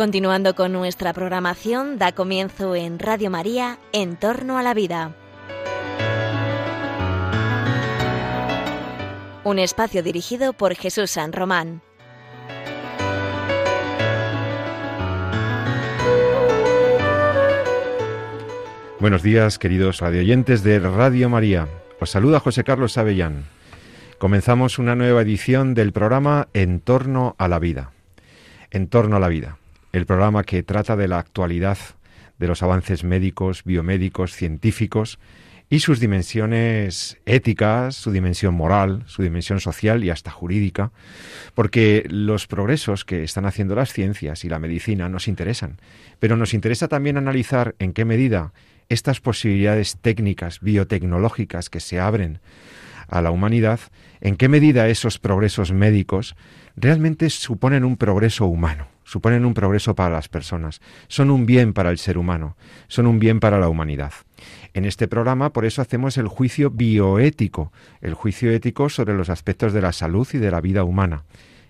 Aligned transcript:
Continuando 0.00 0.54
con 0.54 0.72
nuestra 0.72 1.12
programación, 1.12 1.98
da 1.98 2.12
comienzo 2.12 2.74
en 2.74 2.98
Radio 2.98 3.28
María, 3.28 3.78
En 3.92 4.16
torno 4.16 4.56
a 4.56 4.62
la 4.62 4.72
vida. 4.72 5.14
Un 9.44 9.58
espacio 9.58 10.02
dirigido 10.02 10.54
por 10.54 10.74
Jesús 10.74 11.10
San 11.10 11.34
Román. 11.34 11.82
Buenos 19.00 19.22
días, 19.22 19.58
queridos 19.58 19.98
radioyentes 19.98 20.62
de 20.62 20.78
Radio 20.78 21.28
María. 21.28 21.68
Os 22.00 22.08
saluda 22.08 22.40
José 22.40 22.64
Carlos 22.64 22.96
Avellán. 22.96 23.44
Comenzamos 24.16 24.78
una 24.78 24.96
nueva 24.96 25.20
edición 25.20 25.74
del 25.74 25.92
programa 25.92 26.48
En 26.54 26.80
torno 26.80 27.36
a 27.36 27.48
la 27.48 27.58
vida. 27.58 27.92
En 28.70 28.88
torno 28.88 29.16
a 29.16 29.20
la 29.20 29.28
vida 29.28 29.59
el 29.92 30.06
programa 30.06 30.44
que 30.44 30.62
trata 30.62 30.96
de 30.96 31.08
la 31.08 31.18
actualidad 31.18 31.78
de 32.38 32.46
los 32.46 32.62
avances 32.62 33.04
médicos, 33.04 33.64
biomédicos, 33.64 34.34
científicos 34.34 35.18
y 35.68 35.80
sus 35.80 36.00
dimensiones 36.00 37.18
éticas, 37.26 37.94
su 37.94 38.10
dimensión 38.10 38.54
moral, 38.54 39.04
su 39.06 39.22
dimensión 39.22 39.60
social 39.60 40.02
y 40.02 40.10
hasta 40.10 40.30
jurídica, 40.30 40.90
porque 41.54 42.04
los 42.08 42.48
progresos 42.48 43.04
que 43.04 43.22
están 43.22 43.46
haciendo 43.46 43.76
las 43.76 43.92
ciencias 43.92 44.44
y 44.44 44.48
la 44.48 44.58
medicina 44.58 45.08
nos 45.08 45.28
interesan, 45.28 45.78
pero 46.18 46.36
nos 46.36 46.54
interesa 46.54 46.88
también 46.88 47.16
analizar 47.16 47.76
en 47.78 47.92
qué 47.92 48.04
medida 48.04 48.52
estas 48.88 49.20
posibilidades 49.20 49.96
técnicas, 50.00 50.60
biotecnológicas 50.60 51.70
que 51.70 51.78
se 51.78 52.00
abren 52.00 52.40
a 53.10 53.20
la 53.20 53.30
humanidad, 53.30 53.80
en 54.20 54.36
qué 54.36 54.48
medida 54.48 54.88
esos 54.88 55.18
progresos 55.18 55.72
médicos 55.72 56.36
realmente 56.76 57.28
suponen 57.30 57.84
un 57.84 57.96
progreso 57.96 58.46
humano 58.46 58.88
suponen 59.10 59.44
un 59.44 59.54
progreso 59.54 59.96
para 59.96 60.10
las 60.10 60.28
personas, 60.28 60.80
son 61.08 61.32
un 61.32 61.44
bien 61.44 61.72
para 61.72 61.90
el 61.90 61.98
ser 61.98 62.16
humano, 62.16 62.56
son 62.86 63.08
un 63.08 63.18
bien 63.18 63.40
para 63.40 63.58
la 63.58 63.68
humanidad. 63.68 64.12
En 64.72 64.84
este 64.84 65.08
programa, 65.08 65.52
por 65.52 65.64
eso 65.64 65.82
hacemos 65.82 66.16
el 66.16 66.28
juicio 66.28 66.70
bioético, 66.70 67.72
el 68.02 68.14
juicio 68.14 68.52
ético 68.52 68.88
sobre 68.88 69.14
los 69.14 69.28
aspectos 69.28 69.72
de 69.72 69.80
la 69.80 69.92
salud 69.92 70.28
y 70.32 70.38
de 70.38 70.52
la 70.52 70.60
vida 70.60 70.84
humana. 70.84 71.24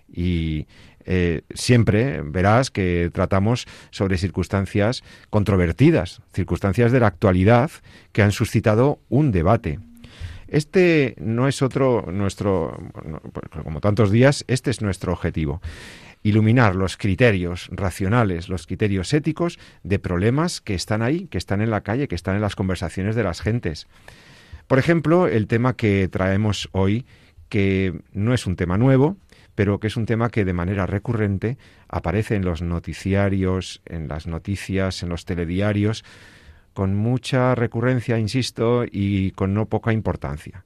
Y 0.07 0.67
eh, 1.05 1.41
siempre 1.55 2.21
verás 2.21 2.69
que 2.69 3.09
tratamos 3.11 3.65
sobre 3.89 4.19
circunstancias 4.19 5.03
controvertidas, 5.31 6.21
circunstancias 6.33 6.91
de 6.91 6.99
la 6.99 7.07
actualidad 7.07 7.71
que 8.11 8.21
han 8.21 8.31
suscitado 8.31 8.99
un 9.09 9.31
debate. 9.31 9.79
Este 10.51 11.15
no 11.17 11.47
es 11.47 11.61
otro 11.61 12.05
nuestro, 12.11 12.77
como 13.63 13.79
tantos 13.79 14.11
días, 14.11 14.43
este 14.47 14.69
es 14.69 14.81
nuestro 14.81 15.13
objetivo 15.13 15.61
iluminar 16.23 16.75
los 16.75 16.97
criterios 16.97 17.67
racionales, 17.71 18.47
los 18.47 18.67
criterios 18.67 19.13
éticos 19.13 19.57
de 19.83 19.97
problemas 19.97 20.61
que 20.61 20.75
están 20.75 21.01
ahí, 21.01 21.27
que 21.27 21.37
están 21.37 21.61
en 21.61 21.71
la 21.71 21.81
calle, 21.81 22.07
que 22.07 22.15
están 22.15 22.35
en 22.35 22.41
las 22.41 22.55
conversaciones 22.55 23.15
de 23.15 23.23
las 23.23 23.41
gentes. 23.41 23.87
Por 24.67 24.77
ejemplo, 24.77 25.27
el 25.27 25.47
tema 25.47 25.75
que 25.75 26.07
traemos 26.09 26.69
hoy, 26.73 27.05
que 27.49 27.99
no 28.13 28.33
es 28.33 28.45
un 28.45 28.55
tema 28.55 28.77
nuevo, 28.77 29.17
pero 29.55 29.79
que 29.79 29.87
es 29.87 29.97
un 29.97 30.05
tema 30.05 30.29
que 30.29 30.45
de 30.45 30.53
manera 30.53 30.85
recurrente 30.85 31.57
aparece 31.87 32.35
en 32.35 32.45
los 32.45 32.61
noticiarios, 32.61 33.81
en 33.85 34.07
las 34.07 34.27
noticias, 34.27 35.03
en 35.03 35.09
los 35.09 35.25
telediarios, 35.25 36.05
con 36.73 36.95
mucha 36.95 37.55
recurrencia, 37.55 38.17
insisto, 38.17 38.85
y 38.89 39.31
con 39.31 39.53
no 39.53 39.65
poca 39.65 39.93
importancia. 39.93 40.63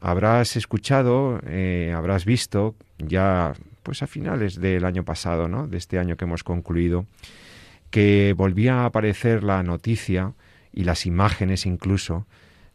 Habrás 0.00 0.56
escuchado, 0.56 1.40
eh, 1.46 1.92
habrás 1.94 2.24
visto 2.24 2.74
ya 2.98 3.52
pues 3.82 4.02
a 4.02 4.06
finales 4.06 4.60
del 4.60 4.84
año 4.84 5.04
pasado, 5.04 5.48
¿no? 5.48 5.66
de 5.66 5.78
este 5.78 5.98
año 5.98 6.16
que 6.16 6.24
hemos 6.24 6.44
concluido, 6.44 7.06
que 7.90 8.34
volvía 8.36 8.80
a 8.80 8.86
aparecer 8.86 9.42
la 9.42 9.62
noticia 9.62 10.32
y 10.72 10.84
las 10.84 11.06
imágenes 11.06 11.66
incluso 11.66 12.26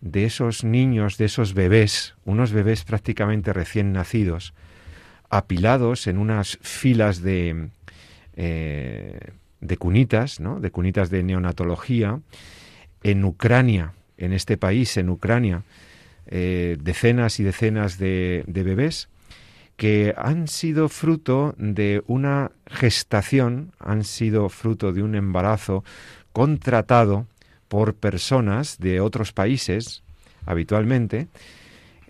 de 0.02 0.26
esos 0.26 0.64
niños, 0.64 1.18
de 1.18 1.26
esos 1.26 1.54
bebés, 1.54 2.16
unos 2.26 2.52
bebés 2.52 2.84
prácticamente 2.84 3.54
recién 3.54 3.92
nacidos, 3.92 4.54
apilados 5.30 6.08
en 6.08 6.18
unas 6.18 6.60
filas 6.62 7.22
de, 7.22 7.70
eh, 8.36 9.32
de 9.62 9.78
cunitas, 9.78 10.40
¿no? 10.40 10.60
de 10.60 10.72
cunitas 10.72 11.10
de 11.10 11.24
neonatología, 11.24 12.20
en 13.04 13.24
Ucrania, 13.24 13.94
en 14.18 14.34
este 14.34 14.58
país, 14.58 14.98
en 14.98 15.10
Ucrania, 15.10 15.64
eh, 16.28 16.78
decenas 16.82 17.40
y 17.40 17.44
decenas 17.44 17.98
de, 17.98 18.44
de 18.48 18.64
bebés 18.64 19.10
que 19.78 20.14
han 20.18 20.48
sido 20.48 20.90
fruto 20.90 21.54
de 21.58 22.02
una 22.08 22.52
gestación, 22.68 23.74
han 23.80 24.04
sido 24.04 24.50
fruto 24.50 24.94
de 24.94 25.04
un 25.04 25.16
embarazo 25.16 25.84
contratado 26.32 27.28
por 27.68 27.96
personas 27.96 28.78
de 28.80 29.02
otros 29.02 29.34
países, 29.34 30.04
habitualmente, 30.46 31.28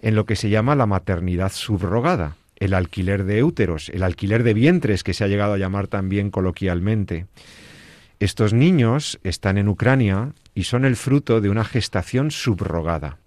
en 0.01 0.15
lo 0.15 0.25
que 0.25 0.35
se 0.35 0.49
llama 0.49 0.75
la 0.75 0.85
maternidad 0.85 1.51
subrogada, 1.51 2.35
el 2.57 2.73
alquiler 2.73 3.25
de 3.25 3.43
úteros, 3.43 3.89
el 3.89 4.03
alquiler 4.03 4.43
de 4.43 4.53
vientres, 4.53 5.03
que 5.03 5.13
se 5.13 5.23
ha 5.23 5.27
llegado 5.27 5.53
a 5.53 5.57
llamar 5.57 5.87
también 5.87 6.31
coloquialmente. 6.31 7.25
Estos 8.19 8.53
niños 8.53 9.19
están 9.23 9.57
en 9.57 9.67
Ucrania 9.67 10.33
y 10.53 10.63
son 10.63 10.85
el 10.85 10.95
fruto 10.95 11.41
de 11.41 11.49
una 11.49 11.65
gestación 11.65 12.31
subrogada 12.31 13.17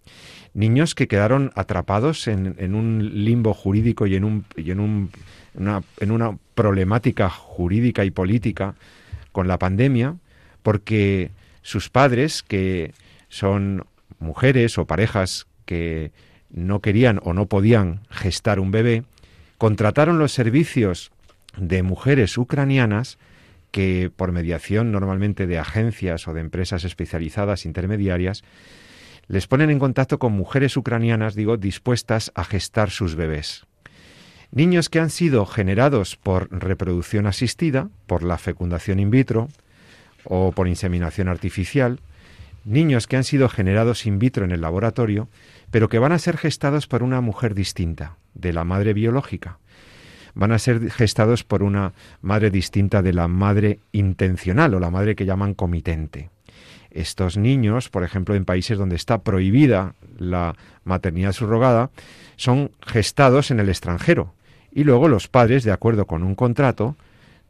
niños 0.54 0.94
que 0.94 1.08
quedaron 1.08 1.52
atrapados 1.54 2.26
en, 2.26 2.74
un 2.74 3.24
limbo 3.24 3.54
jurídico 3.54 4.06
y 4.06 4.16
en, 4.16 4.24
un, 4.24 4.44
y 4.56 4.70
en, 4.72 4.80
un, 4.80 5.10
en 5.54 6.10
una 6.10 6.36
problemática 6.54 7.30
jurídica 7.30 8.04
y 8.04 8.10
política 8.10 8.74
con 9.32 9.46
la 9.46 9.58
pandemia, 9.58 10.16
porque 10.62 11.30
sus 11.62 11.90
padres, 11.90 12.42
que 12.42 12.92
son 13.28 13.86
mujeres 14.18 14.78
o 14.78 14.86
parejas 14.86 15.46
que 15.64 16.10
no 16.50 16.80
querían 16.80 17.20
o 17.22 17.34
no 17.34 17.46
podían 17.46 18.00
gestar 18.10 18.58
un 18.58 18.70
bebé, 18.70 19.04
contrataron 19.58 20.18
los 20.18 20.32
servicios 20.32 21.10
de 21.56 21.82
mujeres 21.82 22.38
ucranianas 22.38 23.18
que 23.70 24.10
por 24.14 24.32
mediación 24.32 24.92
normalmente 24.92 25.46
de 25.46 25.58
agencias 25.58 26.26
o 26.28 26.32
de 26.32 26.40
empresas 26.40 26.84
especializadas 26.84 27.66
intermediarias 27.66 28.44
les 29.26 29.46
ponen 29.46 29.70
en 29.70 29.78
contacto 29.78 30.18
con 30.18 30.32
mujeres 30.32 30.76
ucranianas, 30.76 31.34
digo, 31.34 31.58
dispuestas 31.58 32.32
a 32.34 32.44
gestar 32.44 32.90
sus 32.90 33.14
bebés. 33.14 33.66
Niños 34.50 34.88
que 34.88 35.00
han 35.00 35.10
sido 35.10 35.44
generados 35.44 36.16
por 36.16 36.48
reproducción 36.50 37.26
asistida, 37.26 37.90
por 38.06 38.22
la 38.22 38.38
fecundación 38.38 39.00
in 39.00 39.10
vitro 39.10 39.48
o 40.24 40.52
por 40.52 40.66
inseminación 40.66 41.28
artificial, 41.28 42.00
niños 42.64 43.06
que 43.06 43.16
han 43.16 43.24
sido 43.24 43.48
generados 43.48 44.06
in 44.06 44.18
vitro 44.18 44.44
en 44.44 44.52
el 44.52 44.60
laboratorio, 44.60 45.28
pero 45.70 45.88
que 45.88 45.98
van 45.98 46.12
a 46.12 46.18
ser 46.18 46.36
gestados 46.36 46.86
por 46.86 47.02
una 47.02 47.20
mujer 47.20 47.54
distinta 47.54 48.16
de 48.34 48.52
la 48.52 48.64
madre 48.64 48.94
biológica. 48.94 49.58
Van 50.34 50.52
a 50.52 50.58
ser 50.58 50.90
gestados 50.90 51.44
por 51.44 51.62
una 51.62 51.92
madre 52.22 52.50
distinta 52.50 53.02
de 53.02 53.12
la 53.12 53.28
madre 53.28 53.80
intencional 53.92 54.74
o 54.74 54.80
la 54.80 54.90
madre 54.90 55.16
que 55.16 55.26
llaman 55.26 55.54
comitente 55.54 56.30
estos 56.90 57.36
niños, 57.36 57.88
por 57.88 58.02
ejemplo, 58.02 58.34
en 58.34 58.44
países 58.44 58.78
donde 58.78 58.96
está 58.96 59.18
prohibida 59.18 59.94
la 60.18 60.56
maternidad 60.84 61.32
subrogada, 61.32 61.90
son 62.36 62.70
gestados 62.86 63.50
en 63.50 63.60
el 63.60 63.68
extranjero 63.68 64.34
y 64.72 64.84
luego 64.84 65.08
los 65.08 65.28
padres, 65.28 65.64
de 65.64 65.72
acuerdo 65.72 66.06
con 66.06 66.22
un 66.22 66.34
contrato, 66.34 66.96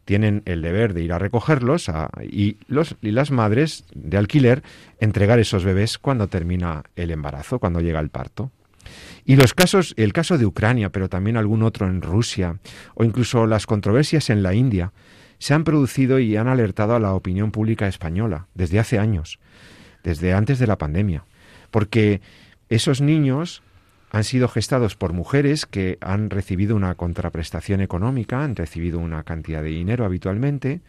tienen 0.08 0.40
el 0.46 0.62
deber 0.62 0.94
de 0.94 1.02
ir 1.02 1.12
a 1.12 1.18
recogerlos 1.18 1.90
y, 2.22 2.56
los, 2.66 2.96
y 3.02 3.10
las 3.10 3.30
madres 3.30 3.84
de 3.94 4.16
alquiler 4.16 4.62
entregar 5.00 5.38
esos 5.38 5.64
bebés 5.64 5.98
cuando 5.98 6.28
termina 6.28 6.84
el 6.96 7.10
embarazo, 7.10 7.58
cuando 7.58 7.82
llega 7.82 8.00
el 8.00 8.08
parto. 8.08 8.50
Y 9.26 9.36
los 9.36 9.52
casos, 9.52 9.92
el 9.98 10.14
caso 10.14 10.38
de 10.38 10.46
Ucrania, 10.46 10.88
pero 10.88 11.10
también 11.10 11.36
algún 11.36 11.62
otro 11.62 11.86
en 11.86 12.00
Rusia, 12.00 12.56
o 12.94 13.04
incluso 13.04 13.46
las 13.46 13.66
controversias 13.66 14.30
en 14.30 14.42
la 14.42 14.54
India, 14.54 14.94
se 15.40 15.52
han 15.52 15.64
producido 15.64 16.18
y 16.18 16.38
han 16.38 16.48
alertado 16.48 16.94
a 16.94 17.00
la 17.00 17.12
opinión 17.12 17.50
pública 17.50 17.86
española 17.86 18.46
desde 18.54 18.78
hace 18.78 18.98
años, 18.98 19.38
desde 20.04 20.32
antes 20.32 20.58
de 20.58 20.68
la 20.68 20.78
pandemia, 20.78 21.26
porque 21.70 22.22
esos 22.70 23.02
niños 23.02 23.62
han 24.10 24.24
sido 24.24 24.48
gestados 24.48 24.96
por 24.96 25.12
mujeres 25.12 25.66
que 25.66 25.98
han 26.00 26.30
recibido 26.30 26.76
una 26.76 26.94
contraprestación 26.94 27.80
económica, 27.80 28.42
han 28.42 28.56
recibido 28.56 28.98
una 28.98 29.22
cantidad 29.22 29.62
de 29.62 29.70
dinero 29.70 30.04
habitualmente 30.04 30.80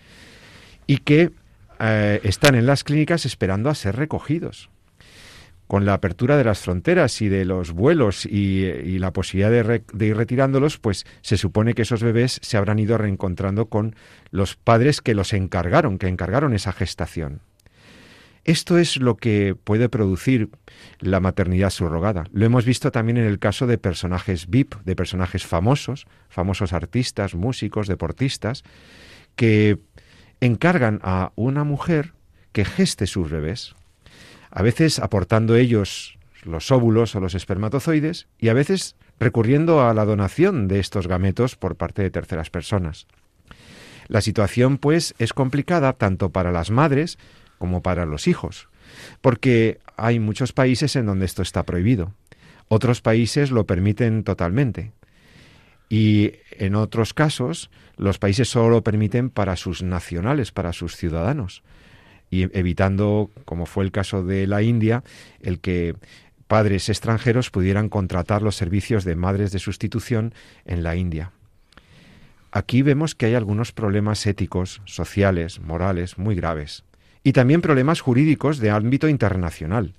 y 0.87 0.97
que 0.97 1.31
eh, 1.79 2.19
están 2.23 2.55
en 2.55 2.65
las 2.65 2.83
clínicas 2.83 3.25
esperando 3.25 3.69
a 3.69 3.75
ser 3.75 3.95
recogidos 3.95 4.69
con 5.69 5.85
la 5.85 5.93
apertura 5.93 6.35
de 6.35 6.43
las 6.43 6.61
fronteras 6.61 7.21
y 7.21 7.29
de 7.29 7.45
los 7.45 7.73
vuelos 7.73 8.25
y, 8.25 8.97
la 8.97 9.13
posibilidad 9.13 9.51
de, 9.51 10.07
ir 10.07 10.17
retirándolos, 10.17 10.79
pues 10.79 11.05
se 11.21 11.37
supone 11.37 11.75
que 11.75 11.83
esos 11.83 12.01
bebés 12.01 12.39
se 12.41 12.57
habrán 12.57 12.79
ido 12.79 12.97
reencontrando 12.97 13.67
con 13.67 13.95
los 14.31 14.55
padres 14.55 14.99
que 14.99 15.13
los 15.13 15.31
encargaron, 15.31 15.99
que 15.99 16.07
encargaron 16.07 16.55
esa 16.55 16.71
gestación. 16.73 17.41
Esto 18.45 18.77
es 18.77 18.97
lo 18.97 19.17
que 19.17 19.55
puede 19.55 19.89
producir 19.89 20.49
la 20.99 21.19
maternidad 21.19 21.69
subrogada. 21.69 22.25
Lo 22.31 22.45
hemos 22.45 22.65
visto 22.65 22.91
también 22.91 23.17
en 23.17 23.25
el 23.25 23.39
caso 23.39 23.67
de 23.67 23.77
personajes 23.77 24.49
VIP, 24.49 24.75
de 24.85 24.95
personajes 24.95 25.45
famosos, 25.45 26.07
famosos 26.29 26.73
artistas, 26.73 27.35
músicos, 27.35 27.87
deportistas, 27.87 28.63
que 29.35 29.79
encargan 30.41 30.99
a 31.03 31.31
una 31.35 31.63
mujer 31.63 32.13
que 32.51 32.65
geste 32.65 33.07
sus 33.07 33.29
bebés, 33.29 33.75
a 34.51 34.63
veces 34.63 34.99
aportando 34.99 35.55
ellos 35.55 36.17
los 36.43 36.71
óvulos 36.71 37.15
o 37.15 37.19
los 37.19 37.35
espermatozoides 37.35 38.27
y 38.39 38.49
a 38.49 38.53
veces 38.53 38.95
recurriendo 39.19 39.81
a 39.81 39.93
la 39.93 40.05
donación 40.05 40.67
de 40.67 40.79
estos 40.79 41.07
gametos 41.07 41.55
por 41.55 41.75
parte 41.75 42.01
de 42.01 42.11
terceras 42.11 42.49
personas. 42.49 43.07
La 44.07 44.21
situación, 44.21 44.77
pues, 44.77 45.13
es 45.19 45.33
complicada 45.33 45.93
tanto 45.93 46.31
para 46.31 46.51
las 46.51 46.71
madres 46.71 47.19
como 47.59 47.83
para 47.83 48.07
los 48.07 48.27
hijos, 48.27 48.69
porque 49.21 49.79
hay 49.97 50.19
muchos 50.19 50.53
países 50.53 50.95
en 50.95 51.05
donde 51.05 51.25
esto 51.25 51.43
está 51.43 51.63
prohibido. 51.63 52.13
Otros 52.69 53.01
países 53.01 53.51
lo 53.51 53.65
permiten 53.65 54.23
totalmente. 54.23 54.93
Y 55.89 56.33
en 56.51 56.75
otros 56.75 57.13
casos, 57.13 57.69
los 57.97 58.17
países 58.17 58.49
solo 58.49 58.69
lo 58.69 58.83
permiten 58.83 59.29
para 59.29 59.55
sus 59.55 59.83
nacionales, 59.83 60.51
para 60.51 60.71
sus 60.71 60.95
ciudadanos, 60.95 61.63
y 62.31 62.43
evitando, 62.57 63.31
como 63.45 63.65
fue 63.65 63.83
el 63.83 63.91
caso 63.91 64.23
de 64.23 64.45
la 64.45 64.61
India, 64.61 65.03
el 65.41 65.59
que 65.59 65.95
padres 66.47 66.89
extranjeros 66.89 67.49
pudieran 67.49 67.89
contratar 67.89 68.43
los 68.43 68.55
servicios 68.55 69.03
de 69.03 69.15
madres 69.15 69.51
de 69.51 69.59
sustitución 69.59 70.33
en 70.65 70.83
la 70.83 70.95
India. 70.95 71.31
Aquí 72.51 72.83
vemos 72.83 73.15
que 73.15 73.25
hay 73.25 73.35
algunos 73.35 73.71
problemas 73.71 74.25
éticos, 74.27 74.81
sociales, 74.85 75.59
morales 75.59 76.17
muy 76.17 76.35
graves 76.35 76.83
y 77.23 77.33
también 77.33 77.61
problemas 77.61 78.01
jurídicos 78.01 78.59
de 78.59 78.71
ámbito 78.71 79.07
internacional, 79.07 79.93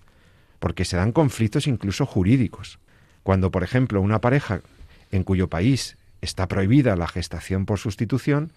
porque 0.58 0.84
se 0.84 0.96
dan 0.96 1.12
conflictos 1.12 1.66
incluso 1.66 2.06
jurídicos. 2.06 2.78
Cuando, 3.22 3.50
por 3.50 3.62
ejemplo, 3.62 4.00
una 4.00 4.20
pareja 4.20 4.60
en 5.10 5.24
cuyo 5.24 5.48
país 5.48 5.96
está 6.20 6.48
prohibida 6.48 6.96
la 6.96 7.08
gestación 7.08 7.66
por 7.66 7.78
sustitución, 7.78 8.52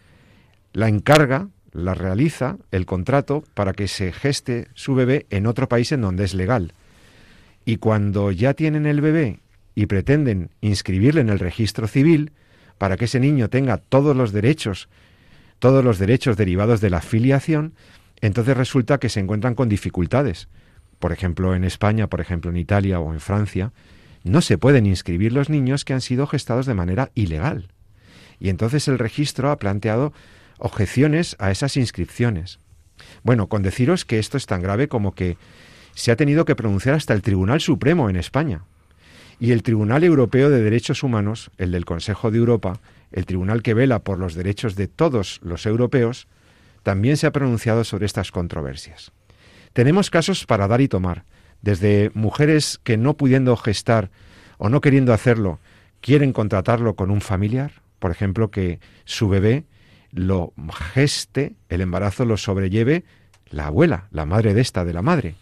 la 0.74 0.88
encarga, 0.88 1.50
la 1.72 1.94
realiza 1.94 2.58
el 2.72 2.86
contrato 2.86 3.44
para 3.54 3.74
que 3.74 3.88
se 3.88 4.12
geste 4.12 4.68
su 4.74 4.96
bebé 4.96 5.26
en 5.30 5.48
otro 5.48 5.68
país 5.68 5.92
en 5.92 6.02
donde 6.02 6.24
es 6.24 6.34
legal. 6.34 6.74
Y 7.66 7.78
cuando 7.78 8.32
ya 8.32 8.54
tienen 8.54 8.86
el 8.86 9.02
bebé 9.02 9.40
y 9.76 9.86
pretenden 9.88 10.50
inscribirle 10.62 11.22
en 11.22 11.30
el 11.30 11.40
registro 11.40 11.88
civil, 11.88 12.32
para 12.78 12.98
que 12.98 13.06
ese 13.06 13.20
niño 13.20 13.50
tenga 13.50 13.78
todos 13.78 14.16
los 14.16 14.32
derechos, 14.34 14.90
todos 15.60 15.84
los 15.84 16.00
derechos 16.00 16.38
derivados 16.38 16.82
de 16.82 16.90
la 16.90 17.02
filiación, 17.02 17.74
entonces 18.28 18.56
resulta 18.56 19.00
que 19.00 19.10
se 19.10 19.20
encuentran 19.20 19.54
con 19.54 19.68
dificultades. 19.68 20.48
Por 21.00 21.12
ejemplo, 21.12 21.56
en 21.56 21.66
España, 21.66 22.08
por 22.08 22.22
ejemplo, 22.22 22.50
en 22.50 22.56
Italia 22.56 23.02
o 23.02 23.14
en 23.14 23.20
Francia, 23.20 23.74
no 24.24 24.40
se 24.40 24.58
pueden 24.58 24.86
inscribir 24.86 25.34
los 25.34 25.50
niños 25.50 25.84
que 25.84 25.94
han 25.94 26.00
sido 26.00 26.26
gestados 26.26 26.66
de 26.66 26.74
manera 26.74 27.12
ilegal. 27.16 27.68
Y 28.40 28.48
entonces 28.48 28.88
el 28.88 28.98
registro 28.98 29.52
ha 29.52 29.60
planteado 29.60 30.14
objeciones 30.58 31.36
a 31.38 31.52
esas 31.52 31.76
inscripciones. 31.76 32.60
Bueno, 33.24 33.48
con 33.48 33.62
deciros 33.62 34.06
que 34.06 34.20
esto 34.20 34.38
es 34.38 34.46
tan 34.46 34.62
grave 34.62 34.88
como 34.88 35.14
que 35.14 35.36
se 35.94 36.10
ha 36.10 36.16
tenido 36.16 36.46
que 36.46 36.56
pronunciar 36.56 36.96
hasta 36.96 37.14
el 37.14 37.22
Tribunal 37.22 37.60
Supremo 37.60 38.10
en 38.10 38.16
España. 38.16 38.64
Y 39.38 39.52
el 39.52 39.64
Tribunal 39.64 40.06
Europeo 40.06 40.50
de 40.50 40.62
Derechos 40.62 41.04
Humanos, 41.04 41.52
el 41.58 41.72
del 41.72 41.84
Consejo 41.84 42.32
de 42.32 42.38
Europa, 42.38 42.80
el 43.12 43.26
tribunal 43.26 43.62
que 43.64 43.74
vela 43.74 44.00
por 44.00 44.18
los 44.18 44.34
derechos 44.34 44.78
de 44.78 44.88
todos 44.88 45.42
los 45.44 45.66
europeos, 45.66 46.28
también 46.84 47.18
se 47.18 47.28
ha 47.28 47.32
pronunciado 47.32 47.84
sobre 47.84 48.06
estas 48.06 48.32
controversias. 48.32 49.12
Tenemos 49.74 50.10
casos 50.10 50.46
para 50.46 50.68
dar 50.68 50.82
y 50.82 50.88
tomar, 50.88 51.24
desde 51.62 52.12
mujeres 52.14 52.80
que 52.84 52.98
no 52.98 53.16
pudiendo 53.16 53.56
gestar 53.58 54.12
o 54.58 54.70
no 54.70 54.82
queriendo 54.82 55.14
hacerlo, 55.14 55.60
quieren 56.02 56.34
contratarlo 56.34 56.96
con 56.96 57.10
un 57.10 57.22
familiar, 57.22 57.72
por 58.00 58.12
ejemplo, 58.12 58.52
que 58.52 58.80
su 59.06 59.30
bebé 59.30 59.64
lo 60.12 60.54
geste, 60.94 61.56
el 61.70 61.82
embarazo 61.82 62.26
lo 62.26 62.38
sobrelleve 62.38 63.04
la 63.54 63.68
abuela, 63.68 64.08
la 64.12 64.26
madre 64.26 64.54
de 64.54 64.62
esta, 64.62 64.84
de 64.84 64.94
la 64.94 65.02
madre. 65.02 65.36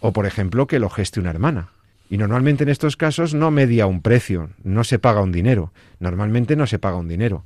O, 0.00 0.12
por 0.12 0.26
ejemplo, 0.26 0.66
que 0.66 0.78
lo 0.78 0.90
geste 0.90 1.20
una 1.20 1.30
hermana. 1.30 1.68
Y 2.10 2.18
normalmente 2.18 2.64
en 2.64 2.68
estos 2.68 2.96
casos 2.96 3.32
no 3.32 3.50
media 3.50 3.86
un 3.86 4.02
precio, 4.02 4.50
no 4.62 4.84
se 4.84 4.98
paga 4.98 5.22
un 5.22 5.32
dinero. 5.32 5.72
Normalmente 6.00 6.56
no 6.56 6.66
se 6.66 6.78
paga 6.78 6.96
un 6.96 7.08
dinero. 7.08 7.44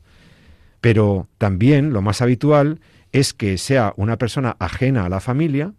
Pero 0.80 1.28
también 1.38 1.92
lo 1.92 2.02
más 2.02 2.22
habitual 2.22 2.80
es 3.20 3.32
que 3.32 3.56
sea 3.56 3.94
una 3.96 4.18
persona 4.18 4.56
ajena 4.58 5.06
a 5.06 5.08
la 5.08 5.20
familia 5.20 5.72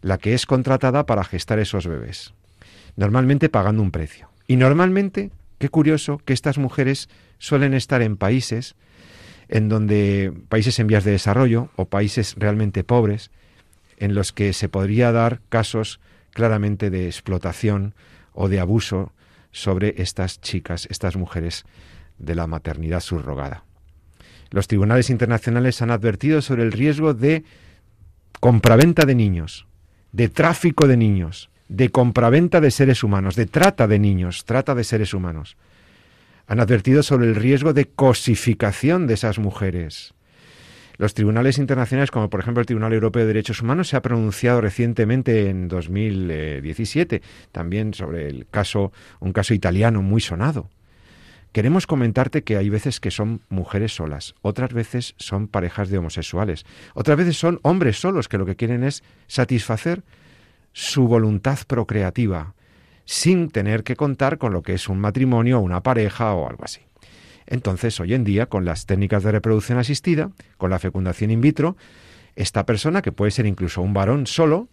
la 0.00 0.16
que 0.16 0.32
es 0.32 0.46
contratada 0.46 1.04
para 1.04 1.22
gestar 1.22 1.58
esos 1.58 1.86
bebés. 1.86 2.32
Normalmente 2.96 3.50
pagando 3.50 3.82
un 3.82 3.90
precio. 3.90 4.30
Y 4.46 4.56
normalmente, 4.56 5.30
qué 5.58 5.68
curioso, 5.68 6.18
que 6.24 6.32
estas 6.32 6.56
mujeres 6.56 7.10
suelen 7.38 7.74
estar 7.74 8.00
en 8.00 8.16
países 8.16 8.74
en 9.48 9.68
donde 9.68 10.32
países 10.48 10.78
en 10.78 10.86
vías 10.86 11.04
de 11.04 11.10
desarrollo 11.10 11.68
o 11.76 11.84
países 11.84 12.34
realmente 12.38 12.84
pobres 12.84 13.30
en 13.98 14.14
los 14.14 14.32
que 14.32 14.54
se 14.54 14.70
podría 14.70 15.12
dar 15.12 15.40
casos 15.50 16.00
claramente 16.30 16.88
de 16.88 17.06
explotación 17.06 17.94
o 18.32 18.48
de 18.48 18.60
abuso 18.60 19.12
sobre 19.52 19.94
estas 19.98 20.40
chicas, 20.40 20.86
estas 20.90 21.16
mujeres 21.16 21.64
de 22.18 22.34
la 22.34 22.46
maternidad 22.46 23.00
subrogada. 23.00 23.67
Los 24.50 24.68
tribunales 24.68 25.10
internacionales 25.10 25.82
han 25.82 25.90
advertido 25.90 26.40
sobre 26.40 26.62
el 26.62 26.72
riesgo 26.72 27.14
de 27.14 27.44
compraventa 28.40 29.04
de 29.04 29.14
niños, 29.14 29.66
de 30.12 30.28
tráfico 30.28 30.86
de 30.86 30.96
niños, 30.96 31.50
de 31.68 31.90
compraventa 31.90 32.60
de 32.60 32.70
seres 32.70 33.04
humanos, 33.04 33.36
de 33.36 33.46
trata 33.46 33.86
de 33.86 33.98
niños, 33.98 34.44
trata 34.44 34.74
de 34.74 34.84
seres 34.84 35.12
humanos. 35.12 35.56
Han 36.46 36.60
advertido 36.60 37.02
sobre 37.02 37.26
el 37.26 37.34
riesgo 37.34 37.74
de 37.74 37.86
cosificación 37.86 39.06
de 39.06 39.14
esas 39.14 39.38
mujeres. 39.38 40.14
Los 40.96 41.14
tribunales 41.14 41.58
internacionales, 41.58 42.10
como 42.10 42.28
por 42.28 42.40
ejemplo 42.40 42.60
el 42.60 42.66
Tribunal 42.66 42.92
Europeo 42.92 43.22
de 43.22 43.28
Derechos 43.28 43.62
Humanos, 43.62 43.88
se 43.88 43.96
ha 43.96 44.02
pronunciado 44.02 44.60
recientemente 44.60 45.48
en 45.48 45.68
2017 45.68 47.22
también 47.52 47.94
sobre 47.94 48.28
el 48.28 48.46
caso, 48.50 48.92
un 49.20 49.32
caso 49.32 49.54
italiano 49.54 50.02
muy 50.02 50.20
sonado. 50.20 50.68
Queremos 51.52 51.86
comentarte 51.86 52.44
que 52.44 52.56
hay 52.56 52.68
veces 52.68 53.00
que 53.00 53.10
son 53.10 53.40
mujeres 53.48 53.94
solas, 53.94 54.34
otras 54.42 54.72
veces 54.72 55.14
son 55.16 55.48
parejas 55.48 55.88
de 55.88 55.98
homosexuales, 55.98 56.64
otras 56.94 57.16
veces 57.16 57.38
son 57.38 57.58
hombres 57.62 58.00
solos 58.00 58.28
que 58.28 58.38
lo 58.38 58.46
que 58.46 58.56
quieren 58.56 58.84
es 58.84 59.02
satisfacer 59.26 60.02
su 60.72 61.08
voluntad 61.08 61.58
procreativa, 61.66 62.54
sin 63.06 63.50
tener 63.50 63.82
que 63.82 63.96
contar 63.96 64.36
con 64.36 64.52
lo 64.52 64.62
que 64.62 64.74
es 64.74 64.88
un 64.88 65.00
matrimonio 65.00 65.58
o 65.58 65.62
una 65.62 65.82
pareja 65.82 66.34
o 66.34 66.48
algo 66.48 66.64
así. 66.64 66.82
Entonces, 67.46 67.98
hoy 67.98 68.12
en 68.12 68.24
día, 68.24 68.46
con 68.46 68.66
las 68.66 68.84
técnicas 68.84 69.22
de 69.22 69.32
reproducción 69.32 69.78
asistida, 69.78 70.30
con 70.58 70.68
la 70.68 70.78
fecundación 70.78 71.30
in 71.30 71.40
vitro, 71.40 71.76
esta 72.36 72.66
persona, 72.66 73.00
que 73.00 73.10
puede 73.10 73.30
ser 73.30 73.46
incluso 73.46 73.80
un 73.80 73.94
varón 73.94 74.26
solo, 74.26 74.68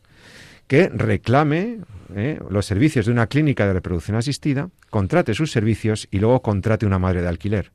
que 0.67 0.89
reclame 0.89 1.79
eh, 2.15 2.39
los 2.50 2.65
servicios 2.65 3.05
de 3.05 3.12
una 3.12 3.27
clínica 3.27 3.67
de 3.67 3.74
reproducción 3.74 4.17
asistida, 4.17 4.69
contrate 4.89 5.34
sus 5.34 5.51
servicios 5.51 6.07
y 6.12 6.19
luego 6.19 6.41
contrate 6.41 6.86
una 6.86 7.00
madre 7.00 7.22
de 7.22 7.27
alquiler. 7.27 7.72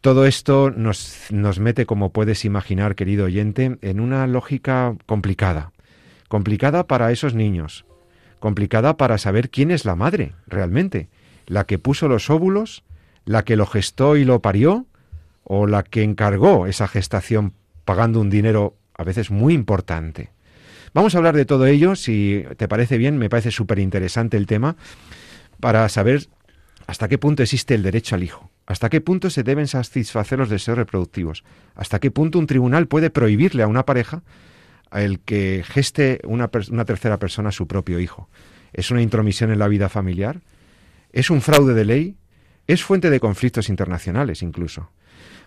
Todo 0.00 0.26
esto 0.26 0.70
nos, 0.70 1.28
nos 1.30 1.60
mete, 1.60 1.86
como 1.86 2.12
puedes 2.12 2.44
imaginar, 2.44 2.94
querido 2.94 3.24
oyente, 3.24 3.78
en 3.80 4.00
una 4.00 4.26
lógica 4.26 4.96
complicada. 5.06 5.72
Complicada 6.28 6.86
para 6.86 7.10
esos 7.10 7.34
niños, 7.34 7.86
complicada 8.38 8.96
para 8.96 9.16
saber 9.16 9.48
quién 9.48 9.70
es 9.70 9.84
la 9.84 9.96
madre, 9.96 10.32
realmente, 10.46 11.08
la 11.46 11.64
que 11.64 11.78
puso 11.78 12.08
los 12.08 12.28
óvulos, 12.28 12.82
la 13.24 13.44
que 13.44 13.56
lo 13.56 13.66
gestó 13.66 14.16
y 14.16 14.24
lo 14.24 14.40
parió, 14.40 14.86
o 15.44 15.66
la 15.66 15.82
que 15.82 16.02
encargó 16.02 16.66
esa 16.66 16.88
gestación 16.88 17.54
pagando 17.84 18.20
un 18.20 18.30
dinero 18.30 18.76
a 18.96 19.04
veces 19.04 19.30
muy 19.30 19.54
importante. 19.54 20.33
Vamos 20.94 21.14
a 21.14 21.18
hablar 21.18 21.34
de 21.34 21.44
todo 21.44 21.66
ello, 21.66 21.96
si 21.96 22.44
te 22.56 22.68
parece 22.68 22.98
bien, 22.98 23.18
me 23.18 23.28
parece 23.28 23.50
súper 23.50 23.80
interesante 23.80 24.36
el 24.36 24.46
tema, 24.46 24.76
para 25.58 25.88
saber 25.88 26.28
hasta 26.86 27.08
qué 27.08 27.18
punto 27.18 27.42
existe 27.42 27.74
el 27.74 27.82
derecho 27.82 28.14
al 28.14 28.22
hijo, 28.22 28.48
hasta 28.64 28.88
qué 28.88 29.00
punto 29.00 29.28
se 29.28 29.42
deben 29.42 29.66
satisfacer 29.66 30.38
los 30.38 30.48
deseos 30.48 30.78
reproductivos, 30.78 31.42
hasta 31.74 31.98
qué 31.98 32.12
punto 32.12 32.38
un 32.38 32.46
tribunal 32.46 32.86
puede 32.86 33.10
prohibirle 33.10 33.64
a 33.64 33.66
una 33.66 33.84
pareja 33.84 34.22
el 34.92 35.18
que 35.18 35.64
geste 35.66 36.20
una, 36.22 36.46
tercera 36.46 37.18
persona 37.18 37.50
su 37.50 37.66
propio 37.66 37.98
hijo. 37.98 38.28
¿Es 38.72 38.92
una 38.92 39.02
intromisión 39.02 39.50
en 39.50 39.58
la 39.58 39.66
vida 39.66 39.88
familiar? 39.88 40.42
¿Es 41.12 41.28
un 41.28 41.42
fraude 41.42 41.74
de 41.74 41.84
ley? 41.84 42.16
¿Es 42.68 42.84
fuente 42.84 43.10
de 43.10 43.18
conflictos 43.18 43.68
internacionales 43.68 44.42
incluso? 44.42 44.90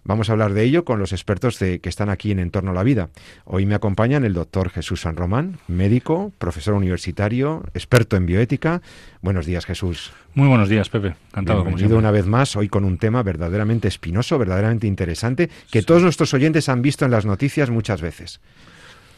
Vamos 0.07 0.29
a 0.29 0.31
hablar 0.31 0.53
de 0.53 0.63
ello 0.63 0.85
con 0.85 0.99
los 0.99 1.11
expertos 1.11 1.59
de, 1.59 1.79
que 1.79 1.89
están 1.89 2.09
aquí 2.09 2.31
en 2.31 2.39
Entorno 2.39 2.71
a 2.71 2.73
la 2.73 2.83
Vida. 2.83 3.09
Hoy 3.43 3.65
me 3.65 3.75
acompañan 3.75 4.23
el 4.23 4.33
doctor 4.33 4.69
Jesús 4.69 5.01
San 5.01 5.17
Román, 5.17 5.59
médico, 5.67 6.31
profesor 6.37 6.75
universitario, 6.75 7.65
experto 7.73 8.15
en 8.15 8.25
bioética. 8.25 8.81
Buenos 9.21 9.45
días, 9.45 9.65
Jesús. 9.65 10.13
Muy 10.33 10.47
buenos 10.47 10.69
días, 10.69 10.87
Pepe. 10.87 11.15
Encantado. 11.31 11.65
Bienvenido 11.65 11.97
una 11.97 12.11
vez 12.11 12.25
más, 12.25 12.55
hoy 12.55 12.69
con 12.69 12.85
un 12.85 12.97
tema 12.97 13.21
verdaderamente 13.21 13.89
espinoso, 13.89 14.39
verdaderamente 14.39 14.87
interesante, 14.87 15.49
que 15.69 15.81
todos 15.81 16.03
nuestros 16.03 16.33
oyentes 16.33 16.69
han 16.69 16.81
visto 16.81 17.03
en 17.03 17.11
las 17.11 17.25
noticias 17.25 17.69
muchas 17.69 18.01
veces. 18.01 18.39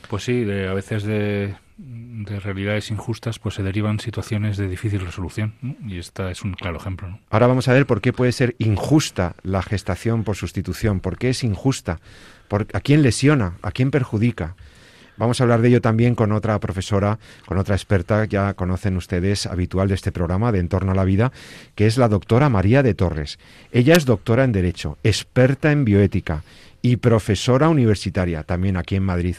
Pues 0.09 0.23
sí, 0.23 0.41
a 0.41 0.73
veces 0.73 1.03
de, 1.03 1.53
realidades 2.25 2.91
injustas 2.91 3.39
pues 3.39 3.55
se 3.55 3.63
derivan 3.63 3.99
situaciones 3.99 4.57
de 4.57 4.67
difícil 4.67 5.01
resolución 5.01 5.53
y 5.85 5.97
esta 5.97 6.31
es 6.31 6.43
un 6.43 6.53
claro 6.53 6.77
ejemplo. 6.77 7.19
Ahora 7.29 7.47
vamos 7.47 7.67
a 7.67 7.73
ver 7.73 7.85
por 7.85 8.01
qué 8.01 8.13
puede 8.13 8.31
ser 8.31 8.55
injusta 8.59 9.35
la 9.43 9.61
gestación 9.61 10.23
por 10.23 10.35
sustitución, 10.35 10.99
por 10.99 11.17
qué 11.17 11.29
es 11.29 11.43
injusta. 11.43 11.99
¿A 12.73 12.79
quién 12.79 13.03
lesiona? 13.03 13.53
¿A 13.61 13.71
quién 13.71 13.91
perjudica? 13.91 14.55
Vamos 15.17 15.41
a 15.41 15.43
hablar 15.43 15.61
de 15.61 15.67
ello 15.67 15.81
también 15.81 16.15
con 16.15 16.31
otra 16.31 16.57
profesora, 16.59 17.19
con 17.45 17.57
otra 17.57 17.75
experta, 17.75 18.23
ya 18.23 18.53
conocen 18.53 18.95
ustedes, 18.95 19.47
habitual 19.47 19.89
de 19.89 19.95
este 19.95 20.13
programa 20.13 20.53
de 20.53 20.59
Entorno 20.59 20.93
a 20.93 20.95
la 20.95 21.03
Vida, 21.03 21.33
que 21.75 21.87
es 21.87 21.97
la 21.97 22.07
doctora 22.07 22.47
María 22.47 22.83
de 22.83 22.93
Torres. 22.93 23.37
Ella 23.73 23.95
es 23.95 24.05
doctora 24.05 24.45
en 24.45 24.53
Derecho, 24.53 24.97
experta 25.03 25.73
en 25.73 25.83
bioética 25.83 26.43
y 26.81 26.97
profesora 26.97 27.69
universitaria, 27.69 28.43
también 28.43 28.77
aquí 28.77 28.95
en 28.95 29.03
Madrid. 29.03 29.35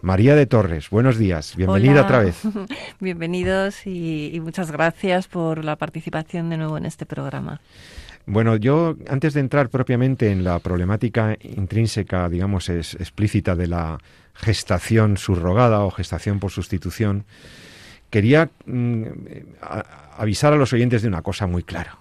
María 0.00 0.36
de 0.36 0.46
Torres, 0.46 0.90
buenos 0.90 1.18
días, 1.18 1.56
bienvenida 1.56 2.02
otra 2.02 2.18
vez. 2.20 2.42
Bienvenidos 3.00 3.86
y, 3.86 4.38
muchas 4.42 4.70
gracias 4.70 5.28
por 5.28 5.64
la 5.64 5.76
participación 5.76 6.50
de 6.50 6.58
nuevo 6.58 6.76
en 6.76 6.84
este 6.84 7.06
programa. 7.06 7.60
Bueno, 8.26 8.56
yo 8.56 8.96
antes 9.08 9.34
de 9.34 9.40
entrar 9.40 9.70
propiamente 9.70 10.30
en 10.30 10.44
la 10.44 10.58
problemática 10.58 11.36
intrínseca, 11.40 12.28
digamos, 12.28 12.68
es, 12.68 12.94
explícita 12.94 13.56
de 13.56 13.66
la 13.66 13.98
gestación 14.34 15.16
subrogada 15.16 15.80
o 15.80 15.90
gestación 15.90 16.38
por 16.38 16.50
sustitución, 16.50 17.24
quería 18.10 18.50
mm, 18.66 19.04
avisar 20.18 20.52
a 20.52 20.56
los 20.56 20.72
oyentes 20.72 21.02
de 21.02 21.08
una 21.08 21.22
cosa 21.22 21.46
muy 21.46 21.62
clara. 21.62 21.98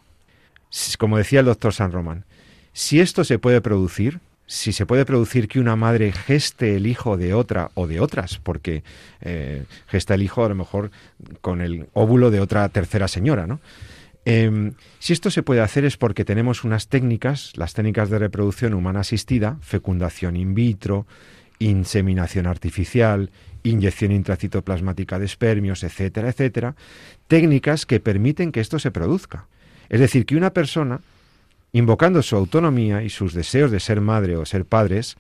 Como 0.98 1.18
decía 1.18 1.40
el 1.40 1.46
doctor 1.46 1.74
San 1.74 1.92
Román, 1.92 2.26
si 2.74 3.00
esto 3.00 3.24
se 3.24 3.40
puede 3.40 3.62
producir, 3.62 4.20
si 4.46 4.74
se 4.74 4.86
puede 4.86 5.06
producir 5.06 5.48
que 5.48 5.60
una 5.60 5.76
madre 5.76 6.12
geste 6.12 6.76
el 6.76 6.88
hijo 6.88 7.18
de 7.18 7.34
otra 7.34 7.72
o 7.74 7.88
de 7.88 8.00
otras, 8.00 8.40
porque 8.40 8.84
eh, 9.22 9.64
gesta 9.88 10.14
el 10.16 10.22
hijo 10.22 10.44
a 10.44 10.50
lo 10.50 10.56
mejor 10.56 10.92
con 11.42 11.62
el 11.62 11.88
óvulo 11.94 12.30
de 12.32 12.40
otra 12.40 12.68
tercera 12.70 13.08
señora, 13.08 13.48
¿no? 13.48 13.60
Em, 14.26 14.74
si 15.00 15.12
esto 15.12 15.30
se 15.32 15.44
puede 15.44 15.62
hacer 15.62 15.84
es 15.84 15.98
porque 15.98 16.24
tenemos 16.24 16.64
unas 16.64 16.88
técnicas, 16.88 17.52
las 17.56 17.74
técnicas 17.74 18.10
de 18.10 18.20
reproducción 18.20 18.74
humana 18.74 19.02
asistida, 19.02 19.58
fecundación 19.62 20.38
in 20.38 20.54
vitro, 20.54 21.06
inseminación 21.60 22.48
artificial, 22.48 23.32
inyección 23.64 24.12
intracitoplasmática 24.12 25.20
de 25.20 25.26
espermios, 25.26 25.84
etcétera, 25.84 26.30
etcétera, 26.30 26.76
técnicas 27.28 27.86
que 27.86 28.00
permiten 28.00 28.52
que 28.52 28.62
esto 28.62 28.80
se 28.80 28.92
produzca. 28.92 29.48
Es 29.90 30.00
decir, 30.00 30.26
que 30.26 30.36
una 30.36 30.54
persona, 30.54 31.02
invocando 31.74 32.22
su 32.22 32.36
autonomía 32.36 33.04
y 33.04 33.10
sus 33.10 33.34
deseos 33.34 33.72
de 33.72 33.80
ser 33.80 34.00
madre 34.00 34.38
o 34.38 34.46
ser 34.46 34.66
padres, 34.66 35.18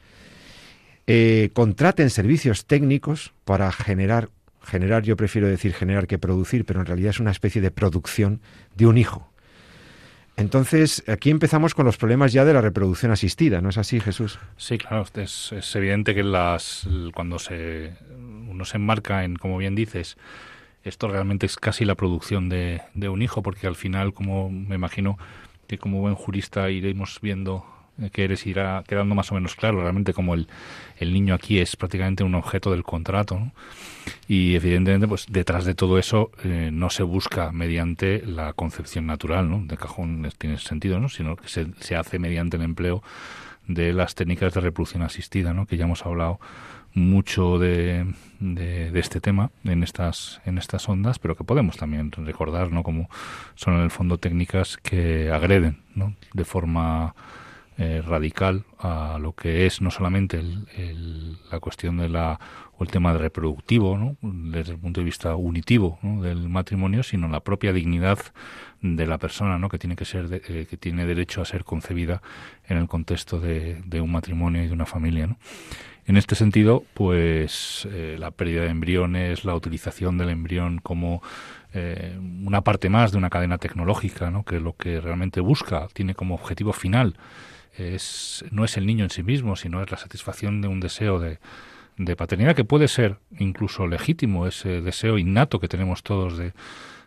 eh, 1.07 1.50
contraten 1.53 2.10
servicios 2.10 2.65
técnicos 2.65 3.33
para 3.43 3.72
generar, 3.72 4.29
generar, 4.63 5.03
yo 5.03 5.17
prefiero 5.17 5.48
decir 5.48 5.74
generar 5.74 6.07
que 6.07 6.19
producir, 6.19 6.63
pero 6.63 6.79
en 6.79 6.86
realidad 6.86 7.10
es 7.10 7.19
una 7.19 7.31
especie 7.31 7.62
de 7.62 7.72
producción 7.72 8.39
de 8.75 8.86
un 8.86 8.98
hijo. 8.98 9.27
Entonces, 10.36 11.03
aquí 11.07 11.29
empezamos 11.29 11.75
con 11.75 11.86
los 11.86 11.98
problemas 11.98 12.33
ya 12.33 12.45
de 12.45 12.53
la 12.53 12.62
reproducción 12.62 13.12
asistida, 13.12 13.62
¿no 13.62 13.69
es 13.69 13.77
así, 13.77 14.00
Jesús? 14.00 14.39
Sí, 14.57 14.77
claro, 14.77 15.05
es, 15.15 15.75
evidente 15.75 16.15
que 16.15 16.24
las, 16.24 16.88
cuando 17.13 17.38
se, 17.38 17.93
uno 18.50 18.65
se 18.65 18.77
enmarca 18.77 19.25
en, 19.25 19.36
como 19.36 19.57
bien 19.57 19.75
dices, 19.75 20.17
esto 20.83 21.07
realmente 21.07 21.45
es 21.45 21.57
casi 21.57 21.86
la 21.86 21.95
producción 21.95 22.50
de, 22.50 22.81
de 22.93 23.10
un 23.10 23.22
hijo, 23.22 23.43
porque 23.43 23.67
al 23.67 23.75
final, 23.75 24.13
como 24.13 24.50
me 24.50 24.75
imagino 24.75 25.17
como 25.77 26.01
buen 26.01 26.15
jurista 26.15 26.70
iremos 26.70 27.20
viendo 27.22 27.65
que 28.12 28.24
eres 28.24 28.48
irá 28.48 28.84
quedando 28.88 29.13
más 29.13 29.32
o 29.32 29.36
menos 29.36 29.56
claro 29.56 29.82
realmente 29.82 30.13
como 30.13 30.34
el, 30.34 30.48
el 30.98 31.13
niño 31.13 31.36
aquí 31.36 31.60
es 31.60 31.75
prácticamente 31.75 32.24
un 32.24 32.34
objeto 32.36 32.72
del 32.72 32.84
contrato 32.84 33.51
y 34.27 34.56
evidentemente 34.56 35.08
pues 35.08 35.27
detrás 35.30 35.65
de 35.65 35.75
todo 35.75 36.00
eso 36.00 36.32
eh, 36.44 36.72
no 36.74 36.89
se 36.89 37.03
busca 37.03 37.51
mediante 37.51 38.24
la 38.25 38.53
concepción 38.53 39.06
natural 39.06 39.50
¿no? 39.50 39.63
de 39.65 39.77
cajón 39.77 40.27
tiene 40.38 40.58
sentido 40.58 41.00
¿no? 41.00 41.08
sino 41.10 41.36
que 41.36 41.48
se, 41.48 41.68
se 41.80 41.96
hace 41.96 42.18
mediante 42.18 42.58
el 42.58 42.63
empleo 42.63 43.03
de 43.68 43.94
las 43.94 44.15
técnicas 44.15 44.53
de 44.53 44.62
reproducción 44.62 45.03
asistida 45.03 45.53
¿no? 45.53 45.68
que 45.68 45.77
ya 45.77 45.86
hemos 45.86 46.06
hablado 46.06 46.39
mucho 46.94 47.58
de, 47.58 48.06
de, 48.40 48.92
de, 48.92 49.00
este 49.00 49.20
tema 49.20 49.52
en 49.64 49.84
estas 49.84 50.42
en 50.46 50.58
estas 50.58 50.88
ondas 50.88 51.18
pero 51.20 51.36
que 51.36 51.44
podemos 51.44 51.78
también 51.78 52.12
recordar 52.12 52.72
no 52.72 52.84
como 52.84 53.10
son 53.56 53.76
en 53.76 53.82
el 53.82 53.92
fondo 53.92 54.20
técnicas 54.20 54.78
que 54.78 55.32
agreden 55.32 55.82
¿no? 55.96 56.16
de 56.34 56.46
forma 56.46 57.16
eh, 57.80 58.04
radical 58.06 58.66
a 58.78 59.18
lo 59.20 59.34
que 59.34 59.66
es 59.66 59.82
no 59.82 59.90
solamente 59.90 60.38
el, 60.38 61.38
la 61.52 61.60
cuestión 61.60 61.98
de 61.98 62.10
la 62.10 62.40
o 62.78 62.84
el 62.84 62.92
tema 62.92 63.14
reproductivo 63.14 63.98
¿no? 63.98 64.16
desde 64.22 64.74
el 64.74 64.78
punto 64.78 65.02
de 65.02 65.06
vista 65.06 65.36
unitivo 65.36 65.98
del 66.04 66.50
matrimonio 66.50 67.02
sino 67.02 67.28
la 67.28 67.40
propia 67.40 67.74
dignidad 67.74 68.20
de 68.82 69.08
la 69.08 69.18
persona 69.18 69.58
¿no? 69.58 69.70
que 69.70 69.80
tiene 69.80 69.96
que 69.96 70.06
ser 70.06 70.28
eh, 70.48 70.68
que 70.70 70.78
tiene 70.78 71.08
derecho 71.08 71.42
a 71.42 71.46
ser 71.46 71.64
concebida 71.64 72.22
en 72.68 72.78
el 72.78 72.88
contexto 72.88 73.40
de, 73.40 73.82
de 73.86 74.02
un 74.02 74.12
matrimonio 74.12 74.64
y 74.64 74.68
de 74.68 74.74
una 74.74 74.86
familia 74.86 75.26
¿no? 75.26 75.38
En 76.05 76.17
este 76.17 76.36
sentido 76.36 76.83
pues 76.93 77.88
eh, 77.91 78.17
la 78.19 78.31
pérdida 78.31 78.63
de 78.63 78.69
embriones 78.69 79.45
la 79.45 79.55
utilización 79.55 80.17
del 80.17 80.29
embrión 80.29 80.79
como 80.79 81.22
eh, 81.74 82.17
una 82.45 82.62
parte 82.62 82.89
más 82.89 83.12
de 83.12 83.17
una 83.17 83.29
cadena 83.29 83.57
tecnológica, 83.57 84.29
¿no? 84.29 84.43
que 84.43 84.60
lo 84.60 84.75
que 84.75 85.01
realmente 85.01 85.39
busca, 85.39 85.88
tiene 85.93 86.13
como 86.13 86.36
objetivo 86.36 86.74
final 86.74 87.15
es, 87.77 88.45
no 88.51 88.63
es 88.63 88.77
el 88.77 88.86
niño 88.86 89.03
en 89.03 89.10
sí 89.10 89.24
mismo, 89.24 89.55
sino 89.55 89.81
es 89.81 89.89
la 89.89 89.98
satisfacción 89.98 90.62
de 90.62 90.67
un 90.67 90.79
deseo 90.79 91.19
de, 91.19 91.39
de 91.98 92.15
paternidad 92.15 92.55
que 92.55 92.63
puede 92.63 92.88
ser 92.88 93.17
incluso 93.39 93.88
legítimo, 93.88 94.48
ese 94.48 94.81
deseo 94.81 95.17
innato 95.17 95.60
que 95.60 95.67
tenemos 95.67 96.03
todos 96.03 96.38
de, 96.38 96.53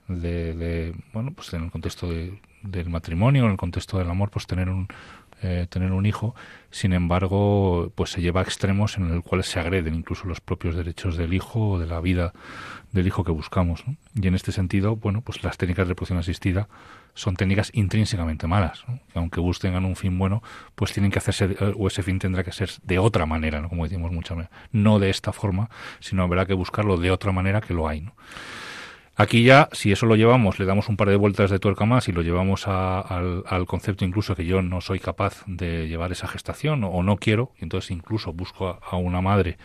de, 0.08 0.94
bueno, 1.12 1.32
pues 1.32 1.52
en 1.54 1.64
el 1.64 1.70
contexto 1.70 2.08
del 2.08 2.88
matrimonio, 2.88 3.44
en 3.44 3.52
el 3.52 3.56
contexto 3.56 3.98
del 3.98 4.10
amor, 4.10 4.30
pues 4.30 4.46
tener 4.46 4.68
un, 4.68 4.88
eh, 5.42 5.66
tener 5.68 5.92
un 5.92 6.06
hijo, 6.06 6.34
sin 6.70 6.92
embargo, 6.92 7.92
pues 7.94 8.10
se 8.10 8.20
lleva 8.20 8.40
a 8.40 8.44
extremos 8.44 8.96
en 8.96 9.14
los 9.14 9.24
cuales 9.24 9.46
se 9.46 9.60
agreden 9.60 9.94
incluso 9.94 10.26
los 10.26 10.40
propios 10.40 10.76
derechos 10.76 11.16
del 11.16 11.34
hijo 11.34 11.70
o 11.70 11.78
de 11.78 11.86
la 11.86 12.00
vida 12.00 12.32
del 12.92 13.06
hijo 13.06 13.24
que 13.24 13.32
buscamos. 13.32 13.84
Y 14.14 14.26
en 14.26 14.34
este 14.34 14.52
sentido, 14.52 14.96
bueno, 14.96 15.20
pues 15.20 15.42
las 15.42 15.58
técnicas 15.58 15.86
de 15.86 15.90
reproducción 15.90 16.18
asistida 16.18 16.68
son 17.14 17.34
técnicas 17.34 17.70
intrínsecamente 17.74 18.46
malas, 18.46 18.84
que 19.12 19.18
aunque 19.18 19.40
busquen 19.40 19.74
un 19.84 19.96
fin 19.96 20.18
bueno, 20.18 20.42
pues 20.74 20.92
tienen 20.92 21.10
que 21.10 21.18
hacerse, 21.18 21.56
o 21.76 21.88
ese 21.88 22.02
fin 22.02 22.18
tendrá 22.18 22.44
que 22.44 22.52
ser 22.52 22.70
de 22.82 22.98
otra 22.98 23.26
manera, 23.26 23.60
¿no? 23.60 23.68
como 23.68 23.84
decimos 23.84 24.12
muchas 24.12 24.36
veces, 24.36 24.52
no 24.70 24.98
de 24.98 25.10
esta 25.10 25.32
forma, 25.32 25.70
sino 26.00 26.22
habrá 26.22 26.46
que 26.46 26.54
buscarlo 26.54 26.98
de 26.98 27.10
otra 27.10 27.32
manera 27.32 27.60
que 27.60 27.74
lo 27.74 27.88
hay. 27.88 28.06
Aquí 29.18 29.44
ya, 29.44 29.70
si 29.72 29.92
eso 29.92 30.04
lo 30.04 30.14
llevamos, 30.14 30.58
le 30.58 30.66
damos 30.66 30.90
un 30.90 30.98
par 30.98 31.08
de 31.08 31.16
vueltas 31.16 31.50
de 31.50 31.58
tuerca 31.58 31.86
más 31.86 32.06
y 32.06 32.12
lo 32.12 32.20
llevamos 32.20 32.68
al, 32.68 33.66
concepto 33.66 34.04
incluso 34.04 34.36
que 34.36 34.44
yo 34.44 34.60
no 34.60 34.82
soy 34.82 35.00
capaz 35.00 35.42
de 35.46 35.88
llevar 35.88 36.12
esa 36.12 36.28
gestación 36.28 36.84
o, 36.84 37.02
no 37.02 37.16
quiero, 37.16 37.52
y 37.58 37.64
entonces 37.64 37.92
incluso 37.92 38.34
busco 38.34 38.78
a, 38.82 38.96
una 38.96 39.22
madre, 39.22 39.56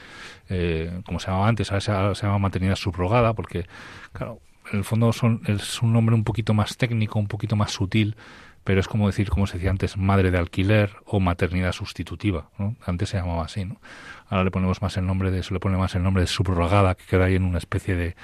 eh, 0.48 1.02
como 1.06 1.20
se 1.20 1.28
llamaba 1.28 1.50
antes, 1.50 1.70
a 1.74 1.78
esa, 1.78 2.16
se 2.16 2.26
llama 2.26 2.40
maternidad 2.40 2.78
subrogada, 2.78 3.34
porque, 3.34 3.66
claro, 4.14 4.40
en 4.72 4.80
el 4.80 4.86
fondo 4.86 5.12
son, 5.12 5.42
es 5.48 5.82
un 5.82 5.92
nombre 5.92 6.16
un 6.16 6.24
poquito 6.24 6.54
más 6.54 6.78
técnico, 6.78 7.20
un 7.20 7.28
poquito 7.28 7.58
más 7.58 7.72
sutil, 7.72 8.16
pero 8.64 8.80
es 8.80 8.88
como 8.88 9.08
decir, 9.08 9.30
como 9.30 9.48
se 9.48 9.56
decía 9.58 9.72
antes, 9.72 9.98
madre 9.98 10.32
de 10.32 10.38
alquiler 10.38 10.96
o 11.04 11.20
maternidad 11.20 11.74
sustitutiva, 11.74 12.50
¿no? 12.58 12.78
Antes 12.86 13.10
se 13.10 13.18
llamaba 13.18 13.44
así, 13.44 13.66
¿no? 13.66 13.82
Ahora 14.30 14.46
le 14.46 14.52
ponemos 14.52 14.82
más 14.82 14.96
el 14.96 15.06
nombre 15.06 15.30
de, 15.30 15.40
eso 15.40 15.54
le 15.54 15.60
pone 15.60 15.78
más 15.78 15.96
el 15.96 16.04
nombre 16.04 16.22
de 16.22 16.28
subrogada, 16.28 16.96
que 16.96 17.04
queda 17.04 17.26
ahí 17.26 17.36
en 17.36 17.44
una 17.44 17.58
especie 17.58 17.98
de 17.98 18.16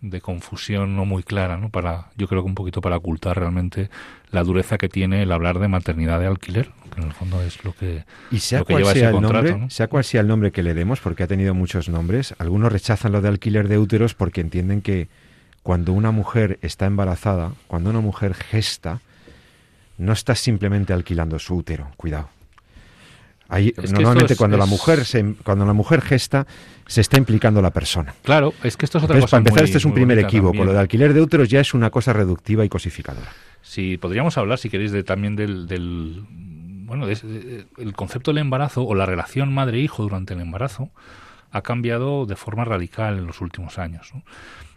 de 0.00 0.20
confusión 0.20 0.96
no 0.96 1.04
muy 1.04 1.22
clara, 1.22 1.56
¿no? 1.56 1.68
Para, 1.68 2.06
yo 2.16 2.26
creo 2.26 2.42
que 2.42 2.48
un 2.48 2.54
poquito 2.54 2.80
para 2.80 2.96
ocultar 2.96 3.38
realmente 3.38 3.90
la 4.30 4.42
dureza 4.42 4.78
que 4.78 4.88
tiene 4.88 5.22
el 5.22 5.32
hablar 5.32 5.58
de 5.58 5.68
maternidad 5.68 6.20
de 6.20 6.26
alquiler, 6.26 6.70
que 6.94 7.00
en 7.00 7.08
el 7.08 7.12
fondo 7.12 7.42
es 7.42 7.62
lo 7.64 7.74
que, 7.74 8.04
y 8.30 8.38
sea 8.38 8.64
cual 8.64 8.84
sea 8.86 9.10
el 9.10 9.20
nombre, 9.20 9.70
sea 9.70 9.88
cual 9.88 10.04
sea 10.04 10.22
el 10.22 10.28
nombre 10.28 10.52
que 10.52 10.62
le 10.62 10.74
demos, 10.74 11.00
porque 11.00 11.24
ha 11.24 11.26
tenido 11.26 11.54
muchos 11.54 11.88
nombres, 11.88 12.34
algunos 12.38 12.72
rechazan 12.72 13.12
lo 13.12 13.20
de 13.20 13.28
alquiler 13.28 13.68
de 13.68 13.78
úteros 13.78 14.14
porque 14.14 14.40
entienden 14.40 14.80
que 14.80 15.08
cuando 15.62 15.92
una 15.92 16.10
mujer 16.10 16.58
está 16.62 16.86
embarazada, 16.86 17.52
cuando 17.66 17.90
una 17.90 18.00
mujer 18.00 18.34
gesta, 18.34 19.00
no 19.98 20.12
está 20.12 20.34
simplemente 20.34 20.94
alquilando 20.94 21.38
su 21.38 21.56
útero, 21.56 21.90
cuidado 21.96 22.30
normalmente 23.92 24.36
cuando 24.36 24.56
la 24.56 24.66
mujer 24.66 25.04
se, 25.04 25.34
cuando 25.42 25.64
la 25.64 25.72
mujer 25.72 26.00
gesta 26.02 26.46
se 26.86 27.00
está 27.00 27.18
implicando 27.18 27.60
la 27.62 27.70
persona. 27.70 28.14
Claro, 28.22 28.54
es 28.62 28.76
que 28.76 28.84
esto 28.84 28.98
es 28.98 29.04
otra 29.04 29.20
cosa. 29.20 29.30
Para 29.30 29.38
empezar, 29.38 29.64
este 29.64 29.78
es 29.78 29.84
un 29.84 29.94
primer 29.94 30.18
equívoco. 30.18 30.64
Lo 30.64 30.72
de 30.72 30.78
alquiler 30.78 31.14
de 31.14 31.20
úteros 31.20 31.48
ya 31.48 31.60
es 31.60 31.74
una 31.74 31.90
cosa 31.90 32.12
reductiva 32.12 32.64
y 32.64 32.68
cosificadora. 32.68 33.30
Sí, 33.62 33.96
podríamos 33.96 34.36
hablar, 34.38 34.58
si 34.58 34.70
queréis, 34.70 34.90
de, 34.90 35.04
también 35.04 35.36
del, 35.36 35.66
del 35.66 36.24
bueno, 36.90 37.06
el 37.06 37.92
concepto 37.94 38.32
del 38.32 38.38
embarazo 38.38 38.82
o 38.82 38.94
la 38.96 39.06
relación 39.06 39.54
madre-hijo 39.54 40.02
durante 40.02 40.34
el 40.34 40.40
embarazo 40.40 40.90
ha 41.52 41.62
cambiado 41.62 42.26
de 42.26 42.36
forma 42.36 42.64
radical 42.64 43.18
en 43.18 43.26
los 43.26 43.40
últimos 43.40 43.78
años. 43.78 44.10
¿no? 44.14 44.22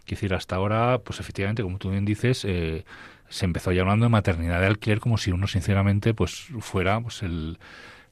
Quiero 0.04 0.20
decir, 0.20 0.34
hasta 0.34 0.56
ahora, 0.56 0.98
pues 0.98 1.18
efectivamente, 1.20 1.62
como 1.62 1.78
tú 1.78 1.90
bien 1.90 2.04
dices, 2.04 2.44
eh, 2.44 2.84
se 3.28 3.44
empezó 3.44 3.72
ya 3.72 3.82
hablando 3.82 4.04
de 4.04 4.10
maternidad 4.10 4.60
de 4.60 4.66
alquiler 4.66 5.00
como 5.00 5.18
si 5.18 5.32
uno, 5.32 5.46
sinceramente, 5.46 6.14
pues 6.14 6.46
fuera 6.60 7.00
pues 7.00 7.22
el 7.22 7.58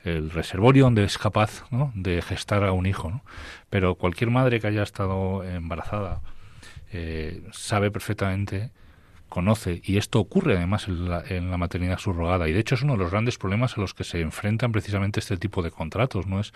el 0.05 0.31
reservorio 0.31 0.85
donde 0.85 1.05
es 1.05 1.19
capaz 1.19 1.65
de 1.95 2.23
gestar 2.23 2.65
a 2.65 2.73
un 2.73 2.87
hijo. 2.87 3.11
¿no? 3.11 3.23
Pero 3.71 3.95
cualquier 3.95 4.31
madre 4.31 4.61
que 4.61 4.67
haya 4.67 4.83
estado 4.83 5.45
embarazada 5.45 6.21
eh, 6.93 7.43
sabe 7.53 7.91
perfectamente 7.91 8.71
conoce, 9.33 9.81
y 9.83 9.97
esto 9.97 10.21
ocurre 10.21 10.59
además 10.59 10.89
en 10.89 11.51
la, 11.51 11.57
maternidad 11.57 11.97
subrogada, 11.97 12.51
y 12.51 12.53
de 12.53 12.61
hecho 12.61 12.75
es 12.75 12.83
uno 12.83 12.93
de 12.93 12.99
los 12.99 13.11
grandes 13.11 13.39
problemas 13.39 13.79
a 13.79 13.81
los 13.81 13.95
que 13.95 14.05
se 14.05 14.21
enfrentan 14.21 14.73
precisamente 14.73 15.21
este 15.21 15.39
tipo 15.39 15.63
de 15.63 15.71
contratos, 15.71 16.27
¿no? 16.27 16.39
Es 16.39 16.53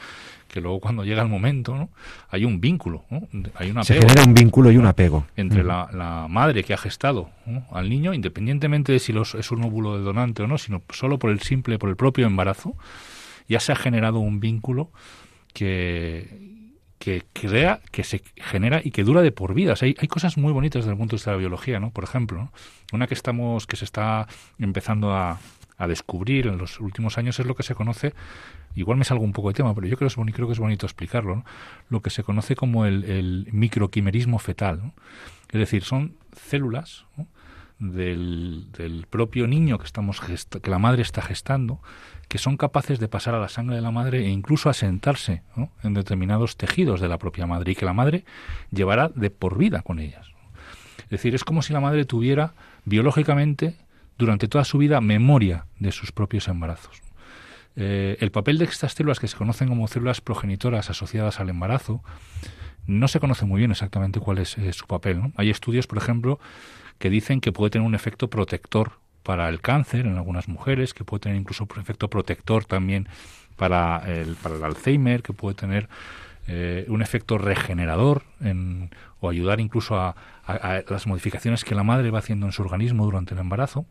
que 0.47 0.61
luego 0.61 0.79
cuando 0.79 1.03
llega 1.03 1.23
el 1.23 1.29
momento, 1.29 1.75
¿no? 1.75 1.89
Hay 2.29 2.45
un 2.45 2.61
vínculo, 2.61 3.07
Hay 3.55 3.71
un 3.71 3.79
apego. 3.79 3.85
Se 3.85 3.95
genera 3.95 4.25
un 4.25 4.35
vínculo 4.35 4.71
y 4.71 4.77
un 4.77 4.85
apego. 4.85 5.25
Entre 5.37 5.65
la, 5.65 6.27
madre 6.29 6.65
que 6.65 6.75
ha 6.75 6.77
gestado 6.77 7.31
al 7.71 7.89
niño, 7.89 8.13
independientemente 8.13 8.93
de 8.93 8.99
si 8.99 9.15
los, 9.15 9.35
es 9.35 9.51
un 9.51 9.65
óvulo 9.65 9.97
de 9.97 10.05
donante 10.05 10.43
o 10.43 10.47
no, 10.47 10.59
sino 10.59 10.83
solo 10.91 11.19
por 11.19 11.31
el 11.31 11.41
simple, 11.41 11.79
por 11.79 11.89
el 11.89 11.97
propio 11.97 12.27
embarazo, 12.27 12.77
ya 13.49 13.61
se 13.61 13.73
ha 13.73 13.77
generado 13.77 14.19
un 14.19 14.41
vínculo 14.41 14.91
que, 15.53 16.73
que 16.99 17.23
crea, 17.33 17.81
que 17.91 18.05
se 18.05 18.23
genera 18.37 18.81
y 18.83 18.91
que 18.91 19.05
dura 19.05 19.23
de 19.23 19.33
por 19.33 19.55
vida. 19.55 19.75
hay, 19.81 19.95
hay, 19.99 20.09
cosas 20.09 20.37
muy 20.37 20.53
bonitas 20.53 20.83
desde 20.83 20.93
el 20.93 20.99
punto 20.99 21.13
de 21.13 21.19
vista 21.19 21.31
de 21.31 21.37
la 21.37 21.41
biología, 21.41 21.81
¿no? 21.81 21.91
Por 21.91 22.05
ejemplo, 22.05 22.51
una 22.93 23.07
que 23.07 23.15
estamos, 23.15 23.67
que 23.67 23.77
se 23.77 23.85
está 23.85 24.27
empezando 24.59 25.13
a, 25.13 25.39
a, 25.79 25.87
descubrir 25.87 26.47
en 26.47 26.59
los 26.59 26.81
últimos 26.81 27.19
años 27.19 27.39
es 27.39 27.47
lo 27.47 27.55
que 27.55 27.63
se 27.63 27.75
conoce, 27.75 28.15
igual 28.75 28.99
me 28.99 29.05
salgo 29.05 29.25
un 29.25 29.33
poco 29.33 29.49
de 29.49 29.55
tema, 29.55 29.75
pero 29.75 29.87
yo 29.87 29.97
creo, 29.97 30.09
es 30.09 30.15
creo 30.15 30.47
que 30.47 30.53
es 30.53 30.59
bonito 30.59 30.87
explicarlo, 30.87 31.45
lo 31.89 32.03
que 32.03 32.11
se 32.11 32.23
conoce 32.23 32.57
como 32.57 32.87
el, 32.87 33.05
el 33.05 33.49
microquimerismo 33.53 34.39
fetal. 34.39 34.93
Es 35.51 35.61
decir, 35.61 35.85
son 35.85 36.17
células 36.33 37.05
del, 37.79 38.67
del, 38.73 39.07
propio 39.09 39.47
niño 39.47 39.79
que, 39.79 39.85
estamos 39.85 40.21
que 40.21 40.71
la 40.71 40.79
madre 40.79 41.03
está 41.03 41.23
gestando, 41.23 41.81
que 42.29 42.39
son 42.39 42.57
capaces 42.57 42.99
de 42.99 43.09
pasar 43.09 43.35
a 43.35 43.41
la 43.41 43.49
sangre 43.49 43.77
de 43.77 43.83
la 43.83 43.91
madre 43.91 44.27
e 44.27 44.29
incluso 44.29 44.69
asentarse 44.69 45.43
en 45.83 45.95
determinados 45.95 46.57
tejidos 46.57 47.01
de 47.01 47.09
la 47.09 47.19
propia 47.19 47.47
madre 47.47 47.73
y 47.73 47.75
que 47.75 47.85
la 47.85 47.93
madre 47.93 48.25
llevará 48.71 49.09
de 49.09 49.31
por 49.31 49.57
vida 49.57 49.83
con 49.83 49.99
ellas. 49.99 50.27
Es 51.05 51.11
decir, 51.11 51.35
es 51.35 51.45
como 51.45 51.63
si 51.63 51.73
la 51.73 51.81
madre 51.81 52.05
tuviera 52.05 52.55
biológicamente 52.85 53.77
durante 54.19 54.49
toda 54.49 54.65
su 54.65 54.79
vida 54.79 55.01
memoria 55.01 55.67
de 55.79 55.93
sus 55.93 56.11
propios 56.11 56.49
embarazos. 56.49 57.01
Eh, 57.77 58.17
el 58.21 58.31
papel 58.31 58.59
de 58.59 58.65
estas 58.65 58.95
células 58.95 59.21
que 59.21 59.29
se 59.29 59.37
conocen 59.37 59.69
como 59.69 59.87
células 59.87 60.21
progenitoras 60.21 60.91
asociadas 60.91 61.39
al 61.39 61.51
embarazo 61.51 62.03
no 62.87 63.07
se 63.07 63.21
conoce 63.21 63.45
muy 63.45 63.59
bien 63.59 63.71
exactamente 63.71 64.19
cuál 64.19 64.39
es 64.39 64.57
su 64.73 64.87
papel. 64.87 65.21
Hay 65.37 65.51
estudios, 65.51 65.87
por 65.87 65.99
ejemplo, 65.99 66.41
que 66.99 67.11
dicen 67.11 67.41
que 67.41 67.53
puede 67.53 67.71
tener 67.71 67.87
un 67.87 67.95
efecto 67.95 68.31
protector 68.31 68.93
para 69.27 69.49
el 69.49 69.61
cáncer 69.61 70.07
en 70.07 70.17
algunas 70.17 70.47
mujeres, 70.47 70.95
que 70.95 71.03
puede 71.03 71.23
tener 71.23 71.37
incluso 71.37 71.67
un 71.69 71.81
efecto 71.81 72.09
protector 72.09 72.65
también 72.65 73.09
para 73.57 74.05
el, 74.07 74.37
para 74.37 74.55
el 74.55 74.63
Alzheimer, 74.63 75.25
que 75.25 75.33
puede 75.33 75.57
tener 75.57 75.89
eh, 76.47 76.85
un 76.87 77.03
efecto 77.03 77.37
regenerador 77.37 78.23
en, 78.41 78.91
o 79.19 79.29
ayudar 79.29 79.59
incluso 79.59 79.97
a, 79.97 80.15
las 80.89 81.09
modificaciones 81.09 81.65
que 81.65 81.75
la 81.75 81.83
madre 81.83 82.13
va 82.13 82.21
haciendo 82.21 82.47
en 82.47 82.53
su 82.53 82.63
organismo 82.63 83.05
durante 83.05 83.35
el 83.35 83.41
embarazo. 83.41 83.85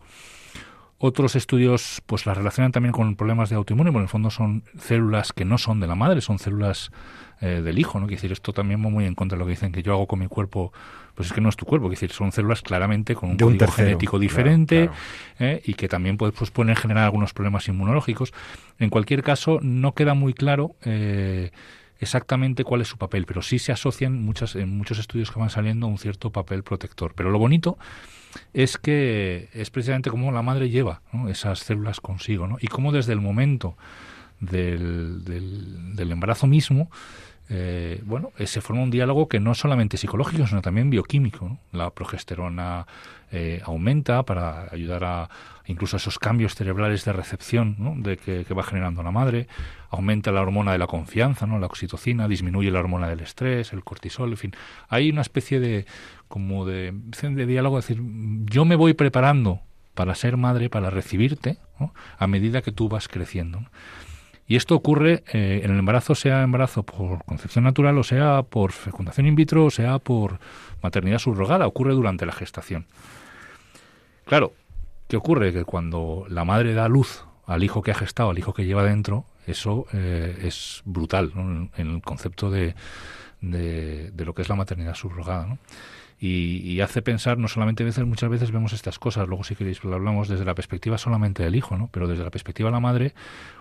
Otros 0.97 1.35
estudios 1.35 2.01
pues 2.05 2.25
las 2.25 2.37
relacionan 2.37 2.71
también 2.71 2.93
con 2.93 3.15
problemas 3.15 3.49
de 3.49 3.57
autoinmune, 3.57 3.91
porque 3.91 3.99
en 3.99 4.03
el 4.03 4.09
fondo 4.09 4.29
son 4.29 4.63
células 4.79 5.33
que 5.33 5.43
no 5.43 5.57
son 5.57 5.81
de 5.81 5.87
la 5.87 5.95
madre, 5.95 6.21
son 6.21 6.39
células 6.39 6.89
eh, 7.41 7.61
del 7.61 7.77
hijo, 7.77 7.99
¿no? 7.99 8.07
Quiere 8.07 8.15
decir, 8.15 8.31
esto 8.31 8.53
también 8.53 8.83
va 8.83 8.89
muy 8.89 9.05
en 9.05 9.13
contra 9.13 9.35
de 9.35 9.39
lo 9.39 9.45
que 9.45 9.51
dicen 9.51 9.73
que 9.73 9.83
yo 9.83 9.91
hago 9.91 10.07
con 10.07 10.19
mi 10.19 10.27
cuerpo, 10.27 10.71
pues 11.13 11.27
es 11.27 11.33
que 11.33 11.41
no 11.41 11.49
es 11.49 11.57
tu 11.57 11.65
cuerpo, 11.65 11.87
quiere 11.87 11.99
decir, 11.99 12.13
son 12.13 12.31
células 12.31 12.61
claramente 12.61 13.13
con 13.13 13.31
un 13.31 13.37
código 13.37 13.67
genético 13.67 14.19
diferente 14.19 14.89
¿eh? 15.39 15.61
y 15.65 15.73
que 15.73 15.89
también 15.89 16.15
pues, 16.15 16.33
pues, 16.37 16.49
pueden 16.49 16.73
generar 16.77 17.03
algunos 17.03 17.33
problemas 17.33 17.67
inmunológicos. 17.67 18.33
En 18.79 18.89
cualquier 18.89 19.21
caso, 19.21 19.59
no 19.61 19.93
queda 19.95 20.13
muy 20.13 20.33
claro 20.33 20.75
eh, 20.85 21.51
exactamente 21.99 22.63
cuál 22.63 22.79
es 22.79 22.87
su 22.87 22.97
papel, 22.97 23.25
pero 23.25 23.41
sí 23.41 23.59
se 23.59 23.73
asocian 23.73 24.23
muchas, 24.23 24.55
en 24.55 24.69
muchos 24.77 24.97
estudios 24.97 25.29
que 25.29 25.39
van 25.39 25.49
saliendo 25.49 25.87
un 25.87 25.97
cierto 25.97 26.31
papel 26.31 26.63
protector. 26.63 27.13
Pero 27.15 27.31
lo 27.31 27.37
bonito 27.37 27.77
es 28.53 28.77
que 28.77 29.49
es 29.53 29.69
precisamente 29.69 30.09
como 30.09 30.31
la 30.31 30.41
madre 30.41 30.69
lleva 30.69 31.01
esas 31.29 31.59
células 31.59 31.99
consigo, 31.99 32.47
¿no? 32.47 32.57
Y 32.59 32.67
cómo 32.67 32.91
desde 32.91 33.13
el 33.13 33.21
momento 33.21 33.77
del, 34.39 35.23
del, 35.23 36.11
embarazo 36.11 36.47
mismo, 36.47 36.89
eh, 37.49 38.01
bueno, 38.05 38.31
eh, 38.37 38.47
se 38.47 38.61
forma 38.61 38.83
un 38.83 38.91
diálogo 38.91 39.27
que 39.27 39.39
no 39.39 39.51
es 39.51 39.57
solamente 39.57 39.97
psicológico, 39.97 40.47
sino 40.47 40.61
también 40.61 40.89
bioquímico. 40.89 41.57
La 41.71 41.89
progesterona 41.91 42.87
eh, 43.37 43.61
aumenta 43.65 44.23
para 44.23 44.69
ayudar 44.71 45.03
a 45.03 45.29
incluso 45.65 45.97
a 45.97 45.99
esos 45.99 46.19
cambios 46.19 46.55
cerebrales 46.55 47.03
de 47.03 47.11
recepción 47.11 48.01
de 48.01 48.15
que, 48.15 48.45
va 48.53 48.63
generando 48.63 49.03
la 49.03 49.11
madre. 49.11 49.47
Aumenta 49.89 50.31
la 50.31 50.41
hormona 50.41 50.71
de 50.71 50.77
la 50.77 50.87
confianza, 50.87 51.45
¿no? 51.45 51.59
la 51.59 51.65
oxitocina, 51.65 52.29
disminuye 52.29 52.71
la 52.71 52.79
hormona 52.79 53.09
del 53.09 53.19
estrés, 53.19 53.73
el 53.73 53.83
cortisol, 53.83 54.29
en 54.31 54.37
fin. 54.37 54.55
Hay 54.87 55.09
una 55.09 55.21
especie 55.21 55.59
de 55.59 55.85
como 56.29 56.65
de, 56.65 56.93
diálogo, 57.45 57.79
es 57.79 57.87
decir, 57.87 58.01
yo 58.45 58.63
me 58.63 58.77
voy 58.77 58.93
preparando 58.93 59.59
para 59.95 60.15
ser 60.15 60.37
madre, 60.37 60.69
para 60.69 60.89
recibirte, 60.89 61.57
a 62.17 62.27
medida 62.27 62.61
que 62.61 62.71
tú 62.71 62.87
vas 62.87 63.09
creciendo. 63.09 63.65
Y 64.47 64.55
esto 64.55 64.75
ocurre 64.75 65.23
eh, 65.33 65.61
en 65.63 65.71
el 65.71 65.79
embarazo, 65.79 66.15
sea 66.15 66.43
embarazo 66.43 66.83
por 66.83 67.23
concepción 67.25 67.63
natural, 67.63 67.97
o 67.97 68.03
sea 68.03 68.43
por 68.43 68.71
fecundación 68.71 69.27
in 69.27 69.35
vitro, 69.35 69.65
o 69.65 69.71
sea 69.71 69.99
por 69.99 70.39
maternidad 70.83 71.19
subrogada, 71.19 71.65
ocurre 71.65 71.93
durante 71.93 72.25
la 72.25 72.31
gestación. 72.31 72.85
Claro, 74.25 74.53
¿qué 75.07 75.17
ocurre? 75.17 75.53
Que 75.53 75.63
cuando 75.63 76.25
la 76.29 76.45
madre 76.45 76.73
da 76.73 76.87
luz 76.87 77.25
al 77.45 77.63
hijo 77.63 77.81
que 77.81 77.91
ha 77.91 77.95
gestado, 77.95 78.31
al 78.31 78.39
hijo 78.39 78.53
que 78.53 78.65
lleva 78.65 78.83
dentro, 78.83 79.25
eso 79.47 79.85
eh, 79.93 80.39
es 80.43 80.81
brutal 80.85 81.31
en 81.77 81.87
el 81.87 82.01
concepto 82.01 82.49
de, 82.49 82.75
de, 83.41 84.11
lo 84.25 84.33
que 84.33 84.41
es 84.41 84.49
la 84.49 84.55
maternidad 84.55 84.95
subrogada. 84.95 85.45
¿no? 85.45 85.59
y, 86.19 86.79
hace 86.81 87.01
pensar, 87.01 87.37
no 87.37 87.47
solamente 87.47 87.83
veces, 87.83 88.05
muchas 88.05 88.29
veces 88.29 88.51
vemos 88.51 88.73
estas 88.73 88.99
cosas, 88.99 89.27
luego 89.27 89.43
si 89.43 89.55
queréis 89.55 89.83
lo 89.83 89.93
hablamos 89.93 90.27
desde 90.27 90.45
la 90.45 90.55
perspectiva 90.55 90.97
solamente 90.97 91.43
del 91.43 91.55
hijo, 91.55 91.77
¿no? 91.77 91.89
pero 91.91 92.07
desde 92.07 92.23
la 92.23 92.31
perspectiva 92.31 92.69
de 92.69 92.73
la 92.73 92.79
madre, 92.79 93.13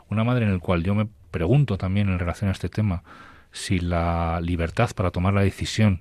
una 0.08 0.24
madre 0.24 0.46
en 0.46 0.52
el 0.52 0.60
cual 0.60 0.82
yo 0.82 0.94
me 0.94 1.08
pregunto 1.30 1.76
también 1.76 2.08
en 2.08 2.18
relación 2.18 2.48
a 2.48 2.52
este 2.52 2.68
tema, 2.68 3.02
si 3.52 3.78
la 3.78 4.40
libertad 4.40 4.90
para 4.94 5.10
tomar 5.10 5.34
la 5.34 5.42
decisión 5.42 6.00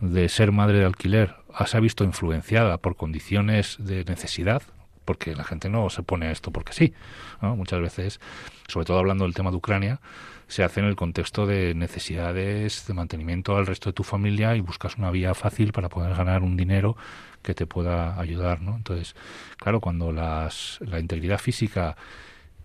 de 0.00 0.28
ser 0.28 0.52
madre 0.52 0.78
de 0.78 0.84
alquiler 0.84 1.34
se 1.64 1.76
ha 1.76 1.80
visto 1.80 2.04
influenciada 2.04 2.78
por 2.78 2.96
condiciones 2.96 3.76
de 3.78 4.04
necesidad, 4.04 4.62
porque 5.06 5.34
la 5.34 5.44
gente 5.44 5.70
no 5.70 5.88
se 5.88 6.02
pone 6.02 6.26
a 6.26 6.32
esto 6.32 6.50
porque 6.50 6.74
sí. 6.74 6.92
Muchas 7.40 7.80
veces, 7.80 8.20
sobre 8.68 8.84
todo 8.84 8.98
hablando 8.98 9.24
del 9.24 9.34
tema 9.34 9.50
de 9.50 9.56
Ucrania, 9.56 10.00
se 10.48 10.62
hace 10.62 10.80
en 10.80 10.86
el 10.86 10.96
contexto 10.96 11.46
de 11.46 11.74
necesidades 11.74 12.86
de 12.86 12.94
mantenimiento 12.94 13.56
al 13.56 13.66
resto 13.66 13.88
de 13.88 13.94
tu 13.94 14.04
familia 14.04 14.54
y 14.54 14.60
buscas 14.60 14.96
una 14.96 15.10
vía 15.10 15.34
fácil 15.34 15.72
para 15.72 15.88
poder 15.88 16.14
ganar 16.14 16.42
un 16.42 16.56
dinero 16.56 16.96
que 17.42 17.54
te 17.54 17.66
pueda 17.66 18.20
ayudar, 18.20 18.60
¿no? 18.60 18.76
Entonces, 18.76 19.14
claro, 19.56 19.80
cuando 19.80 20.12
las, 20.12 20.78
la 20.82 20.98
integridad 20.98 21.38
física 21.38 21.96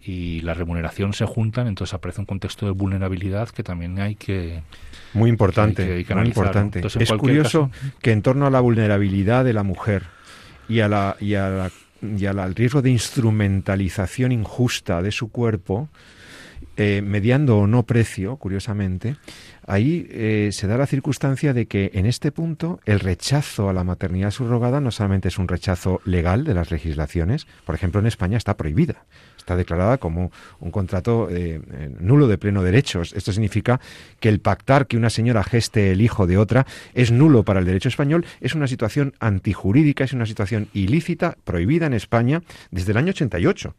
y 0.04 0.42
la 0.42 0.54
remuneración 0.54 1.14
se 1.14 1.26
juntan, 1.26 1.68
entonces 1.68 1.94
aparece 1.94 2.22
un 2.22 2.26
contexto 2.26 2.66
de 2.66 2.72
vulnerabilidad 2.72 3.50
que 3.50 3.64
también 3.64 4.00
hay 4.00 4.16
que 4.16 4.64
muy 5.14 5.30
importante, 5.30 6.06
muy 6.16 6.28
importante. 6.28 6.82
es 7.00 7.12
curioso 7.14 7.70
que 8.02 8.12
en 8.12 8.22
torno 8.22 8.48
a 8.48 8.50
la 8.50 8.60
vulnerabilidad 8.60 9.46
de 9.46 9.54
la 9.54 9.64
mujer 9.64 10.04
y 10.68 10.80
a 10.80 10.88
la 10.88 11.18
y 11.20 11.36
a 11.36 11.50
la 11.50 11.72
y 12.02 12.26
al 12.26 12.56
riesgo 12.56 12.82
de 12.82 12.90
instrumentalización 12.90 14.32
injusta 14.32 15.02
de 15.02 15.12
su 15.12 15.30
cuerpo, 15.32 15.90
eh, 16.78 17.02
mediando 17.04 17.60
o 17.60 17.68
no 17.68 17.84
precio, 17.84 18.38
curiosamente, 18.38 19.18
ahí 19.68 20.08
eh, 20.10 20.50
se 20.52 20.68
da 20.68 20.78
la 20.78 20.88
circunstancia 20.88 21.54
de 21.54 21.68
que 21.68 21.92
en 21.94 22.06
este 22.06 22.32
punto 22.32 22.80
el 22.86 23.00
rechazo 23.00 23.70
a 23.70 23.74
la 23.74 23.84
maternidad 23.84 24.32
subrogada 24.32 24.80
no 24.80 24.90
solamente 24.90 25.28
es 25.28 25.38
un 25.38 25.48
rechazo 25.48 26.02
legal 26.06 26.44
de 26.44 26.54
las 26.54 26.72
legislaciones, 26.72 27.46
por 27.66 27.76
ejemplo 27.76 28.00
en 28.00 28.08
España 28.08 28.38
está 28.38 28.58
prohibida, 28.58 29.06
está 29.42 29.56
declarada 29.56 29.98
como 29.98 30.32
un 30.60 30.72
contrato 30.72 31.28
eh, 31.30 31.62
nulo 32.00 32.28
de 32.28 32.38
pleno 32.38 32.64
derecho. 32.64 33.02
Esto 33.02 33.32
significa 33.32 33.80
que 34.20 34.30
el 34.30 34.40
pactar 34.40 34.88
que 34.88 34.98
una 34.98 35.10
señora 35.10 35.44
geste 35.44 35.92
el 35.92 36.02
hijo 36.02 36.28
de 36.28 36.38
otra 36.38 36.66
es 36.94 37.12
nulo 37.12 37.44
para 37.44 37.60
el 37.60 37.66
derecho 37.66 37.90
español, 37.90 38.26
es 38.40 38.56
una 38.56 38.68
situación 38.68 39.14
antijurídica, 39.20 40.04
es 40.04 40.14
una 40.14 40.26
situación 40.26 40.70
ilícita, 40.74 41.38
prohibida 41.44 41.86
en 41.86 41.94
España 41.94 42.42
desde 42.72 42.92
el 42.92 42.98
año 42.98 43.10
88 43.10 43.76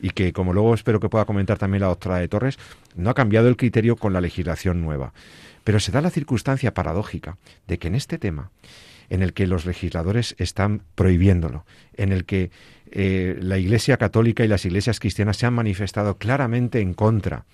y 0.00 0.10
que, 0.10 0.32
como 0.32 0.52
luego 0.52 0.74
espero 0.74 1.00
que 1.00 1.08
pueda 1.08 1.24
comentar 1.24 1.58
también 1.58 1.80
la 1.80 1.88
doctora 1.88 2.18
de 2.18 2.28
Torres, 2.28 2.58
no 2.94 3.10
ha 3.10 3.14
cambiado 3.14 3.48
el 3.48 3.56
criterio 3.56 3.96
con 3.96 4.12
la 4.12 4.20
legislación 4.20 4.82
nueva. 4.82 5.12
Pero 5.64 5.80
se 5.80 5.92
da 5.92 6.00
la 6.00 6.10
circunstancia 6.10 6.74
paradójica 6.74 7.38
de 7.66 7.78
que 7.78 7.88
en 7.88 7.94
este 7.94 8.18
tema, 8.18 8.50
en 9.08 9.22
el 9.22 9.32
que 9.32 9.46
los 9.46 9.66
legisladores 9.66 10.34
están 10.38 10.82
prohibiéndolo, 10.94 11.64
en 11.94 12.12
el 12.12 12.24
que 12.24 12.50
eh, 12.98 13.36
la 13.42 13.58
Iglesia 13.58 13.98
católica 13.98 14.42
y 14.42 14.48
las 14.48 14.64
iglesias 14.64 15.00
cristianas 15.00 15.36
se 15.36 15.44
han 15.44 15.52
manifestado 15.52 16.16
claramente 16.16 16.80
en 16.80 16.94
contra, 16.94 17.44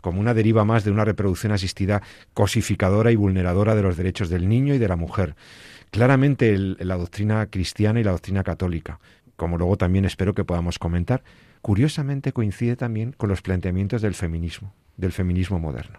como 0.00 0.20
una 0.20 0.32
deriva 0.32 0.64
más 0.64 0.84
de 0.84 0.92
una 0.92 1.04
reproducción 1.04 1.50
asistida 1.50 2.02
cosificadora 2.34 3.10
y 3.10 3.16
vulneradora 3.16 3.74
de 3.74 3.82
los 3.82 3.96
derechos 3.96 4.30
del 4.30 4.48
niño 4.48 4.74
y 4.74 4.78
de 4.78 4.86
la 4.86 4.94
mujer. 4.94 5.34
Claramente 5.90 6.56
la 6.56 6.96
doctrina 6.96 7.44
cristiana 7.46 7.98
y 7.98 8.04
la 8.04 8.12
doctrina 8.12 8.44
católica, 8.44 9.00
como 9.34 9.58
luego 9.58 9.76
también 9.76 10.04
espero 10.04 10.34
que 10.34 10.44
podamos 10.44 10.78
comentar, 10.78 11.24
curiosamente 11.62 12.32
coincide 12.32 12.76
también 12.76 13.10
con 13.10 13.28
los 13.28 13.42
planteamientos 13.42 14.02
del 14.02 14.14
feminismo, 14.14 14.72
del 14.96 15.10
feminismo 15.10 15.58
moderno. 15.58 15.98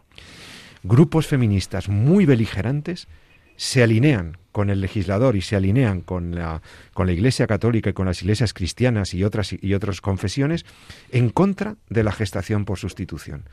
Grupos 0.81 1.27
feministas 1.27 1.89
muy 1.89 2.25
beligerantes 2.25 3.09
se 3.55 3.83
alinean 3.83 4.37
con 4.51 4.69
el 4.69 4.81
legislador 4.81 5.35
y 5.35 5.41
se 5.41 5.55
alinean 5.55 6.01
con 6.01 6.35
la, 6.35 6.61
con 6.93 7.07
la 7.07 7.13
Iglesia 7.13 7.47
Católica 7.47 7.89
y 7.89 7.93
con 7.93 8.05
las 8.05 8.21
iglesias 8.21 8.53
cristianas 8.53 9.13
y 9.13 9.23
otras, 9.23 9.53
y 9.59 9.73
otras 9.73 9.99
confesiones 9.99 10.65
en 11.11 11.29
contra 11.29 11.75
de 11.89 12.03
la 12.03 12.11
gestación 12.11 12.63
por 12.63 12.77
sustitución. 12.77 13.43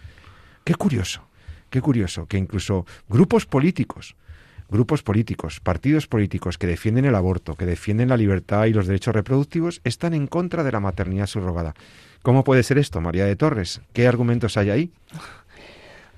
Qué 0.64 0.74
curioso, 0.74 1.26
qué 1.70 1.80
curioso 1.80 2.26
que 2.26 2.36
incluso 2.36 2.86
grupos 3.08 3.46
políticos, 3.46 4.14
grupos 4.68 5.02
políticos, 5.02 5.58
partidos 5.60 6.06
políticos 6.06 6.58
que 6.58 6.66
defienden 6.66 7.06
el 7.06 7.14
aborto, 7.14 7.56
que 7.56 7.66
defienden 7.66 8.10
la 8.10 8.16
libertad 8.16 8.66
y 8.66 8.72
los 8.72 8.86
derechos 8.86 9.14
reproductivos, 9.14 9.80
están 9.84 10.12
en 10.12 10.26
contra 10.26 10.62
de 10.62 10.72
la 10.72 10.80
maternidad 10.80 11.26
subrogada. 11.26 11.74
¿Cómo 12.22 12.44
puede 12.44 12.62
ser 12.62 12.76
esto, 12.76 13.00
María 13.00 13.24
de 13.24 13.36
Torres? 13.36 13.80
¿Qué 13.94 14.06
argumentos 14.06 14.58
hay 14.58 14.68
ahí? 14.68 14.90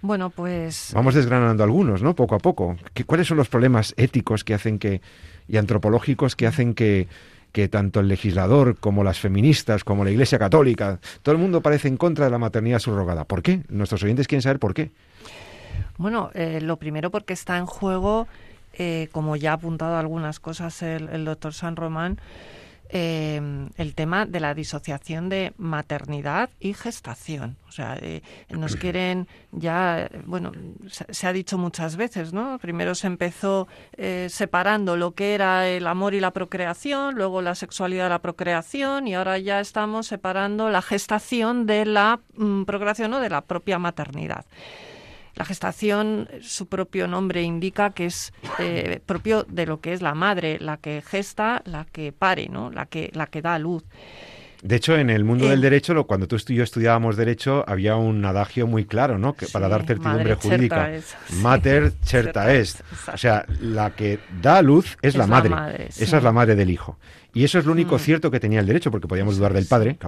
Bueno, 0.03 0.31
pues... 0.31 0.91
Vamos 0.95 1.15
desgranando 1.15 1.63
algunos, 1.63 2.03
¿no? 2.03 2.15
Poco 2.15 2.35
a 2.35 2.39
poco. 2.39 2.77
¿Cuáles 3.07 3.29
son 3.29 3.37
los 3.37 3.49
problemas 3.49 3.95
éticos 3.97 4.43
que 4.43 4.53
hacen 4.53 4.81
que, 4.81 5.01
y 5.47 5.57
antropológicos 5.57 6.35
que 6.35 6.49
hacen 6.49 6.75
que, 6.75 7.07
que 7.53 7.69
tanto 7.69 8.01
el 8.01 8.09
legislador 8.09 8.77
como 8.79 9.05
las 9.05 9.21
feministas, 9.21 9.85
como 9.85 10.05
la 10.05 10.11
Iglesia 10.11 10.41
Católica, 10.41 10.99
todo 11.23 11.35
el 11.35 11.41
mundo 11.41 11.61
parece 11.61 11.87
en 11.87 11.97
contra 11.97 12.25
de 12.25 12.33
la 12.33 12.39
maternidad 12.39 12.81
subrogada? 12.81 13.25
¿Por 13.25 13.43
qué? 13.43 13.63
Nuestros 13.69 14.03
oyentes 14.03 14.27
quieren 14.27 14.43
saber 14.43 14.59
por 14.59 14.75
qué. 14.75 14.91
Bueno, 15.99 16.31
eh, 16.35 16.61
lo 16.61 16.79
primero 16.79 17.11
porque 17.11 17.33
está 17.33 17.57
en 17.59 17.67
juego, 17.67 18.27
eh, 18.73 19.09
como 19.13 19.37
ya 19.37 19.53
ha 19.53 19.55
apuntado 19.55 19.97
algunas 19.97 20.41
cosas 20.41 20.83
el, 20.83 21.11
el 21.11 21.25
doctor 21.25 21.55
San 21.55 21.77
Román, 21.77 22.19
eh, 22.95 23.41
el 23.79 23.95
tema 23.95 24.27
de 24.27 24.39
la 24.39 24.53
disociación 24.53 25.31
de 25.31 25.55
maternidad 25.57 26.51
y 26.61 26.75
gestación. 26.75 27.57
O 27.67 27.73
sea, 27.73 27.97
eh, 27.99 28.21
nos 28.51 28.77
quieren 28.77 29.29
ya, 29.51 30.11
bueno, 30.27 30.53
se, 30.89 31.27
ha 31.27 31.33
dicho 31.33 31.57
muchas 31.57 31.97
veces, 31.97 32.35
¿no? 32.35 32.59
Primero 32.59 32.95
se 32.95 33.07
empezó 33.07 33.67
eh, 33.97 34.27
separando 34.29 34.99
lo 34.99 35.13
que 35.13 35.33
era 35.35 35.67
el 35.67 35.87
amor 35.87 36.13
y 36.13 36.21
la 36.21 36.33
procreación, 36.33 37.15
luego 37.15 37.41
la 37.41 37.55
sexualidad 37.55 38.09
y 38.09 38.11
la 38.11 38.19
procreación, 38.19 39.09
y 39.09 39.15
ahora 39.15 39.39
ya 39.39 39.61
estamos 39.61 40.09
separando 40.09 40.69
la 40.69 40.83
gestación 40.83 41.65
de 41.65 41.87
la 41.87 42.21
mm, 42.37 42.65
procreación 42.65 43.15
o 43.15 43.21
de 43.21 43.31
la 43.31 43.41
propia 43.41 43.79
maternidad. 43.79 44.45
La 45.35 45.45
gestación, 45.45 46.29
su 46.43 46.67
propio 46.67 47.07
nombre 47.07 47.43
indica 47.43 47.91
que 47.91 48.07
es 48.07 48.33
eh, 48.59 49.01
propio 49.07 49.45
de 49.45 49.67
lo 49.67 49.81
que 49.81 49.93
es 49.93 50.03
la 50.03 50.15
madre, 50.15 50.59
la 50.61 50.77
que 50.77 51.03
gesta, 51.03 51.63
la 51.65 51.87
que 51.87 52.13
pare, 52.13 52.49
¿no? 52.49 52.71
la, 52.71 52.87
que, 52.87 53.11
la 53.15 53.27
que 53.27 53.41
da 53.41 53.59
luz. 53.59 53.83
De 54.63 54.77
hecho, 54.77 54.97
en 54.97 55.11
el 55.11 55.25
mundo 55.25 55.49
del 55.49 55.61
derecho, 55.61 56.07
cuando 56.07 56.29
tú 56.29 56.37
y 56.49 56.55
yo 56.55 56.63
estudiábamos 56.63 57.17
derecho, 57.17 57.65
había 57.67 57.97
un 57.97 58.25
adagio 58.25 58.69
muy 58.69 58.85
claro, 58.85 59.19
¿no? 59.19 59.35
Que 59.35 59.47
para 59.47 59.69
dar 59.69 59.85
certidumbre 59.85 60.37
jurídica. 60.37 60.93
Mater 61.41 61.93
certa 62.05 62.55
est. 62.55 62.81
O 63.13 63.17
sea, 63.17 63.45
la 63.61 63.91
que 63.91 64.21
da 64.41 64.63
luz 64.63 64.97
es, 65.03 65.17
la 65.17 65.27
madre. 65.27 65.89
Esa 65.89 66.19
es 66.19 66.23
la 66.23 66.31
madre 66.31 66.55
del 66.55 66.71
hijo. 66.71 66.97
Y 67.35 67.43
eso 67.43 67.59
es 67.59 67.65
lo 67.65 67.73
único 67.73 67.97
mm. 67.97 67.99
cierto 67.99 68.31
que 68.31 68.39
tenía 68.39 68.61
el 68.61 68.67
derecho, 68.67 68.93
porque 68.93 69.09
podíamos 69.09 69.37
dudar 69.37 69.53
del 69.53 69.67
padre, 69.67 69.99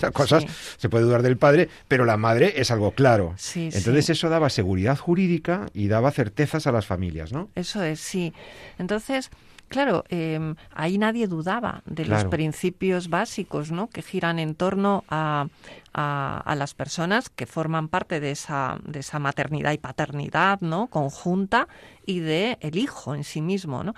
las 0.00 0.10
cosas 0.12 0.44
se 0.76 0.88
puede 0.88 1.04
dudar 1.04 1.22
del 1.22 1.36
padre, 1.36 1.68
pero 1.86 2.04
la 2.04 2.16
madre 2.16 2.54
es 2.56 2.70
algo 2.72 2.92
claro. 2.92 3.34
Entonces 3.54 4.10
eso 4.10 4.28
daba 4.28 4.50
seguridad 4.50 4.98
jurídica 4.98 5.66
y 5.74 5.86
daba 5.86 6.10
certezas 6.10 6.66
a 6.66 6.72
las 6.72 6.86
familias, 6.86 7.32
¿no? 7.32 7.50
Eso 7.54 7.82
es, 7.82 8.00
sí. 8.00 8.32
Entonces, 8.78 9.30
Claro, 9.72 10.04
em, 10.10 10.54
ahí 10.74 10.98
nadie 10.98 11.26
dudaba 11.26 11.82
de 11.86 12.04
los 12.04 12.26
principios 12.26 13.08
básicos 13.08 13.72
¿no? 13.72 13.88
que 13.88 14.02
giran 14.02 14.38
en 14.38 14.54
torno 14.54 15.02
a, 15.08 15.46
a, 15.94 16.54
las 16.56 16.74
personas 16.74 17.30
que 17.30 17.46
forman 17.46 17.88
parte 17.88 18.20
de 18.20 18.32
esa, 18.32 18.78
de 18.84 19.00
esa 19.00 19.18
maternidad 19.18 19.72
y 19.72 19.78
paternidad 19.78 20.60
¿no? 20.60 20.88
conjunta 20.88 21.68
y 22.04 22.20
de 22.20 22.58
el 22.60 22.76
hijo 22.76 23.14
en 23.14 23.24
sí 23.24 23.40
mismo. 23.40 23.82
¿no? 23.82 23.94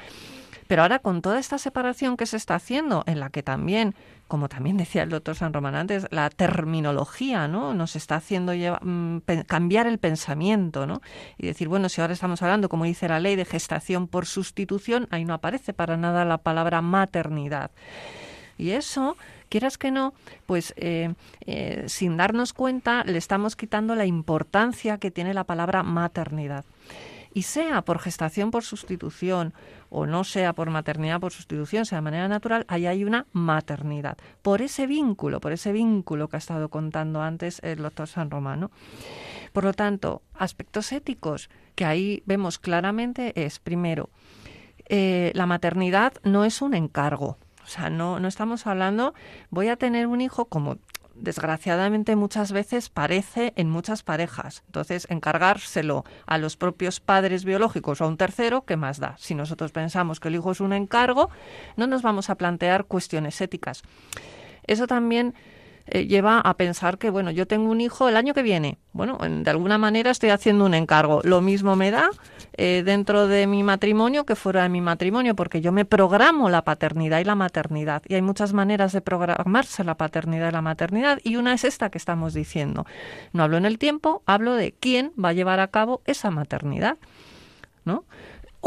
Pero 0.68 0.82
ahora 0.82 1.00
con 1.00 1.22
toda 1.22 1.40
esta 1.40 1.58
separación 1.58 2.16
que 2.16 2.26
se 2.26 2.36
está 2.36 2.54
haciendo, 2.54 3.02
en 3.06 3.18
la 3.18 3.30
que 3.30 3.42
también, 3.42 3.96
como 4.28 4.48
también 4.48 4.76
decía 4.76 5.02
el 5.02 5.10
doctor 5.10 5.36
San 5.36 5.52
Román 5.52 5.74
antes, 5.74 6.06
la 6.10 6.30
terminología 6.30 7.46
¿no? 7.46 7.74
nos 7.74 7.94
está 7.96 8.16
haciendo 8.16 8.52
mm, 8.52 9.18
cambiar 9.46 9.86
el 9.86 9.98
pensamiento 9.98 10.86
¿no? 10.86 11.00
y 11.38 11.46
decir, 11.46 11.68
bueno, 11.68 11.88
si 11.88 12.00
ahora 12.00 12.14
estamos 12.14 12.42
hablando, 12.42 12.68
como 12.68 12.84
dice 12.84 13.08
la 13.08 13.20
ley, 13.20 13.36
de 13.36 13.44
gestación 13.44 14.08
por 14.08 14.26
sustitución, 14.26 15.06
ahí 15.10 15.24
no 15.24 15.34
aparece 15.34 15.72
para 15.72 15.96
nada 15.96 16.24
la 16.24 16.38
palabra 16.38 16.80
maternidad. 16.80 17.70
Y 18.56 18.70
eso, 18.70 19.16
quieras 19.48 19.78
que 19.78 19.90
no, 19.90 20.14
pues 20.46 20.74
eh, 20.76 21.12
eh, 21.46 21.84
sin 21.86 22.16
darnos 22.16 22.52
cuenta 22.52 23.04
le 23.04 23.18
estamos 23.18 23.56
quitando 23.56 23.94
la 23.94 24.06
importancia 24.06 24.98
que 24.98 25.10
tiene 25.10 25.34
la 25.34 25.44
palabra 25.44 25.82
maternidad 25.82 26.64
y 27.34 27.42
sea 27.42 27.82
por 27.82 27.98
gestación 27.98 28.50
por 28.52 28.62
sustitución 28.62 29.52
o 29.94 30.06
no 30.06 30.24
sea 30.24 30.52
por 30.52 30.70
maternidad 30.70 31.20
por 31.20 31.32
sustitución, 31.32 31.86
sea 31.86 31.98
de 31.98 32.02
manera 32.02 32.26
natural, 32.26 32.64
ahí 32.66 32.86
hay 32.86 33.04
una 33.04 33.26
maternidad. 33.32 34.18
Por 34.42 34.60
ese 34.60 34.88
vínculo, 34.88 35.40
por 35.40 35.52
ese 35.52 35.72
vínculo 35.72 36.26
que 36.28 36.36
ha 36.36 36.38
estado 36.38 36.68
contando 36.68 37.22
antes 37.22 37.60
el 37.62 37.78
doctor 37.78 38.08
San 38.08 38.28
Romano. 38.28 38.72
Por 39.52 39.62
lo 39.62 39.72
tanto, 39.72 40.22
aspectos 40.34 40.90
éticos 40.90 41.48
que 41.76 41.84
ahí 41.84 42.24
vemos 42.26 42.58
claramente 42.58 43.32
es, 43.44 43.60
primero, 43.60 44.10
eh, 44.88 45.30
la 45.34 45.46
maternidad 45.46 46.14
no 46.24 46.44
es 46.44 46.60
un 46.60 46.74
encargo. 46.74 47.38
O 47.62 47.66
sea, 47.68 47.88
no, 47.88 48.18
no 48.18 48.26
estamos 48.26 48.66
hablando, 48.66 49.14
voy 49.50 49.68
a 49.68 49.76
tener 49.76 50.08
un 50.08 50.20
hijo 50.20 50.46
como 50.46 50.78
desgraciadamente 51.14 52.16
muchas 52.16 52.52
veces 52.52 52.88
parece 52.88 53.52
en 53.56 53.70
muchas 53.70 54.02
parejas. 54.02 54.62
Entonces, 54.66 55.06
encargárselo 55.10 56.04
a 56.26 56.38
los 56.38 56.56
propios 56.56 57.00
padres 57.00 57.44
biológicos 57.44 58.00
o 58.00 58.04
a 58.04 58.08
un 58.08 58.16
tercero, 58.16 58.64
¿qué 58.64 58.76
más 58.76 58.98
da? 58.98 59.16
Si 59.18 59.34
nosotros 59.34 59.72
pensamos 59.72 60.20
que 60.20 60.28
el 60.28 60.36
hijo 60.36 60.52
es 60.52 60.60
un 60.60 60.72
encargo, 60.72 61.30
no 61.76 61.86
nos 61.86 62.02
vamos 62.02 62.30
a 62.30 62.36
plantear 62.36 62.84
cuestiones 62.84 63.40
éticas. 63.40 63.82
Eso 64.66 64.86
también 64.86 65.34
eh, 65.86 66.06
lleva 66.06 66.40
a 66.40 66.54
pensar 66.56 66.96
que, 66.96 67.10
bueno, 67.10 67.30
yo 67.30 67.46
tengo 67.46 67.70
un 67.70 67.80
hijo 67.80 68.08
el 68.08 68.16
año 68.16 68.32
que 68.32 68.42
viene. 68.42 68.78
Bueno, 68.92 69.18
de 69.18 69.50
alguna 69.50 69.76
manera 69.76 70.10
estoy 70.10 70.30
haciendo 70.30 70.64
un 70.64 70.74
encargo. 70.74 71.20
Lo 71.24 71.40
mismo 71.40 71.76
me 71.76 71.90
da 71.90 72.10
eh, 72.56 72.82
dentro 72.84 73.26
de 73.26 73.46
mi 73.46 73.62
matrimonio 73.62 74.24
que 74.24 74.34
fuera 74.34 74.62
de 74.62 74.70
mi 74.70 74.80
matrimonio, 74.80 75.34
porque 75.36 75.60
yo 75.60 75.72
me 75.72 75.84
programo 75.84 76.48
la 76.48 76.62
paternidad 76.62 77.20
y 77.20 77.24
la 77.24 77.34
maternidad. 77.34 78.02
Y 78.08 78.14
hay 78.14 78.22
muchas 78.22 78.52
maneras 78.54 78.92
de 78.92 79.02
programarse 79.02 79.84
la 79.84 79.96
paternidad 79.96 80.48
y 80.48 80.52
la 80.52 80.62
maternidad, 80.62 81.20
y 81.22 81.36
una 81.36 81.52
es 81.52 81.64
esta 81.64 81.90
que 81.90 81.98
estamos 81.98 82.32
diciendo. 82.32 82.86
No 83.32 83.42
hablo 83.42 83.58
en 83.58 83.66
el 83.66 83.78
tiempo, 83.78 84.22
hablo 84.24 84.54
de 84.54 84.72
quién 84.72 85.12
va 85.22 85.30
a 85.30 85.32
llevar 85.34 85.60
a 85.60 85.68
cabo 85.68 86.02
esa 86.06 86.30
maternidad. 86.30 86.96
¿No? 87.84 88.04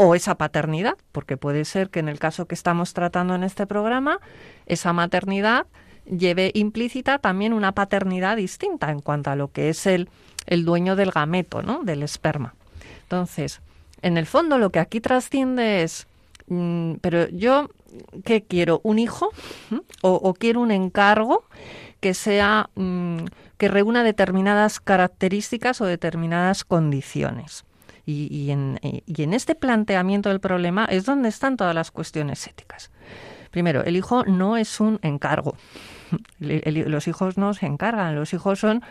o 0.00 0.14
esa 0.14 0.36
paternidad, 0.36 0.96
porque 1.10 1.36
puede 1.36 1.64
ser 1.64 1.90
que 1.90 1.98
en 1.98 2.08
el 2.08 2.20
caso 2.20 2.46
que 2.46 2.54
estamos 2.54 2.94
tratando 2.94 3.34
en 3.34 3.42
este 3.42 3.66
programa, 3.66 4.20
esa 4.66 4.92
maternidad 4.92 5.66
lleve 6.08 6.50
implícita 6.54 7.18
también 7.18 7.52
una 7.52 7.72
paternidad 7.72 8.36
distinta 8.36 8.90
en 8.90 9.00
cuanto 9.00 9.30
a 9.30 9.36
lo 9.36 9.52
que 9.52 9.68
es 9.68 9.86
el, 9.86 10.08
el 10.46 10.64
dueño 10.64 10.96
del 10.96 11.10
gameto, 11.10 11.62
¿no? 11.62 11.82
del 11.82 12.02
esperma. 12.02 12.54
Entonces, 13.02 13.60
en 14.02 14.16
el 14.16 14.26
fondo 14.26 14.58
lo 14.58 14.70
que 14.70 14.78
aquí 14.78 15.00
trasciende 15.00 15.82
es, 15.82 16.06
mm, 16.48 16.94
pero 17.00 17.28
yo, 17.28 17.70
¿qué 18.24 18.42
quiero? 18.42 18.80
¿Un 18.82 18.98
hijo? 18.98 19.30
¿O, 20.02 20.34
quiero 20.34 20.60
un 20.60 20.70
encargo 20.70 21.44
que 22.00 22.14
sea, 22.14 22.70
mm, 22.74 23.24
que 23.56 23.68
reúna 23.68 24.02
determinadas 24.02 24.80
características 24.80 25.80
o 25.80 25.86
determinadas 25.86 26.64
condiciones? 26.64 27.64
Y, 28.10 28.50
en, 28.50 28.80
y 28.82 29.22
en 29.22 29.34
este 29.34 29.54
planteamiento 29.54 30.30
del 30.30 30.40
problema 30.40 30.86
es 30.86 31.04
donde 31.04 31.28
están 31.28 31.58
todas 31.58 31.74
las 31.74 31.90
cuestiones 31.90 32.46
éticas. 32.46 32.90
Primero, 33.50 33.84
el 33.84 33.98
hijo 33.98 34.24
no 34.24 34.56
es 34.56 34.80
un 34.80 34.98
encargo 35.02 35.56
los 36.38 37.08
hijos 37.08 37.38
no 37.38 37.54
se 37.54 37.66
encargan, 37.66 38.14
los 38.14 38.32
hijos 38.32 38.58
son, 38.58 38.82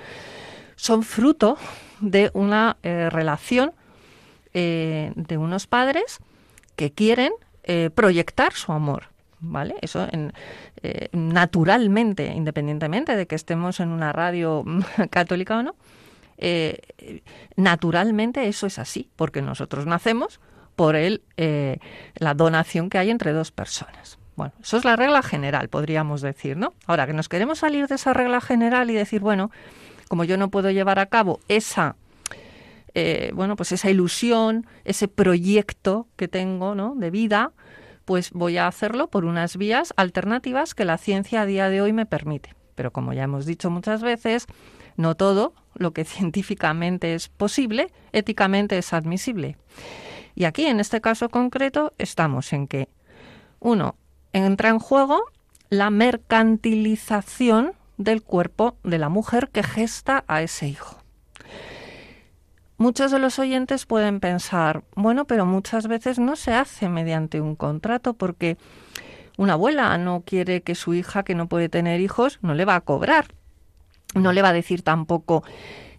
son 0.75 1.03
fruto 1.03 1.57
de 1.99 2.31
una 2.33 2.77
eh, 2.83 3.09
relación 3.09 3.71
eh, 4.53 5.11
de 5.15 5.37
unos 5.37 5.67
padres 5.67 6.19
que 6.75 6.91
quieren 6.91 7.31
eh, 7.63 7.89
proyectar 7.93 8.53
su 8.53 8.71
amor. 8.71 9.09
¿Vale? 9.39 9.75
Eso 9.83 10.07
naturalmente, 11.11 12.25
independientemente 12.33 13.15
de 13.15 13.27
que 13.27 13.35
estemos 13.35 13.79
en 13.79 13.89
una 13.89 14.11
radio 14.11 14.65
católica 15.11 15.59
o 15.59 15.61
no, 15.61 15.75
naturalmente 17.55 18.47
eso 18.47 18.65
es 18.65 18.79
así, 18.79 19.11
porque 19.15 19.43
nosotros 19.43 19.85
nacemos 19.85 20.39
por 20.75 20.95
el, 20.95 21.21
la 22.15 22.33
donación 22.33 22.89
que 22.89 22.97
hay 22.97 23.11
entre 23.11 23.31
dos 23.31 23.51
personas. 23.51 24.16
Bueno, 24.37 24.53
eso 24.61 24.77
es 24.77 24.85
la 24.85 24.95
regla 24.95 25.21
general, 25.21 25.67
podríamos 25.67 26.21
decir, 26.21 26.55
¿no? 26.55 26.73
Ahora 26.85 27.05
que 27.07 27.13
nos 27.13 27.27
queremos 27.27 27.59
salir 27.59 27.87
de 27.87 27.95
esa 27.95 28.13
regla 28.13 28.39
general 28.39 28.89
y 28.89 28.93
decir, 28.93 29.19
bueno, 29.19 29.51
como 30.07 30.23
yo 30.23 30.37
no 30.37 30.49
puedo 30.49 30.71
llevar 30.71 30.99
a 30.99 31.07
cabo 31.07 31.41
esa 31.49 31.97
eh, 32.99 33.31
bueno, 33.35 33.55
pues 33.55 33.71
esa 33.71 33.91
ilusión, 33.91 34.65
ese 34.83 35.07
proyecto 35.07 36.07
que 36.15 36.27
tengo, 36.27 36.73
¿no? 36.73 36.95
De 36.95 37.11
vida, 37.11 37.51
pues 38.05 38.31
voy 38.31 38.57
a 38.57 38.65
hacerlo 38.65 39.07
por 39.07 39.23
unas 39.23 39.55
vías 39.55 39.93
alternativas 39.97 40.73
que 40.73 40.83
la 40.83 40.97
ciencia 40.97 41.41
a 41.41 41.45
día 41.45 41.69
de 41.69 41.79
hoy 41.79 41.93
me 41.93 42.07
permite. 42.07 42.55
Pero 42.73 42.91
como 42.91 43.13
ya 43.13 43.21
hemos 43.21 43.45
dicho 43.45 43.69
muchas 43.69 44.01
veces, 44.01 44.47
no 44.95 45.13
todo 45.13 45.53
lo 45.75 45.91
que 45.93 46.05
científicamente 46.05 47.13
es 47.13 47.29
posible, 47.29 47.91
éticamente 48.13 48.79
es 48.79 48.91
admisible. 48.93 49.57
Y 50.33 50.45
aquí, 50.45 50.65
en 50.65 50.79
este 50.79 50.99
caso 50.99 51.29
concreto, 51.29 51.93
estamos 51.99 52.51
en 52.51 52.67
que, 52.67 52.89
uno, 53.59 53.95
entra 54.45 54.69
en 54.69 54.79
juego 54.79 55.23
la 55.69 55.89
mercantilización 55.89 57.73
del 57.97 58.21
cuerpo 58.21 58.77
de 58.83 58.97
la 58.97 59.09
mujer 59.09 59.49
que 59.49 59.63
gesta 59.63 60.23
a 60.27 60.41
ese 60.41 60.67
hijo. 60.67 60.97
Muchos 62.77 63.11
de 63.11 63.17
los 63.17 63.39
oyentes 63.39 63.87
pueden 63.87 64.19
pensar, 64.19 64.83
bueno, 64.95 65.25
pero 65.25 65.47
muchas 65.47 65.87
veces 65.87 66.19
no 66.19 66.35
se 66.35 66.53
hace 66.53 66.89
mediante 66.89 67.41
un 67.41 67.55
contrato 67.55 68.13
porque 68.13 68.57
una 69.35 69.53
abuela 69.53 69.97
no 69.97 70.21
quiere 70.21 70.61
que 70.61 70.75
su 70.75 70.93
hija, 70.93 71.23
que 71.23 71.33
no 71.33 71.47
puede 71.47 71.69
tener 71.69 72.01
hijos, 72.01 72.37
no 72.41 72.53
le 72.53 72.65
va 72.65 72.75
a 72.75 72.81
cobrar. 72.81 73.27
No 74.13 74.31
le 74.31 74.41
va 74.41 74.49
a 74.49 74.53
decir 74.53 74.83
tampoco, 74.83 75.43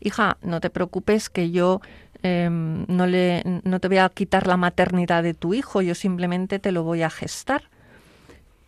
hija, 0.01 0.39
no 0.43 0.61
te 0.61 0.71
preocupes 0.71 1.29
que 1.29 1.51
yo 1.51 1.81
em, 2.23 2.85
no, 2.89 3.81
te 3.81 3.89
voy 3.89 3.99
a 3.99 4.09
quitar 4.09 4.47
la 4.47 4.57
maternidad 4.57 5.23
de 5.23 5.35
tu 5.35 5.55
hijo, 5.55 5.83
yo 5.83 5.95
simplemente 5.95 6.59
te 6.59 6.73
lo 6.73 6.85
voy 6.85 7.03
a 7.03 7.11
gestar. 7.11 7.65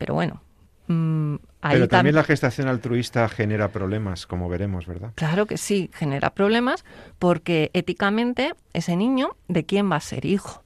Pero 0.01 0.15
bueno, 0.15 0.41
mm, 0.87 1.35
Pero 1.61 1.87
también 1.87 2.15
la 2.15 2.25
gestación 2.25 2.69
altruista 2.69 3.29
genera 3.29 3.69
problemas, 3.69 4.27
como 4.27 4.49
veremos, 4.49 4.87
¿verdad? 4.87 5.13
Claro 5.15 5.45
que 5.45 5.59
sí, 5.59 5.91
genera 5.93 6.31
problemas 6.31 6.87
porque 7.19 7.71
éticamente 7.75 8.55
ese 8.73 8.97
niño, 8.97 9.37
¿de 9.49 9.67
quién 9.67 9.93
va 9.93 9.97
a 9.97 10.01
ser 10.01 10.25
hijo? 10.25 10.63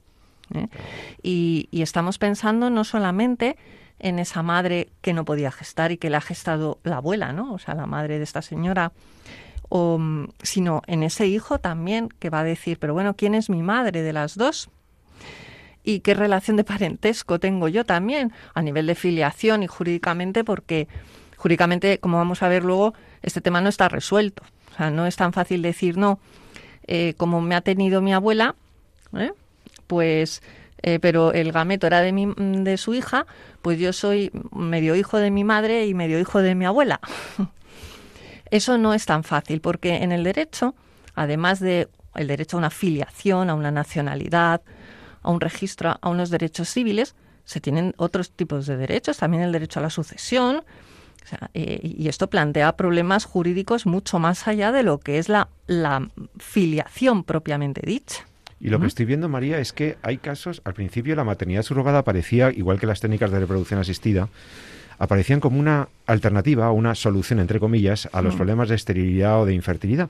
¿Eh? 0.53 0.67
Y, 1.21 1.67
y, 1.69 1.81
estamos 1.81 2.17
pensando 2.17 2.69
no 2.69 2.85
solamente 2.85 3.57
en 3.99 4.19
esa 4.19 4.41
madre 4.41 4.87
que 5.01 5.11
no 5.11 5.25
podía 5.25 5.51
gestar 5.51 5.91
y 5.91 5.97
que 5.97 6.09
le 6.09 6.15
ha 6.15 6.21
gestado 6.21 6.79
la 6.83 6.97
abuela, 6.97 7.33
¿no? 7.33 7.51
O 7.53 7.59
sea, 7.59 7.75
la 7.75 7.87
madre 7.87 8.19
de 8.19 8.23
esta 8.23 8.41
señora, 8.41 8.93
o, 9.67 9.97
mm, 9.97 10.29
sino 10.43 10.81
en 10.87 11.03
ese 11.03 11.27
hijo 11.27 11.59
también 11.59 12.07
que 12.07 12.29
va 12.29 12.39
a 12.39 12.43
decir, 12.45 12.79
pero 12.79 12.93
bueno, 12.93 13.15
¿quién 13.17 13.35
es 13.35 13.49
mi 13.49 13.63
madre 13.63 14.01
de 14.01 14.13
las 14.13 14.37
dos? 14.37 14.69
¿Y 15.85 15.99
qué 15.99 16.15
relación 16.15 16.57
de 16.57 16.63
parentesco 16.63 17.39
tengo 17.39 17.67
yo 17.67 17.85
también 17.85 18.33
a 18.55 18.61
nivel 18.61 18.87
de 18.87 18.95
filiación 18.95 19.61
y 19.61 19.67
jurídicamente? 19.67 20.43
Porque 20.43 20.87
jurídicamente, 21.37 21.99
como 21.99 22.17
vamos 22.17 22.41
a 22.41 22.47
ver 22.47 22.63
luego, 22.63 22.95
este 23.21 23.39
tema 23.39 23.61
no 23.61 23.69
está 23.69 23.87
resuelto. 23.87 24.43
O 24.73 24.77
sea, 24.77 24.89
no 24.89 25.05
es 25.05 25.15
tan 25.15 25.31
fácil 25.31 25.61
decir, 25.61 25.95
no, 25.97 26.19
eh, 26.87 27.13
como 27.17 27.39
me 27.39 27.55
ha 27.55 27.61
tenido 27.61 28.01
mi 28.01 28.13
abuela, 28.13 28.55
¿eh? 29.15 29.31
pues 29.85 30.41
eh, 30.87 30.99
pero 30.99 31.33
el 31.33 31.51
gameto 31.51 31.87
era 31.87 32.01
de, 32.01 32.11
mi, 32.11 32.31
de 32.35 32.77
su 32.77 32.93
hija, 32.93 33.25
pues 33.61 33.79
yo 33.79 33.93
soy 33.93 34.31
medio 34.51 34.95
hijo 34.95 35.17
de 35.17 35.31
mi 35.31 35.43
madre 35.43 35.85
y 35.87 35.93
medio 35.93 36.19
hijo 36.19 36.41
de 36.41 36.53
mi 36.53 36.65
abuela. 36.65 36.99
Eso 38.51 38.77
no 38.77 38.93
es 38.93 39.05
tan 39.05 39.23
fácil, 39.23 39.61
porque 39.61 39.97
en 39.97 40.11
el 40.11 40.23
derecho, 40.23 40.75
además 41.15 41.59
de 41.59 41.89
el 42.13 42.27
derecho 42.27 42.57
a 42.57 42.59
una 42.59 42.69
filiación, 42.69 43.49
a 43.49 43.55
una 43.55 43.71
nacionalidad, 43.71 44.61
a 45.25 45.31
un 45.31 45.41
registro, 45.41 45.97
a 45.99 46.09
unos 46.09 46.29
derechos 46.29 46.69
civiles, 46.69 47.15
se 47.43 47.59
tienen 47.59 47.93
otros 47.97 48.31
tipos 48.31 48.65
de 48.65 48.77
derechos, 48.77 49.17
también 49.17 49.43
el 49.43 49.51
derecho 49.51 49.79
a 49.79 49.83
la 49.83 49.89
sucesión, 49.89 50.63
eh, 51.53 51.79
y 51.81 52.07
esto 52.07 52.29
plantea 52.29 52.77
problemas 52.77 53.25
jurídicos 53.25 53.85
mucho 53.85 54.19
más 54.19 54.47
allá 54.47 54.71
de 54.71 54.83
lo 54.83 54.99
que 54.99 55.17
es 55.17 55.27
la 55.29 55.49
filiación 56.37 57.23
propiamente 57.23 57.81
dicha. 57.85 58.25
Y 58.59 58.69
lo 58.69 58.79
que 58.79 58.87
estoy 58.87 59.05
viendo, 59.05 59.27
María, 59.27 59.59
es 59.59 59.73
que 59.73 59.97
hay 60.01 60.17
casos, 60.17 60.61
al 60.63 60.73
principio 60.73 61.15
la 61.15 61.23
maternidad 61.23 61.63
subrogada 61.63 61.99
aparecía, 61.99 62.51
igual 62.51 62.79
que 62.79 62.87
las 62.87 62.99
técnicas 62.99 63.31
de 63.31 63.39
reproducción 63.39 63.79
asistida, 63.79 64.29
aparecían 64.97 65.39
como 65.39 65.59
una 65.59 65.87
alternativa, 66.05 66.71
una 66.71 66.95
solución, 66.95 67.39
entre 67.39 67.59
comillas, 67.59 68.07
a 68.11 68.21
los 68.21 68.35
problemas 68.35 68.69
de 68.69 68.75
esterilidad 68.75 69.41
o 69.41 69.45
de 69.45 69.53
infertilidad. 69.53 70.09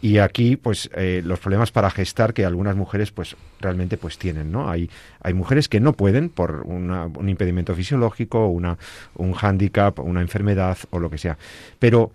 Y 0.00 0.18
aquí, 0.18 0.56
pues, 0.56 0.88
eh, 0.94 1.22
los 1.24 1.40
problemas 1.40 1.72
para 1.72 1.90
gestar 1.90 2.32
que 2.32 2.44
algunas 2.44 2.76
mujeres, 2.76 3.10
pues, 3.10 3.36
realmente, 3.60 3.96
pues, 3.96 4.16
tienen, 4.16 4.52
¿no? 4.52 4.70
Hay, 4.70 4.90
hay 5.20 5.34
mujeres 5.34 5.68
que 5.68 5.80
no 5.80 5.92
pueden 5.92 6.28
por 6.28 6.62
un 6.62 7.28
impedimento 7.28 7.74
fisiológico, 7.74 8.46
una, 8.46 8.78
un 9.16 9.32
hándicap, 9.32 9.98
una 9.98 10.20
enfermedad 10.20 10.78
o 10.90 11.00
lo 11.00 11.10
que 11.10 11.18
sea. 11.18 11.36
Pero 11.80 12.12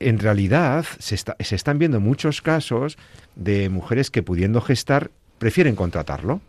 en 0.00 0.18
realidad 0.18 0.84
se, 0.98 1.16
se 1.16 1.54
están 1.54 1.78
viendo 1.78 2.00
muchos 2.00 2.42
casos 2.42 2.98
de 3.36 3.68
mujeres 3.68 4.10
que 4.10 4.24
pudiendo 4.24 4.60
gestar 4.60 5.10
prefieren 5.38 5.76
contratarlo. 5.76 6.40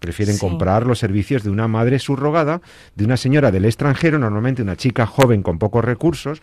Prefieren 0.00 0.38
comprar 0.38 0.86
los 0.86 0.98
servicios 0.98 1.44
de 1.44 1.50
una 1.50 1.68
madre 1.68 1.98
subrogada, 1.98 2.60
de 2.96 3.04
una 3.04 3.16
señora 3.16 3.50
del 3.50 3.66
extranjero, 3.66 4.18
normalmente 4.18 4.62
una 4.62 4.76
chica 4.76 5.06
joven 5.06 5.42
con 5.42 5.58
pocos 5.58 5.84
recursos, 5.84 6.40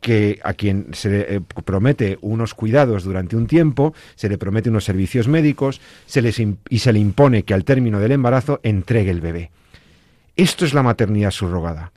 que 0.00 0.40
a 0.42 0.54
quien 0.54 0.88
se 0.92 1.10
le 1.10 1.36
eh, 1.36 1.40
promete 1.64 2.18
unos 2.20 2.54
cuidados 2.54 3.04
durante 3.04 3.36
un 3.36 3.46
tiempo, 3.46 3.94
se 4.14 4.28
le 4.28 4.38
promete 4.38 4.70
unos 4.70 4.84
servicios 4.84 5.28
médicos 5.28 5.80
se 6.06 6.22
les 6.22 6.40
y 6.40 6.78
se 6.78 6.92
le 6.92 6.98
impone 6.98 7.42
que 7.42 7.54
al 7.54 7.64
término 7.64 7.98
del 8.00 8.12
embarazo 8.12 8.60
entregue 8.62 9.10
el 9.10 9.20
bebé. 9.20 9.50
Esto 10.36 10.64
es 10.64 10.72
la 10.72 10.82
maternidad 10.82 11.32
subrogada. 11.32 11.92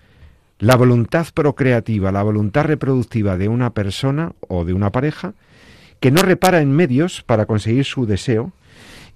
La 0.59 0.75
voluntad 0.75 1.27
procreativa, 1.33 2.11
la 2.11 2.23
voluntad 2.23 2.65
reproductiva 2.65 3.37
de 3.37 3.47
una 3.47 3.73
persona 3.73 4.33
o 4.47 4.65
de 4.65 4.73
una 4.73 4.91
pareja 4.91 5.33
que 5.99 6.11
no 6.11 6.21
repara 6.21 6.61
en 6.61 6.71
medios 6.71 7.21
para 7.21 7.45
conseguir 7.45 7.85
su 7.85 8.05
deseo 8.05 8.51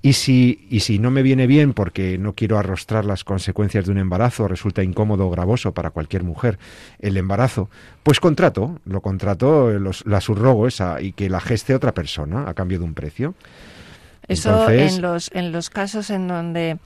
y 0.02 0.14
si, 0.14 0.68
y 0.70 0.82
si 0.82 1.00
no 1.00 1.12
me 1.12 1.24
viene 1.24 1.48
bien 1.48 1.74
porque 1.74 2.18
no 2.18 2.34
quiero 2.34 2.60
arrostrar 2.60 3.06
las 3.06 3.24
consecuencias 3.24 3.86
de 3.86 3.92
un 3.92 3.98
embarazo, 3.98 4.48
resulta 4.48 4.84
incómodo 4.84 5.28
o 5.28 5.30
gravoso 5.32 5.74
para 5.74 5.90
cualquier 5.90 6.24
mujer 6.24 6.60
el 7.00 7.18
embarazo, 7.18 7.70
pues 8.04 8.20
contrato, 8.20 8.80
lo 8.86 9.02
contrato, 9.02 9.72
los, 9.72 10.06
la 10.06 10.22
subrogo 10.22 10.68
esa 10.68 11.02
y 11.02 11.14
que 11.14 11.30
la 11.30 11.42
geste 11.42 11.74
otra 11.74 11.94
persona 11.94 12.48
a 12.48 12.54
cambio 12.54 12.80
de 12.80 12.86
un 12.86 12.94
precio. 12.94 13.34
Eso 14.28 14.70
en, 14.70 15.02
los, 15.02 15.32
en 15.34 15.52
los 15.52 15.70
casos 15.70 16.10
en 16.10 16.28
donde 16.28 16.78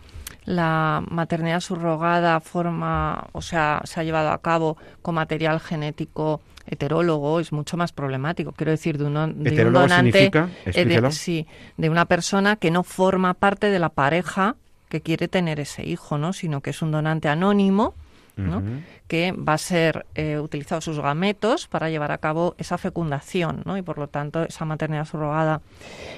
la 0.46 1.04
maternidad 1.10 1.60
subrogada 1.60 2.40
forma, 2.40 3.28
o 3.34 3.42
sea, 3.42 3.82
se 3.84 4.00
ha 4.00 4.04
llevado 4.04 4.30
a 4.30 4.42
cabo 4.42 4.78
con 5.02 5.16
material 5.16 5.60
genético 5.60 6.42
heterólogo 6.70 7.40
es 7.40 7.52
mucho 7.52 7.78
más 7.78 7.92
problemático. 7.92 8.52
Quiero 8.54 8.72
decir, 8.72 8.98
de, 8.98 9.06
un, 9.06 9.44
de 9.44 9.66
un 9.66 9.74
donante, 9.74 10.32
eh, 10.66 10.86
de, 10.86 11.12
sí, 11.12 11.48
de 11.78 11.90
una 11.90 12.06
persona 12.06 12.56
que 12.56 12.72
no 12.72 12.84
forma 12.84 13.34
parte 13.34 13.68
de 13.68 13.80
la 13.80 13.90
pareja 13.90 14.56
que 14.88 15.02
quiere 15.02 15.28
tener 15.28 15.60
ese 15.60 15.86
hijo, 15.86 16.18
¿no? 16.18 16.34
Sino 16.34 16.62
que 16.62 16.70
es 16.72 16.82
un 16.82 16.92
donante 16.92 17.28
anónimo, 17.28 17.94
¿no? 18.38 18.64
que 19.10 19.34
va 19.34 19.54
a 19.54 19.58
ser 19.58 20.06
eh, 20.16 20.40
utilizado 20.40 20.80
sus 20.80 21.00
gametos 21.00 21.68
para 21.68 21.90
llevar 21.90 22.12
a 22.12 22.20
cabo 22.20 22.56
esa 22.58 22.78
fecundación, 22.78 23.64
¿no? 23.66 23.76
Y 23.76 23.82
por 23.82 23.98
lo 23.98 24.08
tanto 24.08 24.44
esa 24.44 24.64
maternidad 24.66 25.06
subrogada 25.06 25.62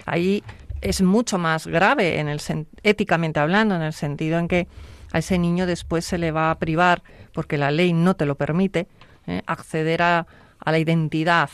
ahí 0.05 0.43
es 0.81 1.01
mucho 1.01 1.37
más 1.37 1.67
grave 1.67 2.19
en 2.19 2.27
el 2.27 2.41
éticamente 2.83 3.39
hablando, 3.39 3.75
en 3.75 3.81
el 3.81 3.93
sentido 3.93 4.39
en 4.39 4.47
que 4.47 4.67
a 5.13 5.19
ese 5.19 5.37
niño 5.39 5.65
después 5.65 6.05
se 6.05 6.17
le 6.17 6.31
va 6.31 6.51
a 6.51 6.59
privar, 6.59 7.01
porque 7.33 7.57
la 7.57 7.71
ley 7.71 7.93
no 7.93 8.15
te 8.15 8.25
lo 8.25 8.35
permite, 8.35 8.87
¿eh? 9.27 9.41
acceder 9.45 10.01
a, 10.01 10.27
la 10.65 10.79
identidad, 10.79 11.49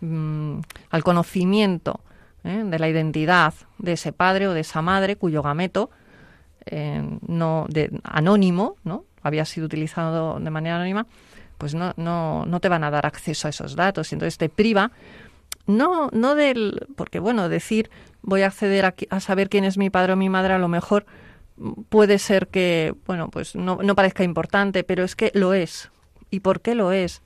mm, 0.00 0.60
al 0.90 1.02
conocimiento 1.04 2.00
¿eh? 2.44 2.62
de 2.64 2.78
la 2.78 2.88
identidad 2.88 3.54
de 3.78 3.92
ese 3.92 4.12
padre 4.12 4.48
o 4.48 4.54
de 4.54 4.60
esa 4.60 4.82
madre 4.82 5.16
cuyo 5.16 5.42
gameto 5.42 5.90
eh, 6.66 7.02
no 7.26 7.66
de, 7.68 7.90
anónimo, 8.04 8.76
¿no? 8.84 9.04
había 9.22 9.44
sido 9.44 9.66
utilizado 9.66 10.38
de 10.38 10.50
manera 10.50 10.76
anónima, 10.76 11.06
pues 11.58 11.74
no, 11.74 11.92
no, 11.96 12.46
no 12.46 12.60
te 12.60 12.68
van 12.68 12.84
a 12.84 12.90
dar 12.90 13.06
acceso 13.06 13.46
a 13.46 13.50
esos 13.50 13.76
datos. 13.76 14.12
Y 14.12 14.14
entonces 14.14 14.38
te 14.38 14.48
priva 14.48 14.92
no, 15.66 16.08
no 16.12 16.34
del, 16.34 16.86
porque 16.96 17.18
bueno, 17.18 17.48
decir 17.48 17.90
voy 18.22 18.42
a 18.42 18.46
acceder 18.46 18.84
a, 19.10 19.20
saber 19.20 19.48
quién 19.48 19.64
es 19.64 19.78
mi 19.78 19.90
padre 19.90 20.12
o 20.12 20.16
mi 20.16 20.28
madre, 20.28 20.54
a 20.54 20.58
lo 20.58 20.68
mejor 20.68 21.06
puede 21.88 22.18
ser 22.18 22.48
que, 22.48 22.94
bueno, 23.06 23.28
pues 23.28 23.54
no, 23.54 23.78
no 23.82 23.94
parezca 23.94 24.24
importante, 24.24 24.84
pero 24.84 25.04
es 25.04 25.16
que 25.16 25.30
lo 25.34 25.54
es. 25.54 25.90
¿Y 26.30 26.40
por 26.40 26.60
qué 26.60 26.74
lo 26.74 26.92
es? 26.92 27.22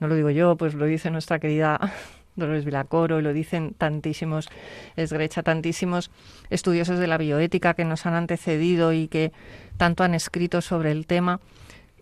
No 0.00 0.08
lo 0.08 0.14
digo 0.14 0.30
yo, 0.30 0.56
pues 0.56 0.74
lo 0.74 0.84
dice 0.86 1.10
nuestra 1.10 1.38
querida 1.38 1.92
Dolores 2.36 2.64
Vilacoro 2.64 3.18
y 3.18 3.22
lo 3.22 3.32
dicen 3.32 3.74
tantísimos, 3.76 4.48
esgrecha 4.96 5.42
tantísimos 5.42 6.10
estudiosos 6.50 6.98
de 6.98 7.06
la 7.06 7.18
bioética 7.18 7.74
que 7.74 7.84
nos 7.84 8.06
han 8.06 8.14
antecedido 8.14 8.92
y 8.92 9.08
que 9.08 9.32
tanto 9.76 10.04
han 10.04 10.14
escrito 10.14 10.60
sobre 10.60 10.92
el 10.92 11.06
tema. 11.06 11.40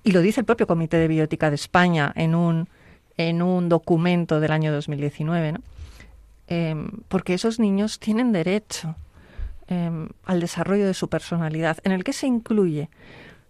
Y 0.04 0.12
lo 0.12 0.20
dice 0.20 0.40
el 0.40 0.46
propio 0.46 0.66
Comité 0.66 0.98
de 0.98 1.08
Bioética 1.08 1.48
de 1.48 1.56
España 1.56 2.12
en 2.14 2.34
un, 2.34 2.68
en 3.16 3.42
un 3.42 3.68
documento 3.68 4.40
del 4.40 4.52
año 4.52 4.72
2019, 4.72 5.52
¿no? 5.52 5.60
Em, 6.48 6.90
porque 7.08 7.34
esos 7.34 7.58
niños 7.58 7.98
tienen 7.98 8.30
derecho 8.30 8.94
em, 9.66 10.08
al 10.24 10.38
desarrollo 10.38 10.86
de 10.86 10.94
su 10.94 11.08
personalidad, 11.08 11.78
en 11.82 11.90
el 11.90 12.04
que 12.04 12.12
se 12.12 12.28
incluye 12.28 12.88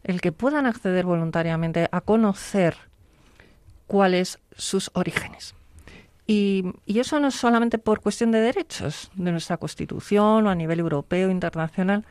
el 0.06 0.20
que 0.20 0.32
puedan 0.32 0.66
acceder 0.66 1.04
voluntariamente 1.04 1.88
a 1.90 2.00
conocer 2.00 2.76
cuáles 3.86 4.38
sus 4.56 4.90
orígenes. 4.94 5.54
Y, 6.26 6.64
y, 6.86 6.98
eso 6.98 7.20
no 7.20 7.28
es 7.28 7.34
solamente 7.34 7.78
por 7.78 8.00
cuestión 8.00 8.32
de 8.32 8.40
derechos 8.40 9.10
de 9.14 9.30
nuestra 9.30 9.58
Constitución 9.58 10.46
o 10.46 10.50
a 10.50 10.54
nivel 10.54 10.80
europeo, 10.80 11.30
internacional, 11.30 12.04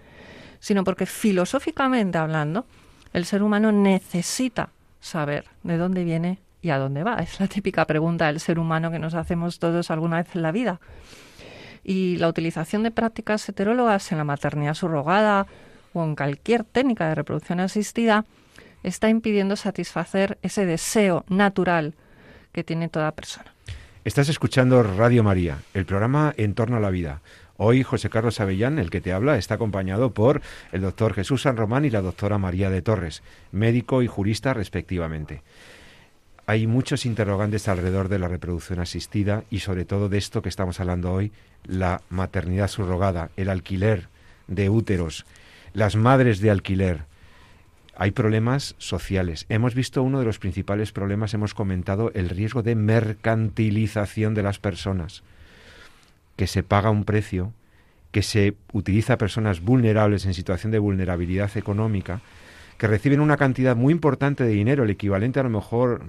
sino 0.60 0.84
porque 0.84 1.06
filosóficamente 1.06 2.18
hablando, 2.18 2.66
el 3.12 3.26
ser 3.26 3.44
humano 3.44 3.72
necesita 3.74 4.70
saber 5.02 5.46
de 5.64 5.78
dónde 5.78 6.06
viene 6.06 6.40
¿y 6.66 6.72
a 6.72 6.80
dónde 6.80 7.04
va? 7.04 7.18
Es 7.18 7.40
la 7.40 7.48
típica 7.48 7.86
pregunta 7.86 8.26
del 8.26 8.40
ser 8.40 8.58
humano 8.58 8.90
que 8.90 8.98
nos 8.98 9.14
hacemos 9.14 9.60
todos 9.60 9.92
alguna 9.92 10.18
vez 10.18 10.36
en 10.36 10.42
la 10.42 10.52
vida. 10.52 10.80
Y 11.84 12.18
la 12.18 12.28
utilización 12.28 12.82
de 12.82 12.90
prácticas 12.90 13.48
heterólogas 13.48 14.12
en 14.12 14.18
la 14.18 14.24
maternidad 14.24 14.74
subrogada 14.74 15.46
o 15.96 16.04
en 16.04 16.16
cualquier 16.16 16.64
técnica 16.64 17.08
de 17.10 17.16
reproducción 17.16 17.60
asistida 17.60 18.26
está 18.84 19.10
impidiendo 19.10 19.56
satisfacer 19.56 20.38
ese 20.42 20.66
deseo 20.66 21.26
natural 21.28 21.96
que 22.52 22.64
tiene 22.64 22.90
toda 22.90 23.12
persona. 23.12 23.54
Estás 24.04 24.30
escuchando 24.30 24.84
Radio 24.84 25.24
María, 25.24 25.58
el 25.74 25.86
programa 25.86 26.34
En 26.38 26.54
torno 26.54 26.78
a 26.78 26.80
la 26.80 26.92
vida. 26.92 27.22
Hoy 27.58 27.84
José 27.84 28.10
Carlos 28.10 28.40
Avellán, 28.40 28.78
el 28.78 28.90
que 28.90 29.02
te 29.02 29.14
habla, 29.14 29.38
está 29.38 29.56
acompañado 29.56 30.12
por 30.14 30.42
el 30.72 30.82
doctor 30.82 31.14
Jesús 31.14 31.44
San 31.44 31.58
Román 31.58 31.86
y 31.86 31.90
la 31.90 32.02
doctora 32.02 32.38
María 32.38 32.70
de 32.70 32.82
Torres, 32.82 33.24
médico 33.52 34.04
y 34.04 34.08
jurista 34.08 34.54
respectivamente. 34.54 35.42
Hay 36.48 36.68
muchos 36.68 37.08
interrogantes 37.08 37.68
alrededor 37.68 38.08
de 38.08 38.20
la 38.20 38.28
reproducción 38.28 38.80
asistida 38.80 39.46
y 39.50 39.60
sobre 39.60 39.86
todo 39.86 40.10
de 40.10 40.20
esto 40.20 40.44
que 40.44 40.50
estamos 40.50 40.80
hablando 40.80 41.12
hoy, 41.12 41.32
la 41.64 42.02
maternidad 42.10 42.68
subrogada, 42.68 43.32
el 43.36 43.50
alquiler 43.50 44.10
de 44.48 44.70
úteros, 44.70 45.26
las 45.76 45.98
madres 45.98 46.40
de 46.40 46.50
alquiler. 46.50 47.02
Hay 47.98 48.12
problemas 48.12 48.76
sociales. 48.78 49.46
Hemos 49.50 49.76
visto 49.76 50.02
uno 50.04 50.20
de 50.20 50.26
los 50.26 50.40
principales 50.40 50.92
problemas, 50.92 51.34
hemos 51.34 51.54
comentado 51.54 52.12
el 52.16 52.30
riesgo 52.30 52.64
de 52.64 52.76
mercantilización 52.76 54.34
de 54.34 54.44
las 54.44 54.58
personas 54.58 55.24
que 56.38 56.48
se 56.48 56.64
paga 56.64 56.90
un 56.90 57.04
precio, 57.04 57.54
que 58.12 58.22
se 58.22 58.56
utiliza 58.72 59.14
a 59.14 59.18
personas 59.18 59.62
vulnerables 59.62 60.26
en 60.26 60.34
situación 60.34 60.72
de 60.72 60.80
vulnerabilidad 60.80 61.56
económica, 61.58 62.22
que 62.78 62.88
reciben 62.88 63.20
una 63.20 63.38
cantidad 63.38 63.76
muy 63.76 63.92
importante 63.94 64.44
de 64.44 64.52
dinero, 64.52 64.84
el 64.84 64.90
equivalente 64.90 65.40
a 65.40 65.44
lo 65.44 65.50
mejor 65.50 66.04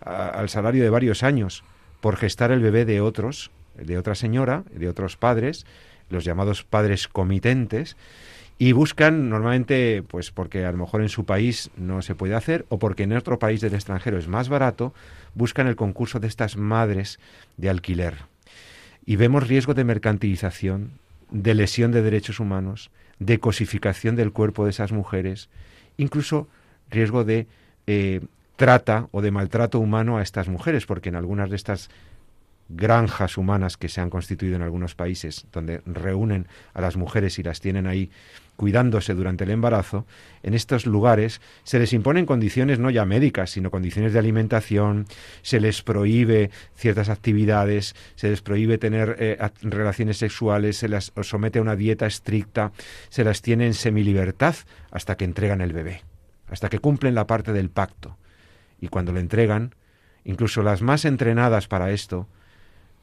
al 0.00 0.48
salario 0.48 0.82
de 0.82 0.90
varios 0.90 1.22
años, 1.22 1.64
por 2.00 2.16
gestar 2.16 2.50
el 2.50 2.60
bebé 2.60 2.84
de 2.84 3.00
otros, 3.00 3.50
de 3.74 3.98
otra 3.98 4.14
señora, 4.14 4.64
de 4.70 4.88
otros 4.88 5.16
padres, 5.16 5.66
los 6.10 6.24
llamados 6.24 6.64
padres 6.64 7.08
comitentes, 7.08 7.96
y 8.58 8.72
buscan 8.72 9.30
normalmente, 9.30 10.02
pues 10.02 10.32
porque 10.32 10.64
a 10.64 10.72
lo 10.72 10.78
mejor 10.78 11.02
en 11.02 11.08
su 11.08 11.24
país 11.24 11.70
no 11.76 12.02
se 12.02 12.16
puede 12.16 12.34
hacer 12.34 12.66
o 12.68 12.78
porque 12.80 13.04
en 13.04 13.12
otro 13.12 13.38
país 13.38 13.60
del 13.60 13.74
extranjero 13.74 14.18
es 14.18 14.26
más 14.26 14.48
barato, 14.48 14.92
buscan 15.34 15.68
el 15.68 15.76
concurso 15.76 16.18
de 16.18 16.26
estas 16.26 16.56
madres 16.56 17.20
de 17.56 17.70
alquiler. 17.70 18.16
Y 19.06 19.14
vemos 19.14 19.46
riesgo 19.46 19.74
de 19.74 19.84
mercantilización, 19.84 20.90
de 21.30 21.54
lesión 21.54 21.92
de 21.92 22.02
derechos 22.02 22.40
humanos, 22.40 22.90
de 23.20 23.38
cosificación 23.38 24.16
del 24.16 24.32
cuerpo 24.32 24.64
de 24.64 24.70
esas 24.70 24.90
mujeres, 24.90 25.48
incluso 25.96 26.48
riesgo 26.90 27.24
de 27.24 27.46
eh, 27.86 28.20
trata 28.56 29.06
o 29.12 29.22
de 29.22 29.30
maltrato 29.30 29.78
humano 29.78 30.18
a 30.18 30.22
estas 30.22 30.48
mujeres, 30.48 30.84
porque 30.84 31.10
en 31.10 31.14
algunas 31.14 31.48
de 31.48 31.56
estas 31.56 31.90
granjas 32.68 33.38
humanas 33.38 33.76
que 33.76 33.88
se 33.88 34.00
han 34.00 34.10
constituido 34.10 34.56
en 34.56 34.62
algunos 34.62 34.94
países, 34.94 35.46
donde 35.52 35.80
reúnen 35.86 36.48
a 36.74 36.80
las 36.80 36.96
mujeres 36.96 37.38
y 37.38 37.42
las 37.42 37.60
tienen 37.60 37.86
ahí 37.86 38.10
cuidándose 38.58 39.14
durante 39.14 39.44
el 39.44 39.52
embarazo, 39.52 40.04
en 40.42 40.52
estos 40.52 40.84
lugares 40.84 41.40
se 41.62 41.78
les 41.78 41.92
imponen 41.92 42.26
condiciones 42.26 42.80
no 42.80 42.90
ya 42.90 43.04
médicas, 43.04 43.50
sino 43.50 43.70
condiciones 43.70 44.12
de 44.12 44.18
alimentación, 44.18 45.06
se 45.42 45.60
les 45.60 45.82
prohíbe 45.82 46.50
ciertas 46.74 47.08
actividades, 47.08 47.94
se 48.16 48.30
les 48.30 48.42
prohíbe 48.42 48.76
tener 48.76 49.14
eh, 49.20 49.38
relaciones 49.62 50.16
sexuales, 50.16 50.76
se 50.76 50.88
las 50.88 51.12
somete 51.22 51.60
a 51.60 51.62
una 51.62 51.76
dieta 51.76 52.06
estricta, 52.06 52.72
se 53.10 53.22
las 53.22 53.42
tiene 53.42 53.64
en 53.64 53.74
semilibertad 53.74 54.56
hasta 54.90 55.16
que 55.16 55.24
entregan 55.24 55.60
el 55.60 55.72
bebé, 55.72 56.02
hasta 56.48 56.68
que 56.68 56.80
cumplen 56.80 57.14
la 57.14 57.28
parte 57.28 57.52
del 57.52 57.70
pacto. 57.70 58.18
Y 58.80 58.88
cuando 58.88 59.12
lo 59.12 59.20
entregan, 59.20 59.76
incluso 60.24 60.64
las 60.64 60.82
más 60.82 61.04
entrenadas 61.04 61.68
para 61.68 61.92
esto, 61.92 62.26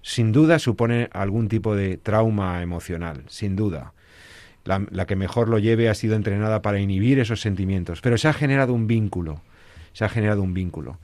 sin 0.02 0.34
duda 0.34 0.60
supone 0.60 1.08
algún 1.14 1.48
tipo 1.48 1.78
de 1.78 1.96
trauma 1.96 2.62
emocional, 2.62 3.24
sin 3.30 3.56
duda 3.56 3.94
la, 4.66 5.06
que 5.06 5.16
mejor 5.16 5.48
lo 5.48 5.60
lleve 5.60 5.90
ha 5.90 5.94
sido 5.94 6.16
entrenada 6.16 6.62
para 6.62 6.80
inhibir 6.80 7.20
esos 7.20 7.40
sentimientos, 7.40 8.02
pero 8.02 8.18
se 8.18 8.28
ha 8.28 8.34
generado 8.34 8.74
un 8.74 8.88
vínculo, 8.88 9.42
se 9.94 10.06
ha 10.06 10.10
generado 10.10 10.42
un 10.42 10.54
vínculo. 10.54 10.98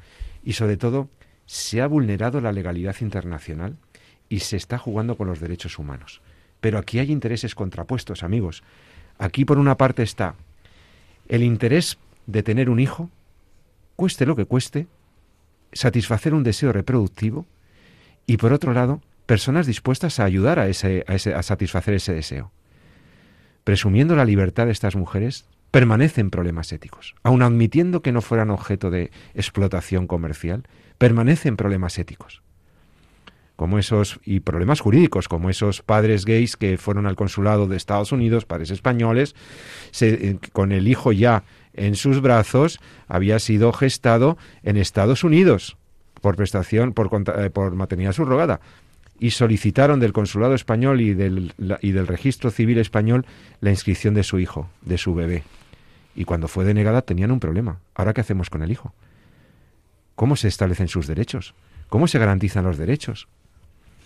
Y 0.44 0.54
sobre 0.54 0.78
todo, 0.78 1.10
se 1.46 1.82
ha 1.82 1.88
vulnerado 1.88 2.42
la 2.42 2.52
legalidad 2.52 2.96
internacional 3.02 3.78
y 4.30 4.40
se 4.40 4.58
está 4.58 4.80
jugando 4.80 5.16
con 5.16 5.28
los 5.28 5.40
derechos 5.40 5.78
humanos. 5.78 6.22
Pero 6.60 6.80
aquí 6.80 6.98
hay 7.00 7.12
intereses 7.12 7.54
contrapuestos, 7.54 8.24
amigos. 8.24 8.64
Aquí 9.20 9.46
por 9.46 9.60
una 9.60 9.78
parte 9.78 10.02
está 10.02 10.36
el 11.30 11.44
interés 11.44 12.00
de 12.26 12.42
tener 12.42 12.70
un 12.70 12.80
hijo, 12.80 13.10
cueste 13.96 14.26
lo 14.26 14.36
que 14.36 14.46
cueste, 14.46 14.88
satisfacer 15.72 16.34
un 16.34 16.44
deseo 16.44 16.74
reproductivo, 16.74 17.46
y 18.26 18.38
por 18.38 18.54
otro 18.54 18.74
lado, 18.74 19.02
personas 19.28 19.68
dispuestas 19.68 20.20
a 20.20 20.26
ayudar 20.26 20.58
a, 20.58 20.68
ese, 20.68 21.06
a 21.08 21.44
satisfacer 21.44 21.94
ese 21.94 22.14
deseo 22.14 22.52
presumiendo 23.64 24.16
la 24.16 24.26
libertad 24.26 24.66
de 24.66 24.72
estas 24.72 24.96
mujeres, 24.96 25.46
permanecen 25.72 26.30
problemas 26.30 26.72
éticos. 26.74 27.16
Aun 27.24 27.42
admitiendo 27.42 28.02
que 28.02 28.12
no 28.12 28.22
fueran 28.22 28.50
objeto 28.50 28.92
de 28.92 29.12
explotación 29.34 30.06
comercial, 30.06 30.64
permanecen 30.98 31.56
problemas 31.56 31.98
éticos. 31.98 32.42
Como 33.56 33.78
esos, 33.78 34.20
y 34.26 34.40
problemas 34.42 34.80
jurídicos, 34.82 35.28
como 35.28 35.50
esos 35.50 35.82
padres 35.82 36.26
gays 36.26 36.58
que 36.58 36.78
fueron 36.78 37.06
al 37.06 37.16
consulado 37.16 37.68
de 37.68 37.78
Estados 37.78 38.12
Unidos, 38.12 38.46
padres 38.46 38.72
españoles, 38.72 39.36
eh, 40.02 40.38
con 40.52 40.72
el 40.72 40.88
hijo 40.88 41.12
ya 41.12 41.44
en 41.74 41.96
sus 41.96 42.22
brazos, 42.22 42.80
había 43.08 43.40
sido 43.40 43.72
gestado 43.72 44.38
en 44.64 44.78
Estados 44.78 45.24
Unidos 45.24 45.78
por 46.22 46.36
prestación, 46.36 46.94
por, 46.94 47.10
eh, 47.38 47.50
por 47.50 47.76
maternidad 47.76 48.14
subrogada 48.14 48.62
y 49.22 49.30
solicitaron 49.30 50.00
del 50.00 50.14
consulado 50.14 50.56
español 50.56 51.00
y 51.00 51.14
del, 51.14 51.54
y 51.82 51.92
del 51.92 52.08
registro 52.08 52.50
civil 52.50 52.80
español 52.80 53.28
la 53.60 53.70
inscripción 53.70 54.16
de 54.16 54.24
su 54.24 54.40
hijo, 54.40 54.68
de 54.82 54.98
su 54.98 55.14
bebé. 55.14 55.44
Y 56.16 56.26
cuando 56.26 56.48
fue 56.48 56.66
denegada 56.66 57.04
tenían 57.04 57.32
un 57.32 57.40
problema. 57.40 57.80
¿Ahora 57.94 58.14
qué 58.14 58.22
hacemos 58.22 58.50
con 58.50 58.64
el 58.64 58.72
hijo? 58.72 58.96
¿Cómo 60.16 60.36
se 60.36 60.48
establecen 60.48 60.88
sus 60.88 61.06
derechos? 61.06 61.54
¿Cómo 61.88 62.08
se 62.08 62.18
garantizan 62.18 62.66
los 62.66 62.80
derechos? 62.80 63.28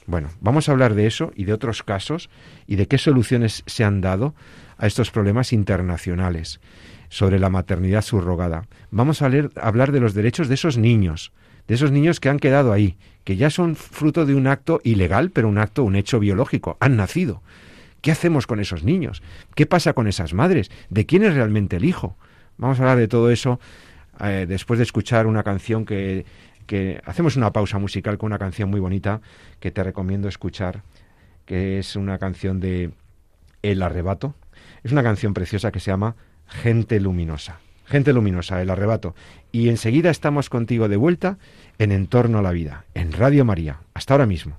Bueno, 0.05 0.31
vamos 0.41 0.67
a 0.67 0.73
hablar 0.73 0.95
de 0.95 1.07
eso 1.07 1.31
y 1.33 1.45
de 1.45 1.53
otros 1.53 1.81
casos 1.81 2.29
y 2.67 2.75
de 2.75 2.87
qué 2.87 2.97
soluciones 2.97 3.63
se 3.67 3.85
han 3.85 4.01
dado 4.01 4.35
a 4.77 4.85
estos 4.85 5.11
problemas 5.11 5.53
internacionales 5.53 6.59
sobre 7.07 7.39
la 7.39 7.49
maternidad 7.49 8.01
subrogada. 8.01 8.67
Vamos 8.91 9.21
a, 9.21 9.27
a 9.27 9.67
hablar 9.67 9.93
de 9.93 10.01
los 10.01 10.13
derechos 10.13 10.49
de 10.49 10.55
esos 10.55 10.77
niños, 10.77 11.31
de 11.67 11.75
esos 11.75 11.91
niños 11.91 12.19
que 12.19 12.29
han 12.29 12.39
quedado 12.39 12.71
ahí, 12.71 12.97
que 13.23 13.37
ya 13.37 13.49
son 13.49 13.75
fruto 13.75 14.25
de 14.25 14.35
un 14.35 14.47
acto 14.47 14.79
ilegal, 14.83 15.31
pero 15.31 15.47
un 15.49 15.57
acto, 15.57 15.83
un 15.83 15.95
hecho 15.95 16.19
biológico, 16.19 16.77
han 16.79 16.95
nacido. 16.95 17.41
¿Qué 18.01 18.11
hacemos 18.11 18.45
con 18.45 18.59
esos 18.59 18.83
niños? 18.83 19.23
¿Qué 19.55 19.65
pasa 19.65 19.93
con 19.93 20.07
esas 20.07 20.33
madres? 20.33 20.69
¿De 20.89 21.05
quién 21.05 21.23
es 21.23 21.33
realmente 21.33 21.77
el 21.77 21.85
hijo? 21.85 22.15
Vamos 22.57 22.79
a 22.79 22.83
hablar 22.83 22.97
de 22.97 23.07
todo 23.07 23.31
eso 23.31 23.59
eh, 24.21 24.45
después 24.47 24.77
de 24.77 24.83
escuchar 24.83 25.25
una 25.25 25.43
canción 25.43 25.85
que, 25.85 26.25
que 26.67 27.01
hacemos 27.05 27.35
una 27.35 27.51
pausa 27.51 27.79
musical 27.79 28.17
con 28.17 28.27
una 28.27 28.39
canción 28.39 28.69
muy 28.69 28.79
bonita 28.79 29.21
que 29.59 29.71
te 29.71 29.83
recomiendo 29.83 30.27
escuchar, 30.27 30.83
que 31.45 31.79
es 31.79 31.95
una 31.95 32.17
canción 32.17 32.59
de 32.59 32.91
El 33.61 33.81
Arrebato. 33.81 34.35
Es 34.83 34.91
una 34.91 35.03
canción 35.03 35.33
preciosa 35.33 35.71
que 35.71 35.79
se 35.79 35.91
llama 35.91 36.15
Gente 36.47 36.99
Luminosa. 36.99 37.59
Gente 37.85 38.13
luminosa, 38.13 38.61
el 38.61 38.69
arrebato. 38.69 39.15
Y 39.51 39.69
enseguida 39.69 40.09
estamos 40.09 40.49
contigo 40.49 40.89
de 40.89 40.97
vuelta 40.97 41.37
en 41.77 41.91
Entorno 41.91 42.39
a 42.39 42.41
la 42.41 42.51
Vida, 42.51 42.85
en 42.93 43.11
Radio 43.11 43.45
María. 43.45 43.81
Hasta 43.93 44.13
ahora 44.13 44.25
mismo. 44.25 44.57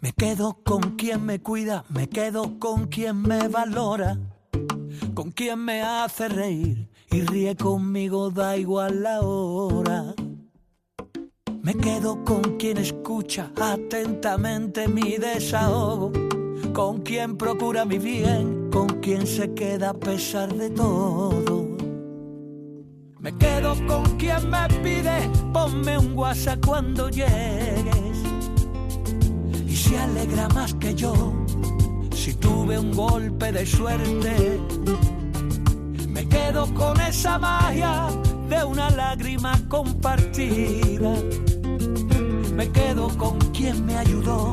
Me 0.00 0.12
quedo 0.12 0.60
con 0.64 0.96
quien 0.96 1.24
me 1.24 1.40
cuida, 1.40 1.84
me 1.88 2.08
quedo 2.08 2.58
con 2.58 2.86
quien 2.86 3.22
me 3.22 3.48
valora, 3.48 4.16
con 5.14 5.32
quien 5.32 5.58
me 5.64 5.82
hace 5.82 6.28
reír 6.28 6.88
y 7.10 7.22
ríe 7.22 7.56
conmigo, 7.56 8.30
da 8.30 8.56
igual 8.56 9.02
la 9.02 9.20
hora. 9.20 10.14
Me 11.60 11.74
quedo 11.74 12.22
con 12.24 12.56
quien 12.56 12.78
escucha 12.78 13.50
atentamente 13.60 14.86
mi 14.86 15.16
desahogo 15.16 16.35
con 16.76 17.00
quien 17.00 17.38
procura 17.38 17.86
mi 17.86 17.96
bien, 17.96 18.68
con 18.70 18.86
quien 19.00 19.26
se 19.26 19.54
queda 19.54 19.90
a 19.90 19.94
pesar 19.94 20.52
de 20.54 20.68
todo. 20.68 21.74
Me 23.18 23.34
quedo 23.34 23.74
con 23.86 24.04
quien 24.18 24.50
me 24.50 24.68
pide, 24.82 25.30
ponme 25.54 25.96
un 25.96 26.12
WhatsApp 26.12 26.62
cuando 26.66 27.08
llegues. 27.08 28.18
Y 29.66 29.74
se 29.74 29.98
alegra 29.98 30.50
más 30.50 30.74
que 30.74 30.94
yo 30.94 31.14
si 32.12 32.34
tuve 32.34 32.78
un 32.78 32.92
golpe 32.92 33.52
de 33.52 33.64
suerte. 33.64 34.60
Me 36.06 36.28
quedo 36.28 36.66
con 36.74 37.00
esa 37.00 37.38
magia 37.38 38.08
de 38.50 38.62
una 38.62 38.90
lágrima 38.90 39.58
compartida. 39.70 41.14
Me 42.54 42.70
quedo 42.70 43.08
con 43.16 43.38
quien 43.54 43.86
me 43.86 43.96
ayudó 43.96 44.52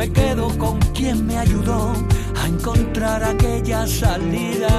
me 0.00 0.10
quedo 0.10 0.48
con 0.56 0.78
quien 0.94 1.26
me 1.26 1.36
ayudó 1.36 1.92
a 2.40 2.46
encontrar 2.48 3.22
aquella 3.22 3.86
salida. 3.86 4.74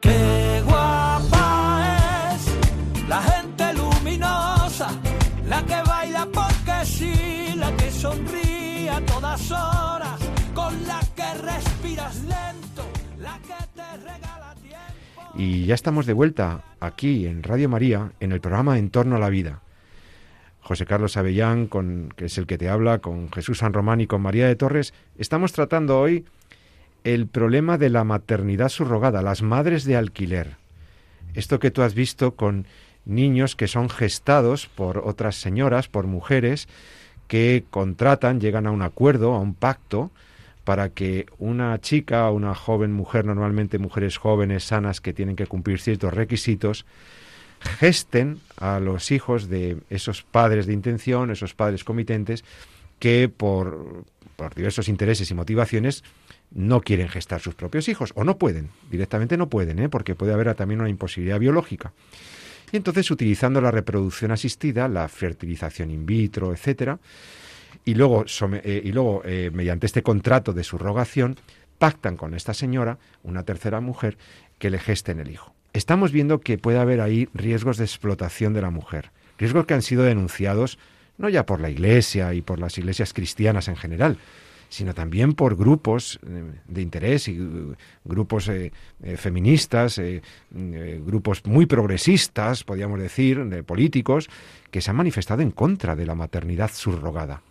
Qué 0.00 0.62
guapa 0.64 2.36
es 2.36 3.08
la 3.08 3.20
gente 3.20 3.64
luminosa, 3.74 4.90
la 5.48 5.60
que 5.66 5.82
baila 5.88 6.28
porque 6.32 6.76
sí, 6.84 7.52
la 7.56 7.76
que 7.76 7.90
sonríe 7.90 8.90
a 8.90 9.04
todas 9.06 9.50
horas, 9.50 10.20
con 10.54 10.72
la 10.86 11.00
que 11.16 11.34
respiras 11.50 12.14
lento, 12.22 12.84
la 13.18 13.40
que 13.40 13.60
te 13.74 13.96
regala 14.08 14.54
tiempo. 14.62 15.32
Y 15.34 15.64
ya 15.64 15.74
estamos 15.74 16.06
de 16.06 16.12
vuelta 16.12 16.62
aquí 16.78 17.26
en 17.26 17.42
Radio 17.42 17.68
María, 17.68 18.12
en 18.20 18.30
el 18.30 18.40
programa 18.40 18.78
En 18.78 18.90
torno 18.90 19.16
a 19.16 19.18
la 19.18 19.30
vida. 19.30 19.62
José 20.68 20.84
Carlos 20.84 21.16
Avellán, 21.16 21.66
con, 21.66 22.12
que 22.14 22.26
es 22.26 22.36
el 22.36 22.46
que 22.46 22.58
te 22.58 22.68
habla, 22.68 22.98
con 22.98 23.32
Jesús 23.32 23.60
San 23.60 23.72
Román 23.72 24.02
y 24.02 24.06
con 24.06 24.20
María 24.20 24.46
de 24.46 24.54
Torres, 24.54 24.92
estamos 25.16 25.52
tratando 25.52 25.98
hoy 25.98 26.26
el 27.04 27.26
problema 27.26 27.78
de 27.78 27.88
la 27.88 28.04
maternidad 28.04 28.68
subrogada, 28.68 29.22
las 29.22 29.40
madres 29.40 29.86
de 29.86 29.96
alquiler. 29.96 30.58
Esto 31.32 31.58
que 31.58 31.70
tú 31.70 31.80
has 31.80 31.94
visto 31.94 32.34
con 32.34 32.66
niños 33.06 33.56
que 33.56 33.66
son 33.66 33.88
gestados 33.88 34.66
por 34.66 34.98
otras 34.98 35.36
señoras, 35.36 35.88
por 35.88 36.06
mujeres, 36.06 36.68
que 37.28 37.64
contratan, 37.70 38.38
llegan 38.38 38.66
a 38.66 38.70
un 38.70 38.82
acuerdo, 38.82 39.32
a 39.32 39.40
un 39.40 39.54
pacto, 39.54 40.10
para 40.64 40.90
que 40.90 41.24
una 41.38 41.80
chica, 41.80 42.30
una 42.30 42.54
joven 42.54 42.92
mujer, 42.92 43.24
normalmente 43.24 43.78
mujeres 43.78 44.18
jóvenes, 44.18 44.64
sanas, 44.64 45.00
que 45.00 45.14
tienen 45.14 45.34
que 45.34 45.46
cumplir 45.46 45.80
ciertos 45.80 46.12
requisitos, 46.12 46.84
gesten 47.60 48.40
a 48.56 48.80
los 48.80 49.10
hijos 49.10 49.48
de 49.48 49.78
esos 49.90 50.22
padres 50.22 50.66
de 50.66 50.72
intención, 50.72 51.30
esos 51.30 51.54
padres 51.54 51.84
comitentes, 51.84 52.44
que 52.98 53.28
por, 53.28 54.04
diversos 54.54 54.88
intereses 54.88 55.30
y 55.30 55.34
motivaciones 55.34 56.04
no 56.50 56.80
quieren 56.80 57.08
gestar 57.08 57.40
sus 57.40 57.54
propios 57.54 57.88
hijos 57.88 58.12
o 58.14 58.24
no 58.24 58.38
pueden, 58.38 58.70
directamente 58.90 59.36
no 59.36 59.48
pueden, 59.48 59.78
¿eh? 59.78 59.88
porque 59.88 60.14
puede 60.14 60.32
haber 60.32 60.54
también 60.54 60.80
una 60.80 60.90
imposibilidad 60.90 61.38
biológica. 61.38 61.92
Y 62.72 62.76
entonces 62.76 63.10
utilizando 63.10 63.60
la 63.60 63.70
reproducción 63.70 64.30
asistida, 64.30 64.88
la 64.88 65.08
fertilización 65.08 65.90
in 65.90 66.06
vitro, 66.06 66.52
etcétera, 66.52 66.98
y 67.84 67.94
luego, 67.94 68.24
eh, 68.62 68.82
y 68.84 68.92
luego 68.92 69.22
eh, 69.24 69.50
mediante 69.52 69.86
este 69.86 70.02
contrato 70.02 70.52
de 70.52 70.64
subrogación 70.64 71.36
pactan 71.78 72.16
con 72.16 72.34
esta 72.34 72.54
señora, 72.54 72.98
una 73.22 73.44
tercera 73.44 73.80
mujer, 73.80 74.18
que 74.58 74.70
le 74.70 74.78
gesten 74.78 75.20
el 75.20 75.30
hijo 75.30 75.57
estamos 75.72 76.12
viendo 76.12 76.40
que 76.40 76.58
puede 76.58 76.78
haber 76.78 77.00
ahí 77.00 77.28
riesgos 77.34 77.76
de 77.76 77.84
explotación 77.84 78.54
de 78.54 78.62
la 78.62 78.70
mujer, 78.70 79.10
riesgos 79.38 79.66
que 79.66 79.74
han 79.74 79.82
sido 79.82 80.02
denunciados 80.02 80.78
no 81.18 81.28
ya 81.28 81.44
por 81.44 81.60
la 81.60 81.68
Iglesia 81.68 82.32
y 82.32 82.42
por 82.42 82.58
las 82.60 82.78
iglesias 82.78 83.12
cristianas 83.12 83.68
en 83.68 83.76
general, 83.76 84.18
sino 84.68 84.94
también 84.94 85.32
por 85.32 85.56
grupos 85.56 86.20
eh, 86.26 86.44
de 86.66 86.82
interés 86.82 87.28
y 87.28 87.32
eh, 87.32 87.74
grupos 88.04 88.48
eh, 88.48 88.70
feministas, 89.16 90.00
grupos 90.50 91.44
muy 91.46 91.66
progresistas, 91.66 92.64
podríamos 92.64 93.00
decir, 93.00 93.44
de 93.46 93.62
políticos, 93.62 94.28
que 94.70 94.80
se 94.80 94.90
han 94.90 94.96
manifestado 94.96 95.42
en 95.42 95.50
contra 95.50 95.96
de 95.96 96.06
la 96.06 96.14
maternidad 96.14 96.70
subrogada 96.72 97.42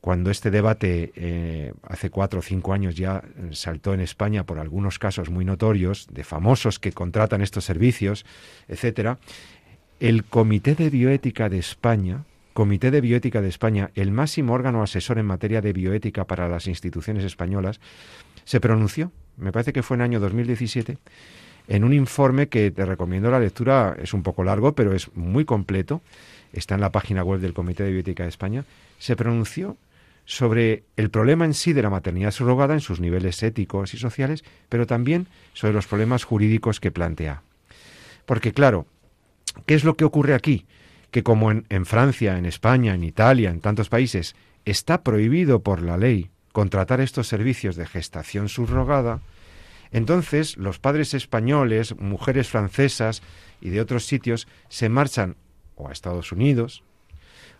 cuando 0.00 0.30
este 0.30 0.50
debate 0.50 1.12
eh, 1.14 1.72
hace 1.82 2.10
cuatro 2.10 2.40
o 2.40 2.42
cinco 2.42 2.72
años 2.72 2.94
ya 2.94 3.22
saltó 3.52 3.92
en 3.92 4.00
España 4.00 4.44
por 4.44 4.58
algunos 4.58 4.98
casos 4.98 5.30
muy 5.30 5.44
notorios 5.44 6.06
de 6.10 6.24
famosos 6.24 6.78
que 6.78 6.92
contratan 6.92 7.42
estos 7.42 7.64
servicios, 7.64 8.24
etcétera, 8.66 9.18
el 10.00 10.24
Comité 10.24 10.74
de 10.74 10.88
Bioética 10.88 11.50
de 11.50 11.58
España, 11.58 12.24
Comité 12.54 12.90
de 12.90 13.02
Bioética 13.02 13.42
de 13.42 13.48
España, 13.48 13.90
el 13.94 14.10
máximo 14.10 14.54
órgano 14.54 14.82
asesor 14.82 15.18
en 15.18 15.26
materia 15.26 15.60
de 15.60 15.72
bioética 15.74 16.24
para 16.24 16.48
las 16.48 16.66
instituciones 16.66 17.24
españolas, 17.24 17.80
se 18.44 18.60
pronunció, 18.60 19.12
me 19.36 19.52
parece 19.52 19.74
que 19.74 19.82
fue 19.82 19.96
en 19.96 20.00
el 20.00 20.04
año 20.06 20.20
2017, 20.20 20.96
en 21.68 21.84
un 21.84 21.92
informe 21.92 22.48
que 22.48 22.70
te 22.70 22.84
recomiendo 22.86 23.30
la 23.30 23.38
lectura, 23.38 23.94
es 24.02 24.14
un 24.14 24.22
poco 24.22 24.42
largo, 24.42 24.74
pero 24.74 24.94
es 24.94 25.14
muy 25.14 25.44
completo, 25.44 26.00
está 26.52 26.74
en 26.74 26.80
la 26.80 26.90
página 26.90 27.22
web 27.22 27.40
del 27.40 27.52
Comité 27.52 27.84
de 27.84 27.92
Bioética 27.92 28.22
de 28.22 28.30
España, 28.30 28.64
se 28.98 29.14
pronunció 29.14 29.76
sobre 30.24 30.84
el 30.96 31.10
problema 31.10 31.44
en 31.44 31.54
sí 31.54 31.72
de 31.72 31.82
la 31.82 31.90
maternidad 31.90 32.30
subrogada 32.30 32.74
en 32.74 32.80
sus 32.80 33.00
niveles 33.00 33.42
éticos 33.42 33.94
y 33.94 33.98
sociales, 33.98 34.44
pero 34.68 34.86
también 34.86 35.26
sobre 35.52 35.72
los 35.72 35.86
problemas 35.86 36.24
jurídicos 36.24 36.80
que 36.80 36.90
plantea. 36.90 37.42
Porque 38.26 38.52
claro, 38.52 38.86
¿qué 39.66 39.74
es 39.74 39.84
lo 39.84 39.96
que 39.96 40.04
ocurre 40.04 40.34
aquí? 40.34 40.66
Que 41.10 41.22
como 41.22 41.50
en, 41.50 41.86
Francia, 41.86 42.38
en 42.38 42.46
España, 42.46 42.94
en 42.94 43.02
Italia, 43.02 43.50
en 43.50 43.60
tantos 43.60 43.88
países, 43.88 44.36
está 44.64 45.02
prohibido 45.02 45.62
por 45.62 45.82
la 45.82 45.96
ley 45.96 46.30
contratar 46.52 47.00
estos 47.00 47.26
servicios 47.26 47.76
de 47.76 47.86
gestación 47.86 48.48
subrogada, 48.48 49.20
entonces 49.92 50.56
los 50.56 50.78
padres 50.78 51.14
españoles, 51.14 51.96
mujeres 51.98 52.48
francesas 52.48 53.22
y 53.60 53.70
de 53.70 53.80
otros 53.80 54.06
sitios 54.06 54.46
se 54.68 54.88
marchan 54.88 55.36
o 55.74 55.88
a 55.88 55.92
Estados 55.92 56.30
Unidos 56.32 56.84